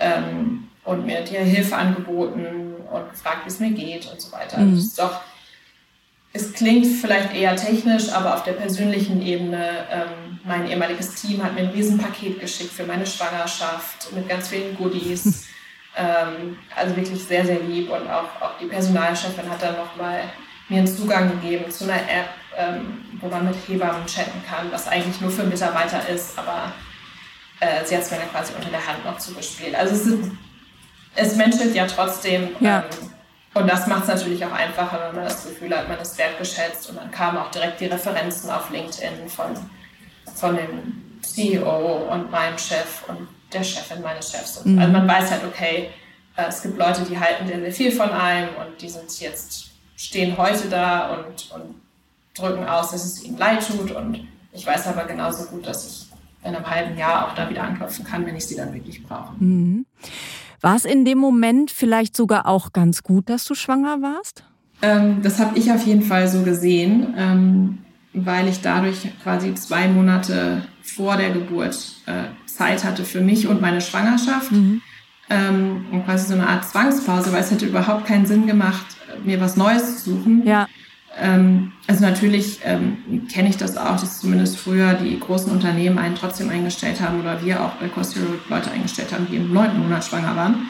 ähm, 0.00 0.68
und 0.84 1.04
mir 1.04 1.22
die 1.22 1.36
Hilfe 1.36 1.76
angeboten 1.76 2.74
und 2.90 3.10
gefragt, 3.10 3.40
wie 3.44 3.48
es 3.48 3.60
mir 3.60 3.72
geht 3.72 4.10
und 4.10 4.18
so 4.18 4.32
weiter. 4.32 4.58
Mhm. 4.58 4.70
Also 4.70 4.86
es, 4.86 4.94
doch, 4.94 5.20
es 6.36 6.52
klingt 6.52 6.84
vielleicht 6.84 7.32
eher 7.32 7.54
technisch, 7.54 8.10
aber 8.12 8.34
auf 8.34 8.42
der 8.42 8.54
persönlichen 8.54 9.22
Ebene, 9.22 9.86
ähm, 9.90 10.40
mein 10.42 10.68
ehemaliges 10.68 11.14
Team 11.14 11.42
hat 11.42 11.54
mir 11.54 11.60
ein 11.60 11.68
Riesenpaket 11.68 12.40
geschickt 12.40 12.72
für 12.72 12.84
meine 12.84 13.06
Schwangerschaft 13.06 14.12
mit 14.12 14.28
ganz 14.28 14.48
vielen 14.48 14.76
Goodies. 14.76 15.48
Ähm, 15.96 16.58
also 16.74 16.96
wirklich 16.96 17.22
sehr, 17.22 17.46
sehr 17.46 17.60
lieb 17.60 17.88
und 17.88 18.10
auch, 18.10 18.24
auch 18.40 18.58
die 18.60 18.66
Personalchefin 18.66 19.48
hat 19.48 19.62
dann 19.62 19.76
nochmal 19.76 20.22
mir 20.68 20.78
einen 20.78 20.88
Zugang 20.88 21.30
gegeben 21.30 21.70
zu 21.70 21.84
einer 21.84 22.02
App, 22.02 22.30
ähm, 22.56 23.04
wo 23.20 23.28
man 23.28 23.44
mit 23.46 23.54
Hebammen 23.68 24.04
chatten 24.04 24.42
kann, 24.44 24.72
was 24.72 24.88
eigentlich 24.88 25.20
nur 25.20 25.30
für 25.30 25.44
Mitarbeiter 25.44 26.00
ist, 26.08 26.36
aber 26.36 26.72
äh, 27.60 27.84
sie 27.84 27.94
hat 27.94 28.02
es 28.02 28.10
mir 28.10 28.16
dann 28.16 28.30
quasi 28.32 28.54
unter 28.56 28.70
der 28.70 28.84
Hand 28.84 29.04
noch 29.04 29.18
zugespielt. 29.18 29.76
Also 29.76 29.94
es, 29.94 30.06
ist, 30.06 30.32
es 31.14 31.36
menschelt 31.36 31.76
ja 31.76 31.86
trotzdem. 31.86 32.48
Ja. 32.58 32.80
Ähm, 32.80 33.13
und 33.54 33.68
das 33.68 33.86
macht 33.86 34.02
es 34.02 34.08
natürlich 34.08 34.44
auch 34.44 34.52
einfacher, 34.52 35.00
wenn 35.06 35.14
man 35.14 35.24
das 35.24 35.46
Gefühl 35.46 35.76
hat, 35.76 35.88
man 35.88 35.98
ist 36.00 36.18
wertgeschätzt. 36.18 36.90
Und 36.90 36.96
dann 36.96 37.10
kamen 37.12 37.38
auch 37.38 37.50
direkt 37.52 37.80
die 37.80 37.86
Referenzen 37.86 38.50
auf 38.50 38.70
LinkedIn 38.70 39.28
von, 39.28 39.54
von 40.34 40.56
dem 40.56 41.20
CEO 41.22 42.08
und 42.12 42.30
meinem 42.32 42.58
Chef 42.58 43.04
und 43.06 43.28
der 43.52 43.62
Chefin 43.62 44.02
meines 44.02 44.32
Chefs. 44.32 44.64
Mhm. 44.64 44.78
Also 44.78 44.92
man 44.92 45.06
weiß 45.06 45.30
halt, 45.30 45.44
okay, 45.44 45.90
äh, 46.36 46.46
es 46.48 46.62
gibt 46.62 46.76
Leute, 46.76 47.02
die 47.02 47.18
halten 47.18 47.46
sehr, 47.46 47.60
sehr 47.60 47.72
viel 47.72 47.92
von 47.92 48.10
einem 48.10 48.48
und 48.56 48.82
die 48.82 48.88
sind 48.88 49.20
jetzt, 49.20 49.70
stehen 49.96 50.36
heute 50.36 50.68
da 50.68 51.14
und, 51.14 51.50
und 51.52 51.80
drücken 52.36 52.66
aus, 52.66 52.90
dass 52.90 53.04
es 53.04 53.22
ihnen 53.22 53.38
leid 53.38 53.64
tut. 53.64 53.92
Und 53.92 54.26
ich 54.52 54.66
weiß 54.66 54.88
aber 54.88 55.04
genauso 55.04 55.44
gut, 55.44 55.64
dass 55.64 55.86
ich 55.86 56.06
in 56.42 56.56
einem 56.56 56.68
halben 56.68 56.98
Jahr 56.98 57.28
auch 57.28 57.34
da 57.36 57.48
wieder 57.48 57.62
anklopfen 57.62 58.04
kann, 58.04 58.26
wenn 58.26 58.36
ich 58.36 58.46
sie 58.46 58.56
dann 58.56 58.74
wirklich 58.74 59.02
brauche. 59.02 59.32
Mhm. 59.38 59.86
War 60.64 60.76
es 60.76 60.86
in 60.86 61.04
dem 61.04 61.18
Moment 61.18 61.70
vielleicht 61.70 62.16
sogar 62.16 62.46
auch 62.46 62.72
ganz 62.72 63.02
gut, 63.02 63.28
dass 63.28 63.44
du 63.44 63.54
schwanger 63.54 64.00
warst? 64.00 64.44
Ähm, 64.80 65.20
das 65.22 65.38
habe 65.38 65.58
ich 65.58 65.70
auf 65.70 65.84
jeden 65.84 66.00
Fall 66.00 66.26
so 66.26 66.40
gesehen, 66.40 67.12
ähm, 67.18 67.78
weil 68.14 68.48
ich 68.48 68.62
dadurch 68.62 69.10
quasi 69.22 69.54
zwei 69.54 69.88
Monate 69.88 70.62
vor 70.80 71.18
der 71.18 71.32
Geburt 71.32 71.76
äh, 72.06 72.28
Zeit 72.46 72.82
hatte 72.82 73.04
für 73.04 73.20
mich 73.20 73.46
und 73.46 73.60
meine 73.60 73.82
Schwangerschaft. 73.82 74.52
Mhm. 74.52 74.80
Ähm, 75.28 75.84
und 75.92 76.06
quasi 76.06 76.28
so 76.28 76.32
eine 76.32 76.48
Art 76.48 76.64
Zwangspause, 76.64 77.30
weil 77.30 77.42
es 77.42 77.50
hätte 77.50 77.66
überhaupt 77.66 78.06
keinen 78.06 78.24
Sinn 78.24 78.46
gemacht, 78.46 78.86
mir 79.22 79.42
was 79.42 79.58
Neues 79.58 80.02
zu 80.02 80.12
suchen. 80.12 80.46
Ja. 80.46 80.66
Ähm, 81.20 81.72
also 81.86 82.04
natürlich 82.04 82.60
ähm, 82.64 83.26
kenne 83.32 83.48
ich 83.48 83.56
das 83.56 83.76
auch, 83.76 84.00
dass 84.00 84.20
zumindest 84.20 84.56
früher 84.56 84.94
die 84.94 85.18
großen 85.18 85.50
Unternehmen 85.50 85.98
einen 85.98 86.14
trotzdem 86.14 86.48
eingestellt 86.48 87.00
haben 87.00 87.20
oder 87.20 87.44
wir 87.44 87.62
auch 87.62 87.74
bei 87.74 87.88
Cost 87.88 88.16
Leute 88.48 88.70
eingestellt 88.70 89.12
haben, 89.12 89.26
die 89.30 89.36
im 89.36 89.52
neunten 89.52 89.80
Monat 89.80 90.04
schwanger 90.04 90.34
waren. 90.34 90.68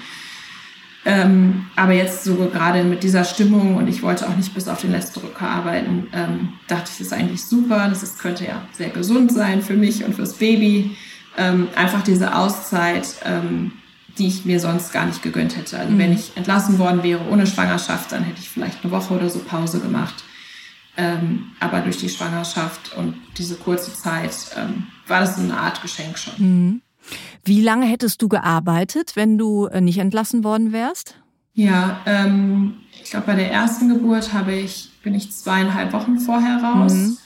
Ähm, 1.06 1.66
aber 1.76 1.92
jetzt 1.92 2.24
so 2.24 2.34
gerade 2.36 2.82
mit 2.82 3.02
dieser 3.02 3.24
Stimmung 3.24 3.76
und 3.76 3.88
ich 3.88 4.02
wollte 4.02 4.26
auch 4.26 4.36
nicht 4.36 4.54
bis 4.54 4.68
auf 4.68 4.80
den 4.80 4.90
letzten 4.90 5.20
Drücker 5.20 5.48
arbeiten, 5.48 6.08
ähm, 6.14 6.54
dachte 6.66 6.90
ich, 6.90 6.98
das 6.98 7.08
ist 7.08 7.12
eigentlich 7.12 7.44
super. 7.44 7.88
Das 7.88 8.02
ist, 8.02 8.18
könnte 8.18 8.44
ja 8.44 8.62
sehr 8.72 8.88
gesund 8.88 9.30
sein 9.30 9.60
für 9.60 9.74
mich 9.74 10.04
und 10.04 10.14
fürs 10.14 10.34
Baby 10.34 10.96
ähm, 11.36 11.68
einfach 11.76 12.02
diese 12.02 12.34
Auszeit, 12.34 13.06
ähm, 13.24 13.72
die 14.16 14.28
ich 14.28 14.46
mir 14.46 14.60
sonst 14.60 14.92
gar 14.92 15.04
nicht 15.04 15.22
gegönnt 15.22 15.56
hätte. 15.56 15.78
Also 15.78 15.92
mhm. 15.92 15.98
wenn 15.98 16.12
ich 16.12 16.32
entlassen 16.36 16.78
worden 16.78 17.02
wäre 17.02 17.20
ohne 17.30 17.46
Schwangerschaft, 17.46 18.10
dann 18.12 18.24
hätte 18.24 18.40
ich 18.40 18.48
vielleicht 18.48 18.82
eine 18.82 18.92
Woche 18.92 19.14
oder 19.14 19.28
so 19.28 19.40
Pause 19.40 19.80
gemacht. 19.80 20.24
Ähm, 20.96 21.50
aber 21.60 21.80
durch 21.80 21.98
die 21.98 22.08
Schwangerschaft 22.08 22.96
und 22.96 23.14
diese 23.36 23.56
kurze 23.56 23.92
Zeit 23.92 24.32
ähm, 24.56 24.86
war 25.08 25.20
das 25.20 25.38
eine 25.38 25.58
Art 25.58 25.82
Geschenk 25.82 26.18
schon. 26.18 26.34
Mhm. 26.38 26.82
Wie 27.44 27.60
lange 27.60 27.86
hättest 27.86 28.22
du 28.22 28.28
gearbeitet, 28.28 29.16
wenn 29.16 29.36
du 29.36 29.66
äh, 29.66 29.80
nicht 29.80 29.98
entlassen 29.98 30.44
worden 30.44 30.72
wärst? 30.72 31.16
Ja, 31.52 32.00
ähm, 32.06 32.76
ich 33.02 33.10
glaube, 33.10 33.26
bei 33.26 33.34
der 33.34 33.50
ersten 33.52 33.88
Geburt 33.88 34.32
habe 34.32 34.52
ich, 34.52 34.90
bin 35.02 35.14
ich 35.14 35.30
zweieinhalb 35.32 35.92
Wochen 35.92 36.18
vorher 36.18 36.62
raus. 36.62 36.92
Mhm. 36.92 37.18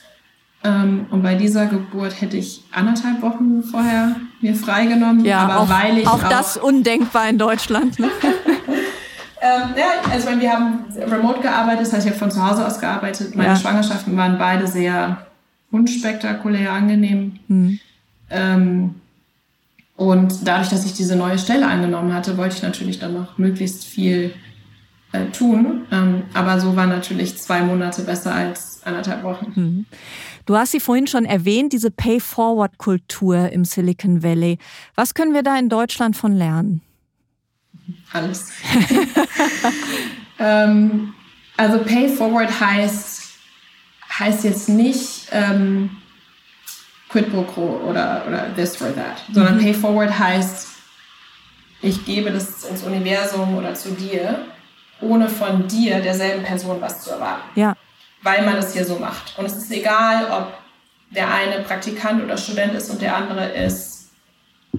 Ähm, 0.65 1.07
und 1.11 1.23
bei 1.23 1.35
dieser 1.35 1.67
Geburt 1.67 2.21
hätte 2.21 2.37
ich 2.37 2.65
anderthalb 2.73 3.23
Wochen 3.23 3.63
vorher 3.63 4.17
mir 4.41 4.55
freigenommen. 4.55 5.25
Ja, 5.25 5.41
aber 5.41 5.61
auch, 5.61 5.69
weil 5.69 5.99
ich 5.99 6.07
auch, 6.07 6.23
auch 6.23 6.29
das 6.29 6.57
undenkbar 6.57 7.29
in 7.29 7.39
Deutschland. 7.39 7.99
Ne? 7.99 8.11
ähm, 9.41 9.75
ja, 9.77 10.11
also 10.11 10.29
wir 10.41 10.53
haben 10.53 10.85
remote 10.97 11.41
gearbeitet, 11.41 11.83
das 11.83 11.93
heißt, 11.93 12.07
ich 12.07 12.13
habe 12.13 12.19
von 12.19 12.31
zu 12.31 12.45
Hause 12.45 12.67
aus 12.67 12.81
gearbeitet. 12.81 13.35
Meine 13.35 13.51
ja. 13.51 13.57
Schwangerschaften 13.57 14.17
waren 14.17 14.39
beide 14.39 14.67
sehr 14.67 15.27
unspektakulär 15.71 16.73
angenehm. 16.73 17.39
Mhm. 17.49 17.81
Ähm, 18.31 18.95
und 19.97 20.47
dadurch, 20.47 20.69
dass 20.69 20.87
ich 20.87 20.95
diese 20.95 21.17
neue 21.17 21.39
Stelle 21.39 21.67
angenommen 21.67 22.15
hatte, 22.15 22.37
wollte 22.37 22.57
ich 22.57 22.63
natürlich 22.63 22.99
dann 22.99 23.15
noch 23.15 23.37
möglichst 23.37 23.85
viel 23.85 24.33
äh, 25.13 25.27
tun. 25.27 25.87
Ähm, 25.91 26.23
aber 26.35 26.61
so 26.61 26.77
war 26.77 26.87
natürlich 26.87 27.37
zwei 27.37 27.63
Monate 27.63 28.03
besser 28.03 28.35
als 28.35 28.81
anderthalb 28.85 29.23
Wochen. 29.25 29.53
Mhm. 29.55 29.87
Du 30.47 30.57
hast 30.57 30.73
sie 30.73 30.81
vorhin 30.81 31.07
schon 31.07 31.25
erwähnt, 31.25 31.73
diese 31.73 31.91
Pay-Forward-Kultur 31.91 33.51
im 33.51 33.65
Silicon 33.65 34.23
Valley. 34.23 34.59
Was 34.95 35.15
können 35.15 35.35
wir 35.35 35.43
da 35.43 35.59
in 35.59 35.69
Deutschland 35.69 36.17
von 36.17 36.33
lernen? 36.33 36.81
Alles. 38.13 38.51
ähm, 40.39 41.15
also 41.57 41.79
Pay-Forward 41.79 42.61
heißt, 42.61 43.23
heißt 44.19 44.45
jetzt 44.45 44.69
nicht 44.69 45.29
ähm, 45.33 45.91
quid 47.09 47.31
pro 47.31 47.43
quo 47.43 47.81
oder, 47.89 48.25
oder 48.27 48.55
this 48.55 48.81
or 48.81 48.95
that, 48.95 49.23
sondern 49.33 49.57
mhm. 49.57 49.61
Pay-Forward 49.61 50.19
heißt, 50.19 50.69
ich 51.81 52.05
gebe 52.05 52.31
das 52.31 52.65
ins 52.65 52.83
Universum 52.83 53.57
oder 53.57 53.75
zu 53.75 53.93
dir, 53.93 54.47
ohne 55.01 55.29
von 55.29 55.69
dir, 55.69 56.01
derselben 56.01 56.45
Person, 56.45 56.81
was 56.81 57.03
zu 57.03 57.11
erwarten. 57.11 57.61
Ja 57.61 57.77
weil 58.23 58.45
man 58.45 58.57
es 58.57 58.73
hier 58.73 58.85
so 58.85 58.99
macht. 58.99 59.39
Und 59.39 59.47
es 59.47 59.57
ist 59.57 59.71
egal, 59.71 60.31
ob 60.31 60.59
der 61.11 61.33
eine 61.33 61.63
Praktikant 61.63 62.23
oder 62.23 62.37
Student 62.37 62.75
ist 62.75 62.91
und 62.91 63.01
der 63.01 63.17
andere 63.17 63.49
ist 63.49 63.98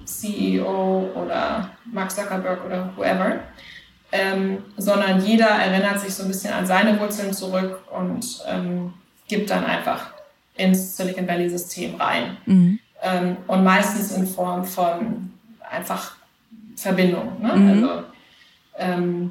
CEO 0.04 1.10
oder 1.14 1.70
Mark 1.92 2.10
Zuckerberg 2.10 2.64
oder 2.64 2.92
whoever, 2.96 3.40
ähm, 4.12 4.58
sondern 4.76 5.24
jeder 5.24 5.46
erinnert 5.46 6.00
sich 6.00 6.14
so 6.14 6.24
ein 6.24 6.28
bisschen 6.28 6.52
an 6.52 6.66
seine 6.66 6.98
Wurzeln 6.98 7.32
zurück 7.32 7.80
und 7.92 8.42
ähm, 8.48 8.92
gibt 9.28 9.50
dann 9.50 9.64
einfach 9.64 10.10
ins 10.56 10.96
Silicon 10.96 11.26
Valley-System 11.26 11.94
rein. 11.96 12.36
Mhm. 12.46 12.78
Ähm, 13.02 13.36
und 13.46 13.64
meistens 13.64 14.12
in 14.12 14.26
Form 14.26 14.64
von 14.64 15.30
einfach 15.70 16.16
Verbindung. 16.76 17.40
Ne? 17.40 17.56
Mhm. 17.56 17.68
Also, 17.68 18.02
ähm, 18.78 19.30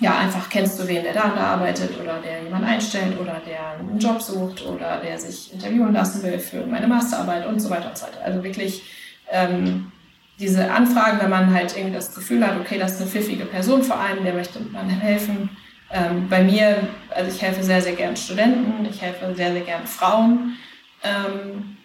ja, 0.00 0.18
einfach 0.18 0.48
kennst 0.48 0.78
du 0.78 0.86
wen, 0.86 1.02
der 1.02 1.12
da 1.12 1.28
da 1.34 1.54
arbeitet 1.54 1.98
oder 2.00 2.20
der 2.20 2.44
jemand 2.44 2.64
einstellt 2.64 3.18
oder 3.18 3.40
der 3.44 3.78
einen 3.78 3.98
Job 3.98 4.22
sucht 4.22 4.64
oder 4.64 5.00
der 5.00 5.18
sich 5.18 5.52
interviewen 5.52 5.92
lassen 5.92 6.22
will 6.22 6.38
für 6.38 6.64
meine 6.66 6.86
Masterarbeit 6.86 7.46
und 7.46 7.58
so 7.60 7.68
weiter 7.68 7.88
und 7.88 7.98
so 7.98 8.06
weiter. 8.06 8.24
Also 8.24 8.44
wirklich 8.44 8.82
ähm, 9.30 9.92
diese 10.38 10.70
Anfragen, 10.70 11.20
wenn 11.20 11.30
man 11.30 11.52
halt 11.52 11.76
irgendwie 11.76 11.96
das 11.96 12.14
Gefühl 12.14 12.46
hat, 12.46 12.58
okay, 12.60 12.78
das 12.78 12.94
ist 12.94 13.00
eine 13.02 13.10
pfiffige 13.10 13.44
Person 13.44 13.82
vor 13.82 13.98
allem, 13.98 14.24
der 14.24 14.34
möchte 14.34 14.60
man 14.60 14.88
helfen. 14.88 15.50
Ähm, 15.90 16.28
bei 16.28 16.42
mir, 16.42 16.88
also 17.10 17.30
ich 17.34 17.40
helfe 17.40 17.62
sehr, 17.62 17.80
sehr 17.80 17.94
gern 17.94 18.16
Studenten, 18.16 18.84
ich 18.84 19.00
helfe 19.00 19.34
sehr, 19.34 19.52
sehr 19.52 19.62
gern 19.62 19.86
Frauen 19.86 20.56
ähm, 21.02 21.76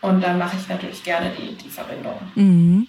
und 0.00 0.22
dann 0.22 0.38
mache 0.38 0.56
ich 0.60 0.68
natürlich 0.68 1.02
gerne 1.02 1.32
die, 1.36 1.56
die 1.56 1.70
Verbindung. 1.70 2.14
Mhm. 2.34 2.86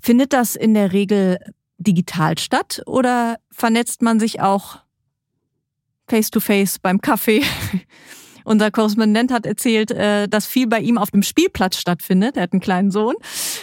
Findet 0.00 0.32
das 0.32 0.56
in 0.56 0.74
der 0.74 0.92
Regel 0.92 1.38
digital 1.78 2.38
statt 2.38 2.82
oder 2.86 3.36
vernetzt 3.50 4.02
man 4.02 4.20
sich 4.20 4.40
auch 4.40 4.78
face-to-face 6.08 6.78
beim 6.78 7.00
Kaffee? 7.00 7.42
Unser 8.44 8.70
Korrespondent 8.70 9.32
hat 9.32 9.46
erzählt, 9.46 9.90
äh, 9.90 10.28
dass 10.28 10.46
viel 10.46 10.66
bei 10.66 10.80
ihm 10.80 10.98
auf 10.98 11.10
dem 11.10 11.22
Spielplatz 11.22 11.76
stattfindet. 11.76 12.36
Er 12.36 12.44
hat 12.44 12.52
einen 12.52 12.60
kleinen 12.60 12.90
Sohn. 12.90 13.14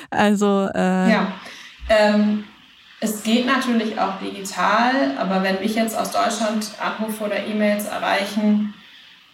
Also 0.09 0.69
äh 0.73 1.11
ja, 1.11 1.33
ähm, 1.89 2.43
es 3.01 3.23
geht 3.23 3.45
natürlich 3.45 3.99
auch 3.99 4.19
digital, 4.19 5.17
aber 5.17 5.43
wenn 5.43 5.59
mich 5.59 5.75
jetzt 5.75 5.97
aus 5.97 6.11
Deutschland 6.11 6.71
Anrufe 6.79 7.23
oder 7.23 7.45
E-Mails 7.45 7.85
erreichen, 7.85 8.73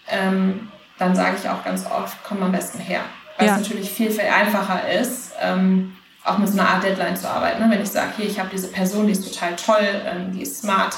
ähm, 0.10 0.70
dann 1.00 1.16
sage 1.16 1.38
ich 1.41 1.50
auch 1.50 1.64
ganz 1.64 1.86
oft, 1.86 2.18
komm 2.24 2.43
am 2.43 2.52
besten 2.52 2.80
her. 2.80 3.02
Weil 3.38 3.48
ja. 3.48 3.56
es 3.56 3.62
natürlich 3.62 3.89
viel, 3.89 4.12
viel 4.12 4.30
einfacher 4.30 4.89
ist, 4.89 5.34
ähm, 5.41 5.96
auch 6.24 6.38
mit 6.38 6.48
so 6.48 6.60
einer 6.60 6.70
Art 6.70 6.84
Deadline 6.84 7.18
zu 7.18 7.30
arbeiten. 7.30 7.62
Ne? 7.62 7.70
Wenn 7.70 7.82
ich 7.82 7.89
sage, 7.89 8.14
hier, 8.18 8.26
ich 8.28 8.39
habe 8.39 8.50
diese 8.52 8.68
Person, 8.68 9.08
die 9.08 9.14
ist 9.14 9.28
total 9.28 9.56
toll, 9.56 10.02
ähm, 10.06 10.32
die 10.32 10.43
ist 10.43 10.62
smart, 10.62 10.96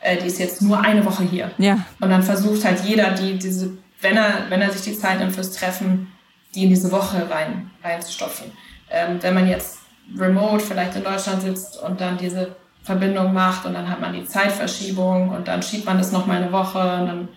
äh, 0.00 0.16
die 0.18 0.26
ist 0.26 0.38
jetzt 0.38 0.62
nur 0.62 0.80
eine 0.80 1.04
Woche 1.04 1.24
hier. 1.24 1.50
Ja. 1.58 1.78
Und 2.00 2.10
dann 2.10 2.22
versucht 2.22 2.64
halt 2.64 2.84
jeder, 2.84 3.10
die 3.10 3.38
diese 3.38 3.76
wenn 4.00 4.16
er, 4.16 4.46
wenn 4.48 4.62
er 4.62 4.70
sich 4.70 4.82
die 4.82 4.98
Zeit 4.98 5.18
nimmt 5.18 5.34
fürs 5.34 5.52
Treffen, 5.52 6.12
die 6.54 6.64
in 6.64 6.70
diese 6.70 6.90
Woche 6.90 7.30
rein, 7.30 7.70
reinzustopfen. 7.82 8.50
Ähm, 8.90 9.18
wenn 9.22 9.34
man 9.34 9.48
jetzt 9.48 9.78
remote 10.18 10.64
vielleicht 10.64 10.96
in 10.96 11.04
Deutschland 11.04 11.42
sitzt 11.42 11.80
und 11.80 12.00
dann 12.00 12.18
diese 12.18 12.56
Verbindung 12.82 13.32
macht 13.32 13.66
und 13.66 13.74
dann 13.74 13.88
hat 13.88 14.00
man 14.00 14.12
die 14.12 14.24
Zeitverschiebung 14.24 15.28
und 15.28 15.46
dann 15.46 15.62
schiebt 15.62 15.84
man 15.84 15.98
das 15.98 16.12
nochmal 16.12 16.42
eine 16.42 16.52
Woche 16.52 16.78
und 16.78 17.06
dann 17.06 17.28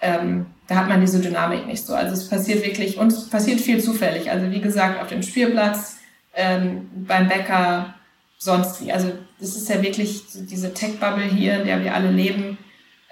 ähm, 0.00 0.46
da 0.68 0.76
hat 0.76 0.88
man 0.88 1.00
diese 1.00 1.20
Dynamik 1.20 1.66
nicht 1.66 1.84
so. 1.84 1.94
Also 1.94 2.12
es 2.12 2.28
passiert 2.28 2.64
wirklich 2.64 2.98
und 2.98 3.12
es 3.12 3.28
passiert 3.28 3.60
viel 3.60 3.82
zufällig. 3.82 4.30
Also 4.30 4.50
wie 4.50 4.60
gesagt, 4.60 5.00
auf 5.00 5.08
dem 5.08 5.22
Spielplatz, 5.22 5.98
ähm, 6.34 6.88
beim 7.06 7.28
Bäcker, 7.28 7.94
sonst 8.36 8.82
wie. 8.82 8.92
Also 8.92 9.12
das 9.40 9.56
ist 9.56 9.68
ja 9.68 9.82
wirklich 9.82 10.22
diese 10.32 10.72
Tech-Bubble 10.72 11.24
hier, 11.24 11.60
in 11.60 11.66
der 11.66 11.82
wir 11.82 11.94
alle 11.94 12.10
leben, 12.10 12.58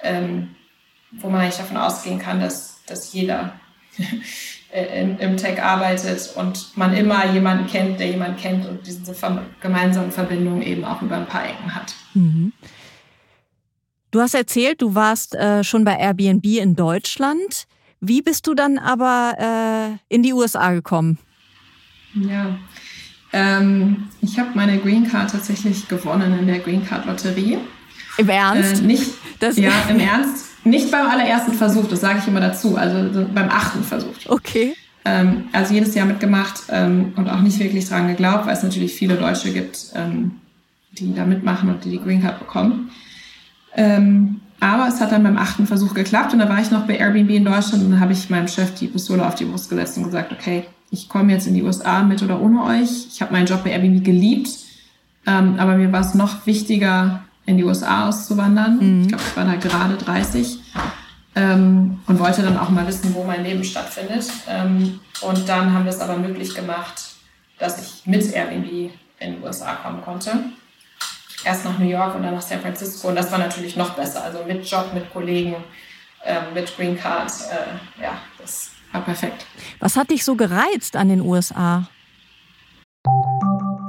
ähm, 0.03 0.55
wo 1.12 1.28
man 1.28 1.41
eigentlich 1.41 1.57
davon 1.57 1.78
ausgehen 1.78 2.18
kann, 2.18 2.41
dass 2.41 2.76
dass 2.87 3.12
jeder 3.12 3.59
im, 4.95 5.18
im 5.18 5.37
Tech 5.37 5.62
arbeitet 5.62 6.32
und 6.37 6.76
man 6.76 6.95
immer 6.95 7.32
jemanden 7.32 7.66
kennt, 7.66 7.99
der 7.99 8.09
jemanden 8.09 8.37
kennt 8.37 8.66
und 8.66 8.87
diese 8.87 9.14
gemeinsamen 9.61 10.12
Verbindungen 10.12 10.62
eben 10.62 10.84
auch 10.84 11.03
über 11.03 11.16
ein 11.16 11.26
paar 11.26 11.45
Ecken 11.45 11.74
hat. 11.74 11.95
Mhm. 12.14 12.53
Du 14.11 14.20
hast 14.20 14.34
erzählt, 14.34 14.80
du 14.82 14.95
warst 14.95 15.34
äh, 15.34 15.64
schon 15.64 15.84
bei 15.84 15.97
Airbnb 15.97 16.45
in 16.45 16.76
Deutschland. 16.76 17.66
Wie 18.01 18.22
bist 18.22 18.47
du 18.47 18.55
dann 18.55 18.78
aber 18.78 19.99
äh, 20.09 20.14
in 20.14 20.22
die 20.22 20.32
USA 20.32 20.72
gekommen? 20.72 21.18
Ja, 22.14 22.57
ähm, 23.32 24.09
ich 24.22 24.39
habe 24.39 24.51
meine 24.55 24.78
Green 24.78 25.07
Card 25.07 25.30
tatsächlich 25.30 25.89
gewonnen 25.89 26.39
in 26.39 26.47
der 26.47 26.61
Green 26.61 26.87
Card 26.87 27.07
Lotterie. 27.07 27.59
Im 28.16 28.28
Ernst? 28.28 28.82
Äh, 28.82 28.87
nicht, 28.87 29.11
das 29.41 29.57
ja, 29.59 29.72
im 29.89 30.01
Ernst. 30.01 30.47
Nicht 30.66 30.90
beim 30.90 31.06
allerersten 31.06 31.52
Versuch, 31.52 31.86
das 31.86 32.00
sage 32.00 32.18
ich 32.18 32.26
immer 32.26 32.40
dazu, 32.40 32.76
also 32.76 33.24
beim 33.32 33.48
achten 33.48 33.84
Versuch. 33.84 34.14
Okay. 34.26 34.74
Ähm, 35.04 35.44
also 35.52 35.72
jedes 35.72 35.94
Jahr 35.94 36.06
mitgemacht 36.06 36.62
ähm, 36.70 37.12
und 37.14 37.28
auch 37.28 37.40
nicht 37.40 37.60
wirklich 37.60 37.88
dran 37.88 38.08
geglaubt, 38.08 38.46
weil 38.46 38.54
es 38.54 38.64
natürlich 38.64 38.92
viele 38.92 39.14
Deutsche 39.14 39.52
gibt, 39.52 39.78
ähm, 39.94 40.32
die 40.90 41.14
da 41.14 41.24
mitmachen 41.24 41.68
und 41.68 41.84
die 41.84 41.90
die 41.90 42.00
Green 42.00 42.20
Card 42.20 42.40
bekommen. 42.40 42.90
Ähm, 43.76 44.40
aber 44.58 44.88
es 44.88 45.00
hat 45.00 45.12
dann 45.12 45.22
beim 45.22 45.36
achten 45.36 45.68
Versuch 45.68 45.94
geklappt 45.94 46.32
und 46.32 46.40
da 46.40 46.48
war 46.48 46.60
ich 46.60 46.72
noch 46.72 46.84
bei 46.86 46.96
Airbnb 46.96 47.30
in 47.30 47.44
Deutschland 47.44 47.84
und 47.84 47.92
dann 47.92 48.00
habe 48.00 48.12
ich 48.12 48.28
meinem 48.30 48.48
Chef 48.48 48.74
die 48.74 48.88
Pistole 48.88 49.24
auf 49.24 49.36
die 49.36 49.44
Brust 49.44 49.70
gesetzt 49.70 49.96
und 49.98 50.04
gesagt, 50.04 50.32
okay, 50.32 50.64
ich 50.90 51.08
komme 51.08 51.32
jetzt 51.32 51.46
in 51.46 51.54
die 51.54 51.62
USA 51.62 52.02
mit 52.02 52.24
oder 52.24 52.40
ohne 52.40 52.64
euch. 52.64 53.06
Ich 53.12 53.22
habe 53.22 53.32
meinen 53.32 53.46
Job 53.46 53.62
bei 53.62 53.70
Airbnb 53.70 54.02
geliebt, 54.02 54.48
ähm, 55.26 55.54
aber 55.58 55.76
mir 55.76 55.92
war 55.92 56.00
es 56.00 56.14
noch 56.14 56.44
wichtiger, 56.46 57.22
in 57.47 57.57
die 57.57 57.64
USA 57.64 58.09
auszuwandern. 58.09 58.78
Mhm. 58.78 59.03
Ich 59.03 59.09
glaube, 59.09 59.24
ich 59.26 59.36
war 59.36 59.44
da 59.44 59.55
gerade 59.55 59.97
30 59.97 60.59
ähm, 61.36 62.01
und 62.07 62.18
wollte 62.18 62.42
dann 62.42 62.59
auch 62.59 62.70
mal 62.70 62.86
wissen, 62.86 63.14
wo 63.14 63.24
mein 63.24 63.44
Leben 63.44 63.62
stattfindet. 63.64 64.26
Ähm, 64.49 65.01
und 65.20 65.49
dann 65.49 65.72
haben 65.72 65.84
wir 65.84 65.92
es 65.92 66.01
aber 66.01 66.16
möglich 66.16 66.55
gemacht, 66.55 67.14
dass 67.59 67.80
ich 67.80 68.07
mit 68.07 68.32
Airbnb 68.32 68.90
in 69.20 69.36
die 69.36 69.42
USA 69.42 69.74
kommen 69.76 70.03
konnte. 70.03 70.32
Erst 71.44 71.64
nach 71.64 71.78
New 71.78 71.88
York 71.88 72.14
und 72.14 72.22
dann 72.22 72.34
nach 72.34 72.42
San 72.42 72.61
Francisco. 72.61 73.09
Und 73.09 73.16
das 73.16 73.30
war 73.30 73.38
natürlich 73.38 73.76
noch 73.76 73.90
besser. 73.90 74.24
Also 74.24 74.42
mit 74.47 74.68
Job, 74.68 74.92
mit 74.92 75.12
Kollegen, 75.12 75.55
äh, 76.24 76.40
mit 76.53 76.74
Green 76.76 76.99
Card. 76.99 77.30
Äh, 77.30 78.03
ja, 78.03 78.18
das 78.38 78.70
war 78.92 79.03
perfekt. 79.03 79.47
Was 79.78 79.97
hat 79.97 80.11
dich 80.11 80.24
so 80.24 80.34
gereizt 80.34 80.97
an 80.97 81.09
den 81.09 81.20
USA? 81.20 81.88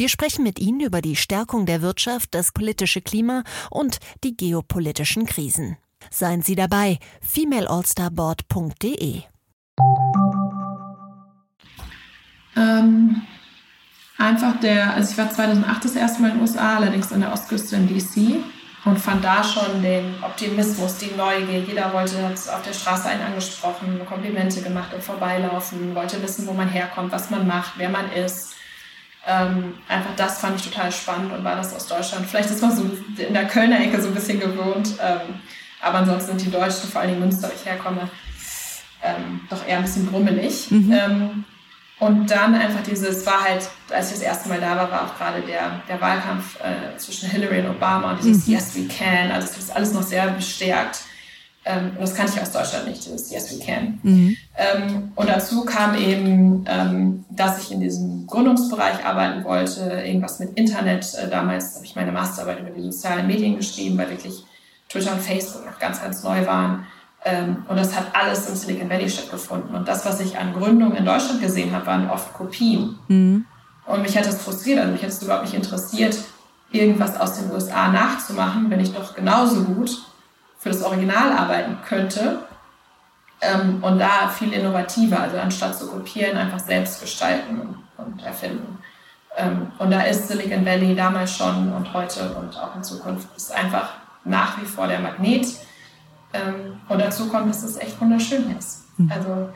Wir 0.00 0.08
sprechen 0.08 0.42
mit 0.44 0.58
Ihnen 0.58 0.80
über 0.80 1.02
die 1.02 1.14
Stärkung 1.14 1.66
der 1.66 1.82
Wirtschaft, 1.82 2.34
das 2.34 2.52
politische 2.52 3.02
Klima 3.02 3.44
und 3.68 3.98
die 4.24 4.34
geopolitischen 4.34 5.26
Krisen. 5.26 5.76
Seien 6.08 6.40
Sie 6.40 6.54
dabei, 6.54 6.98
femaleallstarboard.de. 7.20 9.20
Ähm, 12.56 13.20
einfach 14.16 14.58
der, 14.60 14.94
also 14.94 15.12
ich 15.12 15.18
war 15.18 15.30
2008 15.30 15.84
das 15.84 15.96
erste 15.96 16.22
Mal 16.22 16.28
in 16.28 16.34
den 16.36 16.42
USA, 16.44 16.76
allerdings 16.76 17.12
an 17.12 17.20
der 17.20 17.34
Ostküste 17.34 17.76
in 17.76 17.86
DC 17.86 18.42
und 18.86 18.98
fand 18.98 19.22
da 19.22 19.44
schon 19.44 19.82
den 19.82 20.14
Optimismus, 20.22 20.96
die 20.96 21.14
Neugier. 21.14 21.60
Jeder 21.60 21.92
wollte, 21.92 22.26
auf 22.26 22.62
der 22.62 22.72
Straße 22.72 23.06
einen 23.06 23.20
angesprochen, 23.20 24.00
Komplimente 24.08 24.62
gemacht 24.62 24.94
im 24.94 25.02
Vorbeilaufen, 25.02 25.94
wollte 25.94 26.22
wissen, 26.22 26.46
wo 26.46 26.54
man 26.54 26.70
herkommt, 26.70 27.12
was 27.12 27.28
man 27.28 27.46
macht, 27.46 27.74
wer 27.76 27.90
man 27.90 28.10
ist. 28.12 28.54
Ähm, 29.26 29.74
einfach 29.88 30.14
das 30.16 30.40
fand 30.40 30.58
ich 30.58 30.70
total 30.70 30.90
spannend 30.90 31.32
und 31.32 31.44
war 31.44 31.56
das 31.56 31.74
aus 31.74 31.86
Deutschland. 31.86 32.26
Vielleicht 32.26 32.50
ist 32.50 32.62
man 32.62 32.74
so 32.74 32.90
in 33.16 33.34
der 33.34 33.46
Kölner 33.46 33.80
Ecke 33.80 34.00
so 34.00 34.08
ein 34.08 34.14
bisschen 34.14 34.40
gewohnt, 34.40 34.94
ähm, 35.02 35.40
aber 35.80 35.98
ansonsten 35.98 36.38
sind 36.38 36.46
die 36.46 36.50
Deutschen, 36.50 36.88
vor 36.90 37.02
allem 37.02 37.20
Münster, 37.20 37.48
wo 37.48 37.52
ich 37.54 37.64
herkomme, 37.64 38.08
ähm, 39.02 39.40
doch 39.48 39.66
eher 39.66 39.78
ein 39.78 39.82
bisschen 39.82 40.06
brummelig. 40.06 40.70
Mhm. 40.70 40.92
Ähm, 40.92 41.44
und 41.98 42.30
dann 42.30 42.54
einfach 42.54 42.82
dieses, 42.82 43.26
war 43.26 43.44
halt, 43.44 43.68
als 43.90 44.06
ich 44.08 44.14
das 44.14 44.22
erste 44.22 44.48
Mal 44.48 44.58
da 44.58 44.74
war, 44.74 44.90
war 44.90 45.04
auch 45.04 45.18
gerade 45.18 45.42
der, 45.42 45.82
der 45.86 46.00
Wahlkampf 46.00 46.58
äh, 46.60 46.96
zwischen 46.96 47.28
Hillary 47.28 47.60
und 47.60 47.76
Obama 47.76 48.12
und 48.12 48.24
dieses 48.24 48.46
mhm. 48.46 48.54
Yes, 48.54 48.74
we 48.74 48.88
can. 48.88 49.30
Also 49.30 49.48
es 49.48 49.58
ist 49.58 49.76
alles 49.76 49.92
noch 49.92 50.02
sehr 50.02 50.28
bestärkt. 50.28 51.00
Ähm, 51.64 51.90
und 51.90 52.00
das 52.00 52.14
kannte 52.14 52.32
ich 52.34 52.42
aus 52.42 52.52
Deutschland 52.52 52.88
nicht, 52.88 53.12
das 53.12 53.30
Yes 53.30 53.52
We 53.52 53.62
Can. 53.62 53.98
Mhm. 54.02 54.36
Ähm, 54.56 55.12
und 55.14 55.28
dazu 55.28 55.64
kam 55.64 55.94
eben, 55.94 56.64
ähm, 56.66 57.24
dass 57.28 57.62
ich 57.62 57.70
in 57.70 57.80
diesem 57.80 58.26
Gründungsbereich 58.26 59.04
arbeiten 59.04 59.44
wollte, 59.44 59.80
irgendwas 60.04 60.38
mit 60.38 60.56
Internet. 60.56 61.14
Äh, 61.14 61.28
damals 61.28 61.74
habe 61.76 61.84
ich 61.84 61.94
meine 61.94 62.12
Masterarbeit 62.12 62.60
über 62.60 62.70
die 62.70 62.82
sozialen 62.82 63.26
Medien 63.26 63.56
geschrieben, 63.56 63.98
weil 63.98 64.08
wirklich 64.08 64.44
Twitter 64.88 65.12
und 65.12 65.20
Facebook 65.20 65.66
noch 65.66 65.78
ganz, 65.78 66.00
ganz 66.00 66.22
neu 66.24 66.46
waren. 66.46 66.86
Ähm, 67.24 67.64
und 67.68 67.76
das 67.76 67.94
hat 67.94 68.06
alles 68.14 68.48
im 68.48 68.54
Silicon 68.54 68.88
Valley 68.88 69.10
stattgefunden. 69.10 69.74
Und 69.74 69.86
das, 69.86 70.06
was 70.06 70.20
ich 70.20 70.38
an 70.38 70.54
Gründungen 70.54 70.96
in 70.96 71.04
Deutschland 71.04 71.42
gesehen 71.42 71.72
habe, 71.72 71.86
waren 71.86 72.08
oft 72.08 72.32
Kopien. 72.32 72.98
Mhm. 73.08 73.44
Und 73.86 74.02
mich 74.02 74.16
hat 74.16 74.26
das 74.26 74.40
frustriert, 74.40 74.78
also 74.78 74.92
mich 74.92 75.02
hat 75.02 75.10
es 75.10 75.22
überhaupt 75.22 75.44
nicht 75.44 75.54
interessiert, 75.54 76.16
irgendwas 76.70 77.18
aus 77.20 77.38
den 77.38 77.50
USA 77.50 77.88
nachzumachen, 77.88 78.70
wenn 78.70 78.80
ich 78.80 78.92
doch 78.92 79.14
genauso 79.14 79.64
gut 79.64 79.90
für 80.60 80.68
das 80.68 80.82
Original 80.82 81.32
arbeiten 81.32 81.78
könnte 81.88 82.40
ähm, 83.40 83.82
und 83.82 83.98
da 83.98 84.28
viel 84.28 84.52
innovativer, 84.52 85.20
also 85.20 85.38
anstatt 85.38 85.76
zu 85.76 85.88
kopieren, 85.88 86.36
einfach 86.36 86.58
selbst 86.58 87.00
gestalten 87.00 87.78
und, 87.96 88.22
erfinden. 88.22 88.78
Ähm, 89.36 89.72
und 89.78 89.90
da 89.90 90.02
ist 90.02 90.28
Silicon 90.28 90.66
Valley 90.66 90.94
damals 90.94 91.34
schon 91.34 91.72
und 91.72 91.92
heute 91.94 92.34
und 92.34 92.56
auch 92.58 92.76
in 92.76 92.84
Zukunft 92.84 93.28
ist 93.36 93.52
einfach 93.52 93.88
nach 94.24 94.60
wie 94.60 94.66
vor 94.66 94.86
der 94.86 95.00
Magnet. 95.00 95.46
Ähm, 96.34 96.80
und 96.88 97.00
dazu 97.00 97.28
kommt, 97.28 97.48
dass 97.48 97.62
es 97.62 97.78
echt 97.78 97.98
wunderschön 97.98 98.54
ist. 98.58 98.84
Mhm. 98.98 99.10
Also 99.10 99.48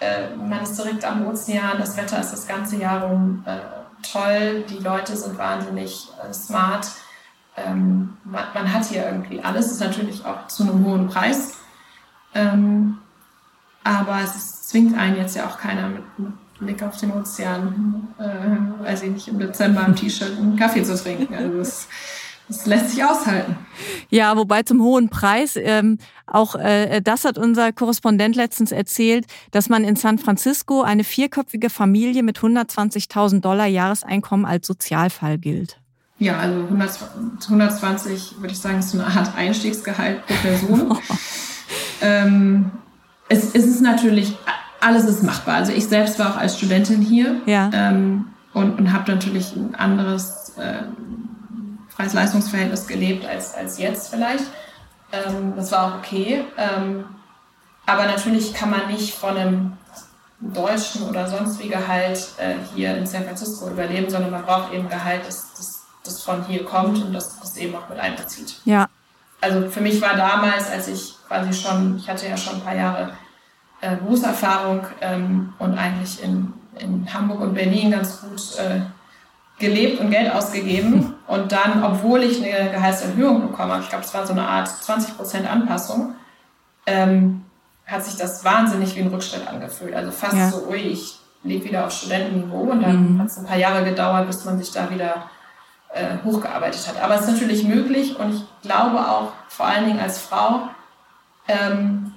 äh, 0.00 0.34
man 0.36 0.62
ist 0.62 0.78
direkt 0.78 1.04
am 1.04 1.26
Ozean, 1.26 1.78
das 1.78 1.98
Wetter 1.98 2.18
ist 2.18 2.32
das 2.32 2.46
ganze 2.46 2.76
Jahr 2.76 3.02
rum 3.02 3.44
äh, 3.46 3.58
toll, 4.10 4.64
die 4.70 4.78
Leute 4.78 5.14
sind 5.14 5.36
wahnsinnig 5.36 6.08
äh, 6.26 6.32
smart 6.32 6.86
ähm, 7.56 8.16
man, 8.24 8.44
man, 8.54 8.72
hat 8.72 8.86
hier 8.86 9.06
irgendwie 9.06 9.40
alles, 9.40 9.70
ist 9.70 9.80
natürlich 9.80 10.24
auch 10.24 10.46
zu 10.46 10.62
einem 10.62 10.84
hohen 10.84 11.08
Preis. 11.08 11.56
Ähm, 12.34 12.98
aber 13.82 14.20
es 14.22 14.62
zwingt 14.68 14.96
einen 14.96 15.16
jetzt 15.16 15.36
ja 15.36 15.46
auch 15.46 15.58
keiner 15.58 15.88
mit, 15.88 16.18
mit 16.18 16.32
Blick 16.58 16.82
auf 16.82 16.96
den 16.98 17.12
Ozean, 17.12 18.08
äh, 18.18 18.84
weiß 18.84 19.02
ich 19.02 19.10
nicht, 19.10 19.28
im 19.28 19.38
Dezember 19.38 19.84
im 19.86 19.96
T-Shirt 19.96 20.36
einen 20.38 20.56
Kaffee 20.56 20.82
zu 20.82 20.96
trinken. 20.96 21.34
Also 21.34 21.58
das 21.58 21.88
es 22.50 22.66
lässt 22.66 22.90
sich 22.90 23.04
aushalten. 23.04 23.56
Ja, 24.10 24.36
wobei 24.36 24.64
zum 24.64 24.82
hohen 24.82 25.08
Preis, 25.08 25.54
ähm, 25.56 25.98
auch 26.26 26.56
äh, 26.56 27.00
das 27.00 27.24
hat 27.24 27.38
unser 27.38 27.72
Korrespondent 27.72 28.34
letztens 28.34 28.72
erzählt, 28.72 29.26
dass 29.52 29.68
man 29.68 29.84
in 29.84 29.96
San 29.96 30.18
Francisco 30.18 30.82
eine 30.82 31.04
vierköpfige 31.04 31.70
Familie 31.70 32.22
mit 32.22 32.38
120.000 32.38 33.40
Dollar 33.40 33.66
Jahreseinkommen 33.66 34.46
als 34.46 34.66
Sozialfall 34.66 35.38
gilt. 35.38 35.80
Ja, 36.20 36.38
also 36.38 36.60
100, 36.60 36.90
120 37.44 38.36
würde 38.40 38.52
ich 38.52 38.60
sagen, 38.60 38.78
ist 38.78 38.90
so 38.90 39.00
eine 39.00 39.06
Art 39.06 39.34
Einstiegsgehalt 39.34 40.26
pro 40.26 40.34
Person. 40.34 40.98
ähm, 42.02 42.70
es, 43.30 43.54
es 43.54 43.64
ist 43.64 43.80
natürlich, 43.80 44.36
alles 44.80 45.04
ist 45.04 45.22
machbar. 45.22 45.56
Also 45.56 45.72
ich 45.72 45.86
selbst 45.86 46.18
war 46.18 46.34
auch 46.34 46.36
als 46.36 46.58
Studentin 46.58 47.00
hier 47.00 47.40
ja. 47.46 47.70
ähm, 47.72 48.26
und, 48.52 48.78
und 48.78 48.92
habe 48.92 49.10
natürlich 49.10 49.56
ein 49.56 49.74
anderes 49.74 50.52
äh, 50.58 50.82
Preis-Leistungs-Verhältnis 51.96 52.86
gelebt 52.86 53.24
als, 53.24 53.54
als 53.54 53.78
jetzt 53.78 54.10
vielleicht. 54.10 54.44
Ähm, 55.12 55.54
das 55.56 55.72
war 55.72 55.86
auch 55.86 55.98
okay. 56.00 56.44
Ähm, 56.58 57.06
aber 57.86 58.04
natürlich 58.04 58.52
kann 58.52 58.68
man 58.68 58.88
nicht 58.88 59.14
von 59.14 59.38
einem 59.38 59.72
deutschen 60.40 61.08
oder 61.08 61.26
sonst 61.26 61.58
wie 61.60 61.68
Gehalt 61.68 62.28
äh, 62.36 62.56
hier 62.74 62.94
in 62.96 63.06
San 63.06 63.24
Francisco 63.24 63.70
überleben, 63.70 64.10
sondern 64.10 64.30
man 64.30 64.44
braucht 64.44 64.72
eben 64.74 64.88
Gehalt, 64.88 65.22
das, 65.26 65.54
das, 65.56 65.79
das 66.04 66.22
von 66.22 66.44
hier 66.46 66.64
kommt 66.64 67.02
und 67.02 67.12
das, 67.12 67.38
das 67.40 67.56
eben 67.56 67.74
auch 67.74 67.88
mit 67.88 67.98
einbezieht. 67.98 68.56
Ja. 68.64 68.88
Also 69.40 69.68
für 69.70 69.80
mich 69.80 70.00
war 70.02 70.16
damals, 70.16 70.70
als 70.70 70.88
ich 70.88 71.14
quasi 71.26 71.52
schon, 71.52 71.96
ich 71.96 72.08
hatte 72.08 72.28
ja 72.28 72.36
schon 72.36 72.56
ein 72.56 72.62
paar 72.62 72.74
Jahre 72.74 73.12
äh, 73.80 73.96
Berufserfahrung 73.96 74.86
ähm, 75.00 75.54
und 75.58 75.78
eigentlich 75.78 76.22
in, 76.22 76.52
in 76.78 77.12
Hamburg 77.12 77.40
und 77.40 77.54
Berlin 77.54 77.90
ganz 77.90 78.20
gut 78.20 78.58
äh, 78.58 78.80
gelebt 79.58 80.00
und 80.00 80.10
Geld 80.10 80.32
ausgegeben. 80.32 81.14
Und 81.26 81.52
dann, 81.52 81.84
obwohl 81.84 82.24
ich 82.24 82.42
eine 82.42 82.72
Gehaltserhöhung 82.72 83.42
bekommen 83.42 83.70
habe, 83.70 83.82
ich 83.84 83.88
glaube, 83.88 84.04
es 84.04 84.12
war 84.12 84.26
so 84.26 84.32
eine 84.32 84.48
Art 84.48 84.66
20% 84.66 85.46
Anpassung, 85.46 86.16
ähm, 86.86 87.44
hat 87.86 88.04
sich 88.04 88.16
das 88.16 88.44
wahnsinnig 88.44 88.96
wie 88.96 89.00
ein 89.00 89.08
Rückschritt 89.08 89.46
angefühlt. 89.46 89.94
Also 89.94 90.10
fast 90.10 90.34
ja. 90.34 90.50
so, 90.50 90.66
ui, 90.68 90.78
ich 90.78 91.20
lebe 91.44 91.66
wieder 91.66 91.86
auf 91.86 91.92
Studentenniveau. 91.92 92.62
Und 92.62 92.82
dann 92.82 93.14
mhm. 93.14 93.20
hat 93.20 93.28
es 93.28 93.38
ein 93.38 93.46
paar 93.46 93.58
Jahre 93.58 93.84
gedauert, 93.84 94.26
bis 94.26 94.44
man 94.44 94.58
sich 94.58 94.72
da 94.72 94.90
wieder 94.90 95.30
äh, 95.92 96.18
hochgearbeitet 96.24 96.86
hat. 96.88 97.02
Aber 97.02 97.14
es 97.16 97.22
ist 97.22 97.32
natürlich 97.32 97.64
möglich 97.64 98.18
und 98.18 98.34
ich 98.34 98.42
glaube 98.62 98.98
auch, 98.98 99.32
vor 99.48 99.66
allen 99.66 99.86
Dingen 99.86 100.00
als 100.00 100.18
Frau, 100.18 100.68
ähm, 101.48 102.14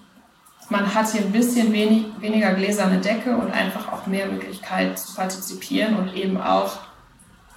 man 0.70 0.94
hat 0.94 1.12
hier 1.12 1.22
ein 1.22 1.32
bisschen 1.32 1.72
wenig, 1.74 2.06
weniger 2.20 2.54
gläserne 2.54 3.00
Decke 3.00 3.36
und 3.36 3.52
einfach 3.52 3.92
auch 3.92 4.08
mehr 4.08 4.28
Möglichkeit 4.28 4.98
zu 4.98 5.14
partizipieren 5.16 5.96
und 5.98 6.14
eben 6.16 6.40
auch 6.40 6.80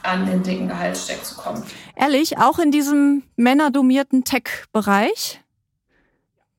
an 0.03 0.27
den 0.27 0.43
dicken 0.43 0.69
Gehaltssteck 0.69 1.25
zu 1.25 1.37
kommen. 1.37 1.63
Ehrlich, 1.97 2.39
auch 2.39 2.59
in 2.59 2.71
diesem 2.71 3.23
männerdomierten 3.37 4.25
Tech-Bereich? 4.25 5.41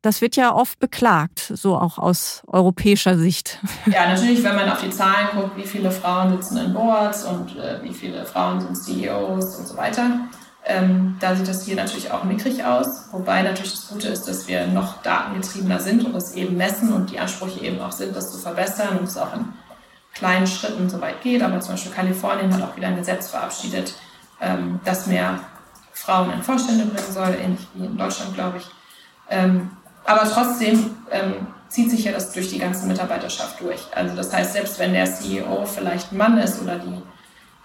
Das 0.02 0.22
wird 0.22 0.36
ja 0.36 0.54
oft 0.54 0.80
beklagt, 0.80 1.52
so 1.56 1.78
auch 1.78 1.98
aus 1.98 2.44
europäischer 2.48 3.18
Sicht. 3.18 3.60
Ja, 3.88 4.08
natürlich, 4.08 4.44
wenn 4.44 4.56
man 4.56 4.70
auf 4.70 4.82
die 4.82 4.90
Zahlen 4.90 5.30
guckt, 5.34 5.58
wie 5.58 5.66
viele 5.66 5.92
Frauen 5.92 6.32
sitzen 6.32 6.58
in 6.58 6.74
Boards 6.74 7.24
und 7.24 7.58
äh, 7.58 7.82
wie 7.82 7.94
viele 7.94 8.26
Frauen 8.26 8.60
sind 8.60 8.76
CEOs 8.76 9.56
und 9.56 9.68
so 9.68 9.78
weiter. 9.78 10.28
Ähm, 10.66 11.16
da 11.22 11.34
sieht 11.34 11.48
das 11.48 11.64
hier 11.66 11.76
natürlich 11.76 12.12
auch 12.12 12.26
mickrig 12.26 12.64
aus. 12.66 13.08
Wobei 13.12 13.42
natürlich 13.42 13.72
das 13.72 13.88
Gute 13.88 14.10
ist, 14.10 14.28
dass 14.28 14.48
wir 14.48 14.68
noch 14.68 15.02
datengetriebener 15.02 15.80
sind 15.80 16.06
und 16.06 16.14
das 16.14 16.36
eben 16.36 16.58
messen 16.58 16.92
und 16.92 17.10
die 17.10 17.20
Ansprüche 17.20 17.62
eben 17.62 17.80
auch 17.80 17.94
sind, 17.94 18.14
das 18.16 18.32
zu 18.34 18.38
verbessern 18.38 18.98
und 19.00 19.06
es 19.06 19.18
auch 19.18 19.34
in 19.34 19.46
kleinen 20.14 20.46
Schritten 20.46 20.90
so 20.90 21.00
weit 21.00 21.22
geht. 21.22 21.42
Aber 21.42 21.62
zum 21.62 21.74
Beispiel 21.74 21.94
Kalifornien 21.94 22.54
hat 22.54 22.62
auch 22.62 22.76
wieder 22.76 22.88
ein 22.88 22.98
Gesetz 22.98 23.30
verabschiedet, 23.30 23.96
ähm, 24.42 24.82
das 24.84 25.08
mehr 25.08 25.40
Frauen 25.94 26.32
in 26.34 26.44
Vorstände 26.44 26.86
bringen 26.86 27.12
soll, 27.12 27.36
ähnlich 27.42 27.66
wie 27.74 27.86
in 27.86 27.98
Deutschland, 27.98 28.36
glaube 28.36 28.58
ich. 28.58 28.66
Ähm, 29.30 29.72
aber 30.08 30.24
trotzdem 30.24 30.98
ähm, 31.12 31.34
zieht 31.68 31.92
sich 31.92 32.06
ja 32.06 32.14
das 32.14 32.32
durch 32.32 32.50
die 32.50 32.60
ganze 32.60 32.88
Mitarbeiterschaft 32.88 33.62
durch. 33.62 33.86
Also 33.94 34.16
das 34.16 34.34
heißt, 34.34 34.54
selbst 34.54 34.80
wenn 34.80 34.94
der 34.94 35.06
CEO 35.06 35.66
vielleicht 35.66 36.12
ein 36.12 36.18
Mann 36.18 36.38
ist 36.38 36.62
oder 36.62 36.80
die 36.80 37.02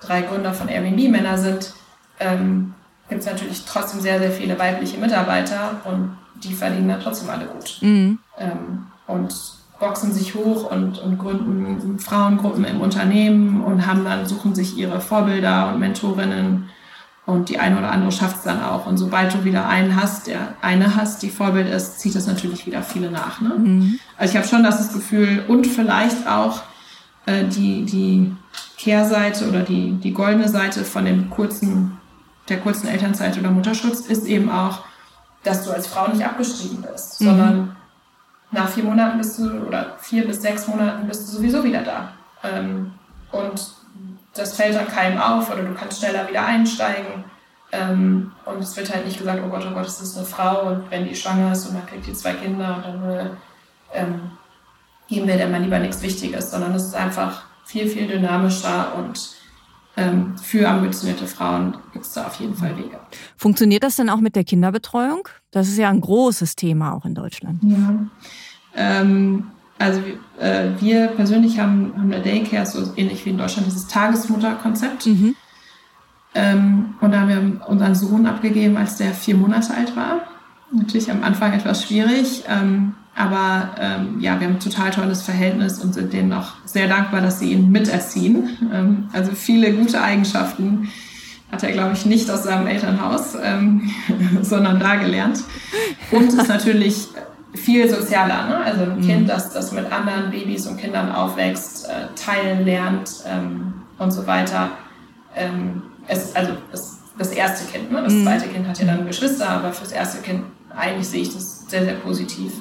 drei 0.01 0.23
Gründer 0.23 0.53
von 0.53 0.69
Airbnb 0.69 1.09
Männer 1.09 1.39
sind, 1.39 1.73
ähm, 2.19 2.75
gibt 3.09 3.21
es 3.21 3.27
natürlich 3.27 3.65
trotzdem 3.65 4.01
sehr, 4.01 4.19
sehr 4.19 4.33
viele 4.33 4.59
weibliche 4.59 4.99
Mitarbeiter 4.99 5.81
und 5.85 6.19
die 6.43 6.53
verdienen 6.53 6.89
dann 6.89 7.01
trotzdem 7.01 7.31
alle 7.31 7.47
gut. 7.47 7.79
Mhm. 7.81 8.19
Ähm, 8.39 8.87
und 9.07 9.35
boxen 9.79 10.13
sich 10.13 10.35
hoch 10.35 10.71
und, 10.71 10.99
und 10.99 11.19
gründen 11.19 11.99
Frauengruppen 11.99 12.65
im 12.65 12.81
Unternehmen 12.81 13.63
und 13.63 13.87
haben 13.87 14.05
dann, 14.05 14.27
suchen 14.27 14.55
sich 14.55 14.77
ihre 14.77 15.01
Vorbilder 15.01 15.69
und 15.69 15.81
Mentorinnen 15.81 16.69
und 17.25 17.49
die 17.49 17.59
eine 17.59 17.79
oder 17.79 17.91
andere 17.91 18.11
schafft 18.11 18.39
es 18.39 18.43
dann 18.43 18.63
auch. 18.63 18.87
Und 18.87 18.99
sobald 18.99 19.33
du 19.33 19.45
wieder 19.45 19.69
einen 19.69 20.01
hast, 20.01 20.27
der 20.27 20.55
eine 20.61 20.97
hast, 20.97 21.23
die 21.23 21.31
Vorbild 21.31 21.69
ist, 21.69 22.01
zieht 22.01 22.15
das 22.17 22.27
natürlich 22.27 22.67
wieder 22.67 22.83
viele 22.83 23.11
nach. 23.11 23.41
Ne? 23.41 23.51
Mhm. 23.51 24.01
Also 24.17 24.33
ich 24.33 24.37
habe 24.37 24.49
schon 24.49 24.65
das 24.65 24.93
Gefühl 24.93 25.45
und 25.47 25.67
vielleicht 25.67 26.27
auch 26.27 26.63
äh, 27.27 27.45
die, 27.45 27.85
die 27.85 28.35
Kehrseite 28.77 29.49
oder 29.49 29.61
die, 29.61 29.93
die 29.93 30.13
goldene 30.13 30.49
Seite 30.49 30.85
von 30.85 31.05
dem 31.05 31.31
kurzen, 31.31 31.99
der 32.49 32.59
kurzen 32.59 32.89
Elternzeit 32.89 33.39
oder 33.39 33.53
Mutterschutz 33.53 34.01
ist 34.01 34.27
eben 34.27 34.51
auch, 34.51 34.81
dass 35.45 35.65
du 35.65 35.71
als 35.71 35.87
Frau 35.87 36.09
nicht 36.09 36.25
abgeschrieben 36.25 36.85
bist, 36.91 37.21
mhm. 37.21 37.25
sondern 37.25 37.77
nach 38.51 38.69
vier 38.69 38.85
Monaten 38.85 39.19
bist 39.19 39.39
du, 39.39 39.49
oder 39.67 39.97
vier 40.01 40.27
bis 40.27 40.43
sechs 40.43 40.67
Monaten 40.67 41.07
bist 41.07 41.29
du 41.29 41.37
sowieso 41.37 41.63
wieder 41.63 41.83
da. 41.83 42.13
Ähm, 42.43 42.93
und 43.31 43.82
das 44.35 44.57
fällt 44.57 44.75
dann 44.75 44.89
keinem 44.89 45.19
auf 45.19 45.51
oder 45.51 45.63
du 45.63 45.75
kannst 45.75 46.01
schneller 46.01 46.29
wieder 46.29 46.45
einsteigen. 46.45 47.25
Ähm, 47.71 48.33
und 48.45 48.59
es 48.59 48.77
wird 48.77 48.93
halt 48.93 49.07
nicht 49.07 49.19
gesagt, 49.19 49.43
oh 49.45 49.49
Gott, 49.49 49.67
oh 49.69 49.75
Gott, 49.75 49.87
es 49.87 50.01
ist 50.01 50.17
eine 50.17 50.27
Frau 50.27 50.69
und 50.69 50.91
wenn 50.91 51.07
die 51.07 51.17
schwanger 51.17 51.53
ist 51.53 51.67
und 51.67 51.75
dann 51.75 51.87
kriegt 51.87 52.07
die 52.07 52.13
zwei 52.13 52.35
Kinder 52.35 52.77
und 52.77 52.85
dann 52.85 53.31
ähm, 53.95 54.31
geben 55.09 55.27
wir 55.27 55.37
der 55.37 55.49
mal 55.49 55.63
lieber 55.63 55.79
nichts 55.79 56.03
Wichtiges, 56.03 56.51
sondern 56.51 56.75
es 56.75 56.85
ist 56.85 56.95
einfach 56.95 57.45
viel, 57.65 57.87
viel 57.87 58.09
dynamischer 58.09 58.95
und 58.97 59.37
ähm, 59.97 60.37
für 60.39 60.69
ambitionierte 60.69 61.27
Frauen 61.27 61.77
gibt 61.93 62.07
es 62.07 62.13
da 62.13 62.27
auf 62.27 62.37
jeden 62.37 62.55
Fall 62.55 62.77
Wege. 62.77 62.99
Funktioniert 63.37 63.83
das 63.83 63.97
denn 63.97 64.09
auch 64.09 64.21
mit 64.21 64.37
der 64.37 64.45
Kinderbetreuung? 64.45 65.29
Das 65.51 65.69
ist 65.69 65.79
ja 65.79 65.91
ein 65.91 66.01
großes 66.01 66.57
Thema 66.57 66.95
auch 66.95 67.05
in 67.05 67.15
Deutschland. 67.15 67.63
Ja. 67.63 68.07
Ähm, 68.75 69.51
also 69.83 70.01
äh, 70.39 70.69
wir 70.79 71.09
persönlich 71.09 71.59
haben, 71.59 71.93
haben 71.97 72.13
eine 72.13 72.23
Daycare, 72.23 72.67
so 72.67 72.93
ähnlich 72.97 73.25
wie 73.27 73.31
in 73.31 73.39
Deutschland, 73.39 73.67
dieses 73.67 73.89
Tagesmutterkonzept. 73.89 75.07
Mhm. 75.07 75.35
Ähm, 76.35 76.95
und 77.01 77.13
da 77.13 77.21
haben 77.21 77.29
wir 77.29 77.69
unseren 77.69 77.95
Sohn 77.95 78.27
abgegeben, 78.27 78.77
als 78.77 78.97
der 78.97 79.13
vier 79.13 79.37
Monate 79.37 79.75
alt 79.75 79.95
war. 79.97 80.23
Natürlich 80.73 81.11
am 81.11 81.23
Anfang 81.23 81.53
etwas 81.53 81.85
schwierig, 81.85 82.45
ähm, 82.49 82.95
aber 83.15 83.71
ähm, 83.79 84.21
ja, 84.21 84.41
wir 84.41 84.47
haben 84.47 84.55
ein 84.55 84.61
total 84.61 84.91
tolles 84.91 85.21
Verhältnis 85.23 85.81
und 85.81 85.93
sind 85.93 86.15
denen 86.15 86.33
auch 86.33 86.53
sehr 86.65 86.89
dankbar, 86.89 87.21
dass 87.21 87.41
sie 87.41 87.53
ihn 87.53 87.71
miterziehen. 87.71 88.57
Ähm, 88.73 89.09
also 89.13 89.33
viele 89.33 89.75
gute 89.75 90.01
Eigenschaften 90.01 90.89
hat 91.51 91.63
er, 91.63 91.73
glaube 91.73 91.93
ich, 91.93 92.07
nicht 92.07 92.31
aus 92.31 92.45
seinem 92.45 92.67
Elternhaus, 92.67 93.37
ähm, 93.43 93.91
sondern 94.43 94.81
da 94.81 94.95
gelernt. 94.95 95.41
Und 96.11 96.29
ist 96.29 96.49
natürlich 96.49 97.09
viel 97.55 97.89
sozialer. 97.89 98.47
Ne? 98.47 98.57
Also 98.57 98.83
ein 98.83 98.97
mhm. 98.97 99.03
Kind, 99.03 99.29
das, 99.29 99.53
das 99.53 99.73
mit 99.73 99.91
anderen 99.91 100.31
Babys 100.31 100.67
und 100.67 100.79
Kindern 100.79 101.13
aufwächst, 101.13 101.89
äh, 101.89 102.07
teilen 102.15 102.65
lernt 102.65 103.11
ähm, 103.27 103.75
und 103.99 104.11
so 104.11 104.27
weiter. 104.27 104.71
Ähm, 105.37 105.83
es, 106.07 106.35
also 106.35 106.53
es, 106.73 106.99
das 107.19 107.33
erste 107.33 107.71
Kind. 107.71 107.93
Ne? 107.93 108.03
Das 108.03 108.13
mhm. 108.13 108.25
zweite 108.25 108.49
Kind 108.49 108.67
hat 108.67 108.79
ja 108.79 108.87
dann 108.87 109.07
Geschwister, 109.07 109.49
aber 109.49 109.73
fürs 109.73 109.93
erste 109.93 110.23
Kind 110.23 110.45
eigentlich 110.75 111.09
sehe 111.09 111.23
ich 111.23 111.35
das 111.35 111.69
sehr, 111.69 111.85
sehr 111.85 111.95
positiv. 111.95 112.53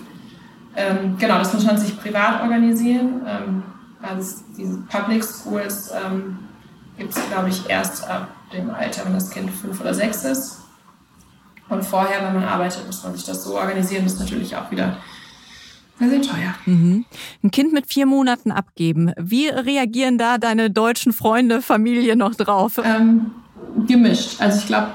Ähm, 0.76 1.18
genau, 1.18 1.38
das 1.38 1.54
muss 1.54 1.66
man 1.66 1.78
sich 1.78 2.00
privat 2.00 2.42
organisieren. 2.42 3.22
Ähm, 3.28 3.64
also 4.02 4.44
diese 4.58 4.78
Public 4.90 5.24
Schools 5.24 5.92
ähm, 5.92 6.40
gibt 6.98 7.16
es, 7.16 7.30
glaube 7.30 7.50
ich, 7.50 7.70
erst 7.70 8.08
ab 8.10 8.30
dem 8.54 8.70
Alter, 8.70 9.06
wenn 9.06 9.14
das 9.14 9.30
Kind 9.30 9.50
fünf 9.50 9.80
oder 9.80 9.94
sechs 9.94 10.24
ist. 10.24 10.61
Und 11.72 11.84
vorher, 11.84 12.24
wenn 12.26 12.34
man 12.34 12.44
arbeitet, 12.44 12.86
muss 12.86 13.04
man 13.04 13.16
sich 13.16 13.26
das 13.26 13.44
so 13.44 13.56
organisieren. 13.56 14.04
Das 14.04 14.14
ist 14.14 14.20
natürlich 14.20 14.56
auch 14.56 14.70
wieder 14.70 14.98
sehr 16.00 16.22
teuer. 16.22 16.54
Mhm. 16.66 17.06
Ein 17.44 17.52
Kind 17.52 17.74
mit 17.74 17.88
vier 17.88 18.06
Monaten 18.06 18.52
abgeben. 18.52 19.14
Wie 19.18 19.48
reagieren 19.48 20.18
da 20.18 20.38
deine 20.38 20.70
deutschen 20.70 21.14
Freunde, 21.14 21.62
Familie 21.62 22.16
noch 22.16 22.36
drauf? 22.36 22.80
Ähm, 22.84 23.32
gemischt. 23.88 24.42
Also 24.42 24.60
ich 24.60 24.68
glaube, 24.68 24.88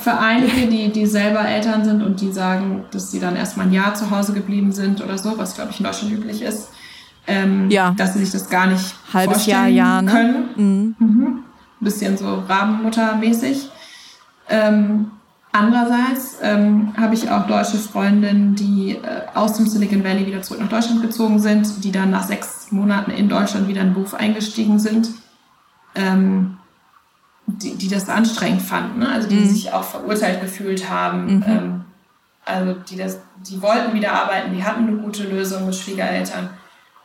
für 0.00 0.18
einige, 0.18 0.68
die, 0.68 0.90
die 0.90 1.06
selber 1.06 1.40
Eltern 1.40 1.84
sind 1.84 2.02
und 2.02 2.20
die 2.20 2.32
sagen, 2.32 2.84
dass 2.92 3.10
sie 3.10 3.20
dann 3.20 3.36
erstmal 3.36 3.66
ein 3.66 3.72
Jahr 3.72 3.94
zu 3.94 4.10
Hause 4.10 4.32
geblieben 4.32 4.72
sind 4.72 5.02
oder 5.02 5.18
so, 5.18 5.36
was 5.36 5.54
glaube 5.54 5.70
ich 5.72 5.80
in 5.80 5.84
Deutschland 5.84 6.12
üblich 6.14 6.42
ist, 6.42 6.70
ähm, 7.26 7.70
ja. 7.70 7.94
dass 7.96 8.14
sie 8.14 8.20
sich 8.20 8.30
das 8.30 8.48
gar 8.48 8.68
nicht 8.68 8.94
Halbes 9.12 9.34
vorstellen 9.44 9.74
Jahr, 9.74 10.00
Jahr, 10.00 10.02
ne? 10.02 10.10
können. 10.10 10.48
Mhm. 10.56 10.96
Mhm. 10.98 11.26
Ein 11.80 11.84
bisschen 11.84 12.16
so 12.16 12.34
Rabenmuttermäßig. 12.48 13.68
Ähm, 14.48 15.10
Andererseits 15.58 16.36
ähm, 16.42 16.92
habe 16.98 17.14
ich 17.14 17.30
auch 17.30 17.46
deutsche 17.46 17.78
Freundinnen, 17.78 18.54
die 18.54 18.96
äh, 18.96 19.22
aus 19.34 19.54
dem 19.54 19.66
Silicon 19.66 20.04
Valley 20.04 20.26
wieder 20.26 20.42
zurück 20.42 20.60
nach 20.60 20.68
Deutschland 20.68 21.00
gezogen 21.00 21.38
sind, 21.38 21.82
die 21.82 21.92
dann 21.92 22.10
nach 22.10 22.24
sechs 22.24 22.70
Monaten 22.72 23.10
in 23.10 23.28
Deutschland 23.28 23.66
wieder 23.66 23.80
in 23.80 23.88
den 23.88 23.94
Beruf 23.94 24.12
eingestiegen 24.12 24.78
sind. 24.78 25.08
Ähm, 25.94 26.58
die, 27.46 27.76
die 27.76 27.88
das 27.88 28.08
anstrengend 28.08 28.60
fanden, 28.60 28.98
ne? 28.98 29.08
also 29.08 29.28
die 29.28 29.36
mhm. 29.36 29.48
sich 29.48 29.72
auch 29.72 29.84
verurteilt 29.84 30.40
gefühlt 30.40 30.90
haben. 30.90 31.36
Mhm. 31.36 31.44
Ähm, 31.46 31.84
also 32.44 32.74
die, 32.74 32.96
das, 32.96 33.20
die 33.48 33.62
wollten 33.62 33.94
wieder 33.94 34.12
arbeiten, 34.12 34.52
die 34.52 34.64
hatten 34.64 34.86
eine 34.86 34.96
gute 34.98 35.22
Lösung 35.24 35.64
mit 35.64 35.74
Schwiegereltern 35.74 36.50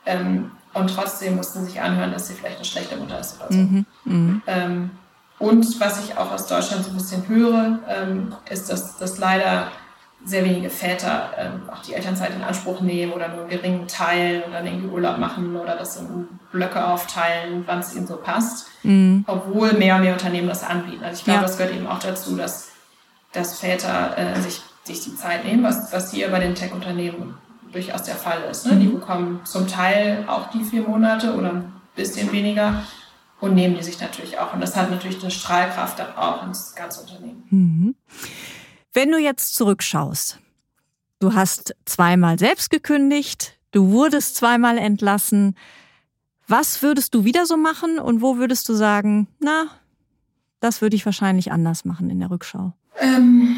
ähm, 0.04 0.50
und 0.74 0.88
trotzdem 0.88 1.36
mussten 1.36 1.64
sich 1.64 1.80
anhören, 1.80 2.12
dass 2.12 2.28
sie 2.28 2.34
vielleicht 2.34 2.56
eine 2.56 2.64
schlechte 2.64 2.96
Mutter 2.96 3.20
ist 3.20 3.40
oder 3.40 3.52
so. 3.52 3.58
Mhm. 3.58 3.86
Und 5.42 5.80
was 5.80 6.04
ich 6.04 6.16
auch 6.16 6.30
aus 6.30 6.46
Deutschland 6.46 6.84
so 6.84 6.90
ein 6.92 6.96
bisschen 6.96 7.26
höre, 7.26 7.80
ähm, 7.88 8.32
ist, 8.48 8.70
dass, 8.70 8.96
dass 8.98 9.18
leider 9.18 9.72
sehr 10.24 10.44
wenige 10.44 10.70
Väter 10.70 11.30
ähm, 11.36 11.62
auch 11.68 11.82
die 11.82 11.94
Elternzeit 11.94 12.32
in 12.32 12.44
Anspruch 12.44 12.80
nehmen 12.80 13.12
oder 13.12 13.26
nur 13.26 13.40
einen 13.40 13.48
geringen 13.48 13.88
Teil 13.88 14.44
und 14.46 14.52
dann 14.52 14.64
irgendwie 14.64 14.86
Urlaub 14.86 15.18
machen 15.18 15.56
oder 15.56 15.74
das 15.74 15.96
in 15.96 16.28
Blöcke 16.52 16.86
aufteilen, 16.86 17.64
wann 17.66 17.80
es 17.80 17.92
ihnen 17.96 18.06
so 18.06 18.18
passt. 18.18 18.68
Mhm. 18.84 19.24
Obwohl 19.26 19.72
mehr 19.72 19.96
und 19.96 20.02
mehr 20.02 20.12
Unternehmen 20.12 20.46
das 20.46 20.62
anbieten. 20.62 21.02
Also 21.02 21.18
ich 21.18 21.24
glaube, 21.24 21.40
ja. 21.40 21.42
das 21.42 21.58
gehört 21.58 21.74
eben 21.74 21.88
auch 21.88 21.98
dazu, 21.98 22.36
dass, 22.36 22.68
dass 23.32 23.58
Väter 23.58 24.16
äh, 24.16 24.40
sich, 24.40 24.62
sich 24.84 25.02
die 25.02 25.16
Zeit 25.16 25.44
nehmen, 25.44 25.64
was, 25.64 25.92
was 25.92 26.12
hier 26.12 26.30
bei 26.30 26.38
den 26.38 26.54
Tech-Unternehmen 26.54 27.34
durchaus 27.72 28.04
der 28.04 28.14
Fall 28.14 28.44
ist. 28.48 28.64
Ne? 28.66 28.76
Die 28.76 28.86
mhm. 28.86 29.00
bekommen 29.00 29.40
zum 29.42 29.66
Teil 29.66 30.24
auch 30.28 30.50
die 30.50 30.62
vier 30.62 30.82
Monate 30.82 31.34
oder 31.34 31.50
ein 31.50 31.72
bisschen 31.96 32.30
weniger 32.30 32.84
und 33.42 33.54
nehmen 33.54 33.74
die 33.74 33.82
sich 33.82 34.00
natürlich 34.00 34.38
auch. 34.38 34.54
Und 34.54 34.60
das 34.60 34.76
hat 34.76 34.90
natürlich 34.90 35.20
eine 35.20 35.32
Strahlkraft 35.32 35.98
dann 35.98 36.14
auch 36.14 36.46
ins 36.46 36.76
ganze 36.76 37.00
Unternehmen. 37.00 37.42
Mhm. 37.50 37.94
Wenn 38.92 39.10
du 39.10 39.18
jetzt 39.18 39.56
zurückschaust, 39.56 40.38
du 41.18 41.34
hast 41.34 41.74
zweimal 41.84 42.38
selbst 42.38 42.70
gekündigt, 42.70 43.58
du 43.72 43.90
wurdest 43.90 44.36
zweimal 44.36 44.78
entlassen. 44.78 45.56
Was 46.46 46.82
würdest 46.82 47.14
du 47.14 47.24
wieder 47.24 47.44
so 47.44 47.56
machen 47.56 47.98
und 47.98 48.22
wo 48.22 48.36
würdest 48.36 48.68
du 48.68 48.74
sagen, 48.74 49.26
na, 49.40 49.64
das 50.60 50.80
würde 50.80 50.94
ich 50.94 51.04
wahrscheinlich 51.04 51.50
anders 51.50 51.84
machen 51.84 52.10
in 52.10 52.20
der 52.20 52.30
Rückschau? 52.30 52.74
Ähm, 53.00 53.56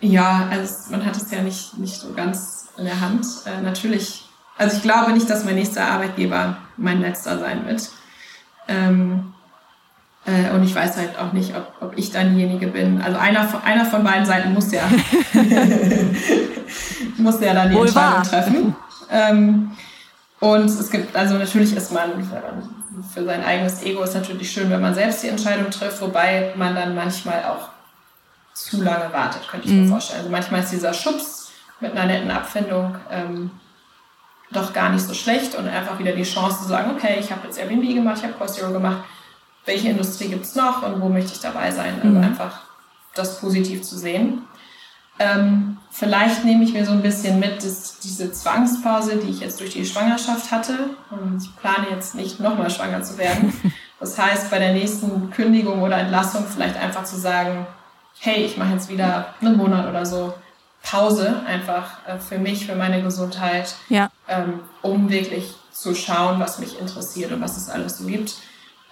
ja, 0.00 0.48
also 0.50 0.90
man 0.90 1.06
hat 1.06 1.16
es 1.16 1.30
ja 1.30 1.42
nicht, 1.42 1.78
nicht 1.78 1.94
so 1.94 2.12
ganz 2.12 2.70
in 2.76 2.86
der 2.86 3.00
Hand. 3.00 3.24
Äh, 3.46 3.62
natürlich, 3.62 4.24
also 4.58 4.76
ich 4.76 4.82
glaube 4.82 5.12
nicht, 5.12 5.30
dass 5.30 5.44
mein 5.44 5.54
nächster 5.54 5.86
Arbeitgeber 5.86 6.56
mein 6.76 7.00
letzter 7.00 7.38
sein 7.38 7.64
wird. 7.66 7.88
Ähm, 8.68 9.32
äh, 10.24 10.50
und 10.54 10.62
ich 10.62 10.74
weiß 10.74 10.96
halt 10.96 11.18
auch 11.18 11.32
nicht, 11.32 11.54
ob, 11.56 11.72
ob 11.80 11.98
ich 11.98 12.12
dann 12.12 12.34
diejenige 12.34 12.68
bin. 12.68 13.02
Also 13.02 13.18
einer, 13.18 13.48
einer 13.64 13.84
von 13.84 14.04
beiden 14.04 14.24
Seiten 14.24 14.52
muss 14.52 14.70
ja, 14.70 14.82
muss 17.16 17.40
ja 17.40 17.54
dann 17.54 17.70
die 17.70 17.76
Wohl 17.76 17.86
Entscheidung 17.86 18.14
wahr. 18.14 18.22
treffen. 18.22 18.76
Ähm, 19.10 19.72
und 20.38 20.64
es 20.66 20.90
gibt, 20.90 21.14
also 21.16 21.36
natürlich 21.38 21.76
ist 21.76 21.92
man, 21.92 22.10
für 23.12 23.24
sein 23.24 23.44
eigenes 23.44 23.82
Ego 23.82 24.02
ist 24.02 24.14
natürlich 24.14 24.50
schön, 24.50 24.70
wenn 24.70 24.80
man 24.80 24.94
selbst 24.94 25.22
die 25.22 25.28
Entscheidung 25.28 25.70
trifft, 25.70 26.00
wobei 26.00 26.52
man 26.56 26.74
dann 26.74 26.94
manchmal 26.94 27.44
auch 27.44 27.68
zu 28.54 28.82
lange 28.82 29.12
wartet, 29.12 29.48
könnte 29.48 29.66
ich 29.66 29.72
mhm. 29.72 29.82
mir 29.82 29.88
vorstellen. 29.88 30.20
Also 30.20 30.30
manchmal 30.30 30.62
ist 30.62 30.72
dieser 30.72 30.94
Schubs 30.94 31.50
mit 31.80 31.92
einer 31.92 32.06
netten 32.06 32.30
Abfindung 32.30 32.94
ähm, 33.10 33.50
doch 34.52 34.72
gar 34.72 34.90
nicht 34.90 35.04
so 35.06 35.14
schlecht 35.14 35.54
und 35.54 35.68
einfach 35.68 35.98
wieder 35.98 36.12
die 36.12 36.22
Chance 36.22 36.62
zu 36.62 36.68
sagen, 36.68 36.92
okay, 36.94 37.16
ich 37.18 37.30
habe 37.30 37.46
jetzt 37.46 37.58
Airbnb 37.58 37.94
gemacht, 37.94 38.18
ich 38.18 38.24
habe 38.24 38.34
Cost 38.34 38.54
Zero 38.54 38.72
gemacht, 38.72 39.04
welche 39.64 39.88
Industrie 39.88 40.28
gibt 40.28 40.44
es 40.44 40.54
noch 40.54 40.82
und 40.82 41.00
wo 41.00 41.08
möchte 41.08 41.32
ich 41.32 41.40
dabei 41.40 41.70
sein. 41.70 41.94
Also 42.02 42.16
mhm. 42.16 42.24
einfach 42.24 42.62
das 43.14 43.40
positiv 43.40 43.82
zu 43.82 43.96
sehen. 43.96 44.42
Ähm, 45.18 45.76
vielleicht 45.90 46.44
nehme 46.44 46.64
ich 46.64 46.72
mir 46.72 46.84
so 46.84 46.92
ein 46.92 47.02
bisschen 47.02 47.38
mit, 47.38 47.62
dass 47.62 47.98
diese 48.00 48.32
Zwangspause, 48.32 49.16
die 49.16 49.30
ich 49.30 49.40
jetzt 49.40 49.60
durch 49.60 49.70
die 49.70 49.84
Schwangerschaft 49.84 50.50
hatte, 50.50 50.90
und 51.10 51.42
ich 51.42 51.54
plane 51.56 51.88
jetzt 51.90 52.14
nicht 52.14 52.40
nochmal 52.40 52.70
schwanger 52.70 53.02
zu 53.02 53.18
werden. 53.18 53.52
Das 54.00 54.18
heißt, 54.18 54.50
bei 54.50 54.58
der 54.58 54.72
nächsten 54.72 55.30
Kündigung 55.30 55.80
oder 55.80 55.96
Entlassung 55.96 56.44
vielleicht 56.52 56.76
einfach 56.76 57.04
zu 57.04 57.14
sagen, 57.14 57.68
hey, 58.18 58.44
ich 58.44 58.56
mache 58.56 58.72
jetzt 58.72 58.88
wieder 58.88 59.32
einen 59.40 59.56
Monat 59.56 59.88
oder 59.88 60.04
so 60.04 60.34
Pause, 60.82 61.42
einfach 61.46 62.06
äh, 62.06 62.18
für 62.18 62.38
mich, 62.38 62.66
für 62.66 62.74
meine 62.74 63.02
Gesundheit, 63.02 63.74
ja. 63.88 64.10
ähm, 64.28 64.60
um 64.82 65.10
wirklich 65.10 65.54
zu 65.70 65.94
schauen, 65.94 66.40
was 66.40 66.58
mich 66.58 66.78
interessiert 66.78 67.32
und 67.32 67.40
was 67.40 67.56
es 67.56 67.68
alles 67.68 67.98
so 67.98 68.06
gibt 68.06 68.34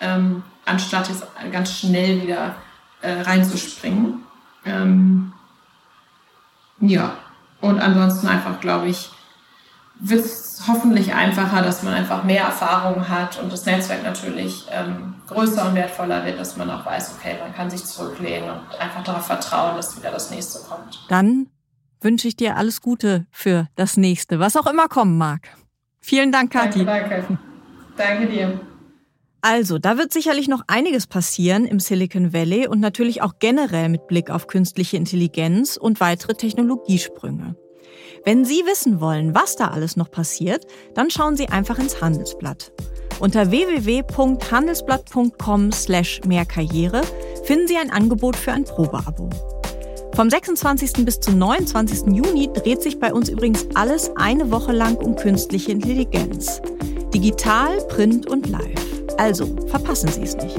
ähm, 0.01 0.43
anstatt 0.65 1.09
jetzt 1.09 1.25
ganz 1.53 1.73
schnell 1.73 2.23
wieder 2.23 2.57
äh, 3.03 3.21
reinzuspringen. 3.21 4.25
Ähm, 4.65 5.33
ja, 6.81 7.15
und 7.61 7.79
ansonsten 7.79 8.27
einfach, 8.27 8.61
glaube 8.61 8.89
ich, 8.89 9.11
wird 10.03 10.25
es 10.25 10.63
hoffentlich 10.67 11.15
einfacher, 11.15 11.63
dass 11.63 11.83
man 11.83 11.93
einfach 11.93 12.25
mehr 12.25 12.45
Erfahrung 12.45 13.09
hat 13.09 13.39
und 13.39 13.53
das 13.53 13.67
Netzwerk 13.67 14.03
natürlich 14.03 14.67
ähm, 14.71 15.15
größer 15.29 15.69
und 15.69 15.75
wertvoller 15.75 16.25
wird, 16.25 16.41
dass 16.41 16.57
man 16.57 16.71
auch 16.71 16.87
weiß, 16.87 17.17
okay, 17.19 17.37
man 17.43 17.55
kann 17.55 17.69
sich 17.69 17.85
zurücklehnen 17.85 18.49
und 18.49 18.81
einfach 18.81 19.05
darauf 19.05 19.27
vertrauen, 19.27 19.77
dass 19.77 19.97
wieder 19.99 20.11
das 20.11 20.31
nächste 20.31 20.61
kommt. 20.61 21.05
Dann 21.09 21.49
wünsche 22.01 22.29
ich 22.29 22.37
dir 22.37 22.57
alles 22.57 22.81
Gute 22.81 23.27
für 23.31 23.69
das 23.77 23.97
nächste, 23.97 24.39
was 24.39 24.57
auch 24.57 24.67
immer 24.67 24.89
kommen 24.89 25.19
mag. 25.19 25.49
Vielen 26.01 26.33
Dank, 26.33 26.53
Kathi. 26.53 26.85
Danke, 26.85 27.11
danke. 27.11 27.39
Danke 27.97 28.27
dir. 28.27 28.61
Also, 29.43 29.79
da 29.79 29.97
wird 29.97 30.13
sicherlich 30.13 30.49
noch 30.49 30.65
einiges 30.67 31.07
passieren 31.07 31.65
im 31.65 31.81
Silicon 31.81 32.35
Valley 32.35 32.67
und 32.67 32.81
natürlich 32.81 33.23
auch 33.23 33.39
generell 33.39 33.89
mit 33.89 34.07
Blick 34.07 34.29
auf 34.31 34.49
künstliche 34.49 34.99
Intelligenz 34.99 35.79
und 35.79 35.99
weitere 36.01 36.35
Technologiesprünge. 36.35 37.57
Wenn 38.25 38.45
Sie 38.45 38.63
wissen 38.67 39.01
wollen, 39.01 39.35
was 39.35 39.57
da 39.57 39.69
alles 39.69 39.97
noch 39.97 40.11
passiert, 40.11 40.67
dann 40.95 41.09
schauen 41.11 41.37
Sie 41.37 41.49
einfach 41.49 41.79
ins 41.79 42.03
Handelsblatt. 42.03 42.71
Unter 43.19 43.51
www.handelsblatt.com 43.51 45.73
slash 45.73 46.21
mehrkarriere 46.27 47.01
finden 47.45 47.67
Sie 47.67 47.79
ein 47.79 47.91
Angebot 47.91 48.37
für 48.37 48.53
ein 48.53 48.65
Probeabo. 48.65 49.31
Vom 50.21 50.29
26. 50.29 51.07
bis 51.07 51.19
zum 51.19 51.39
29. 51.39 52.15
Juni 52.15 52.51
dreht 52.53 52.83
sich 52.83 52.99
bei 53.01 53.11
uns 53.11 53.31
übrigens 53.31 53.67
alles 53.73 54.11
eine 54.17 54.51
Woche 54.51 54.71
lang 54.71 54.97
um 54.97 55.17
künstliche 55.17 55.73
Intelligenz. 55.73 56.61
Digital, 57.15 57.79
Print 57.89 58.29
und 58.29 58.47
Live. 58.51 59.03
Also 59.17 59.47
verpassen 59.69 60.11
Sie 60.13 60.25
es 60.25 60.37
nicht. 60.37 60.59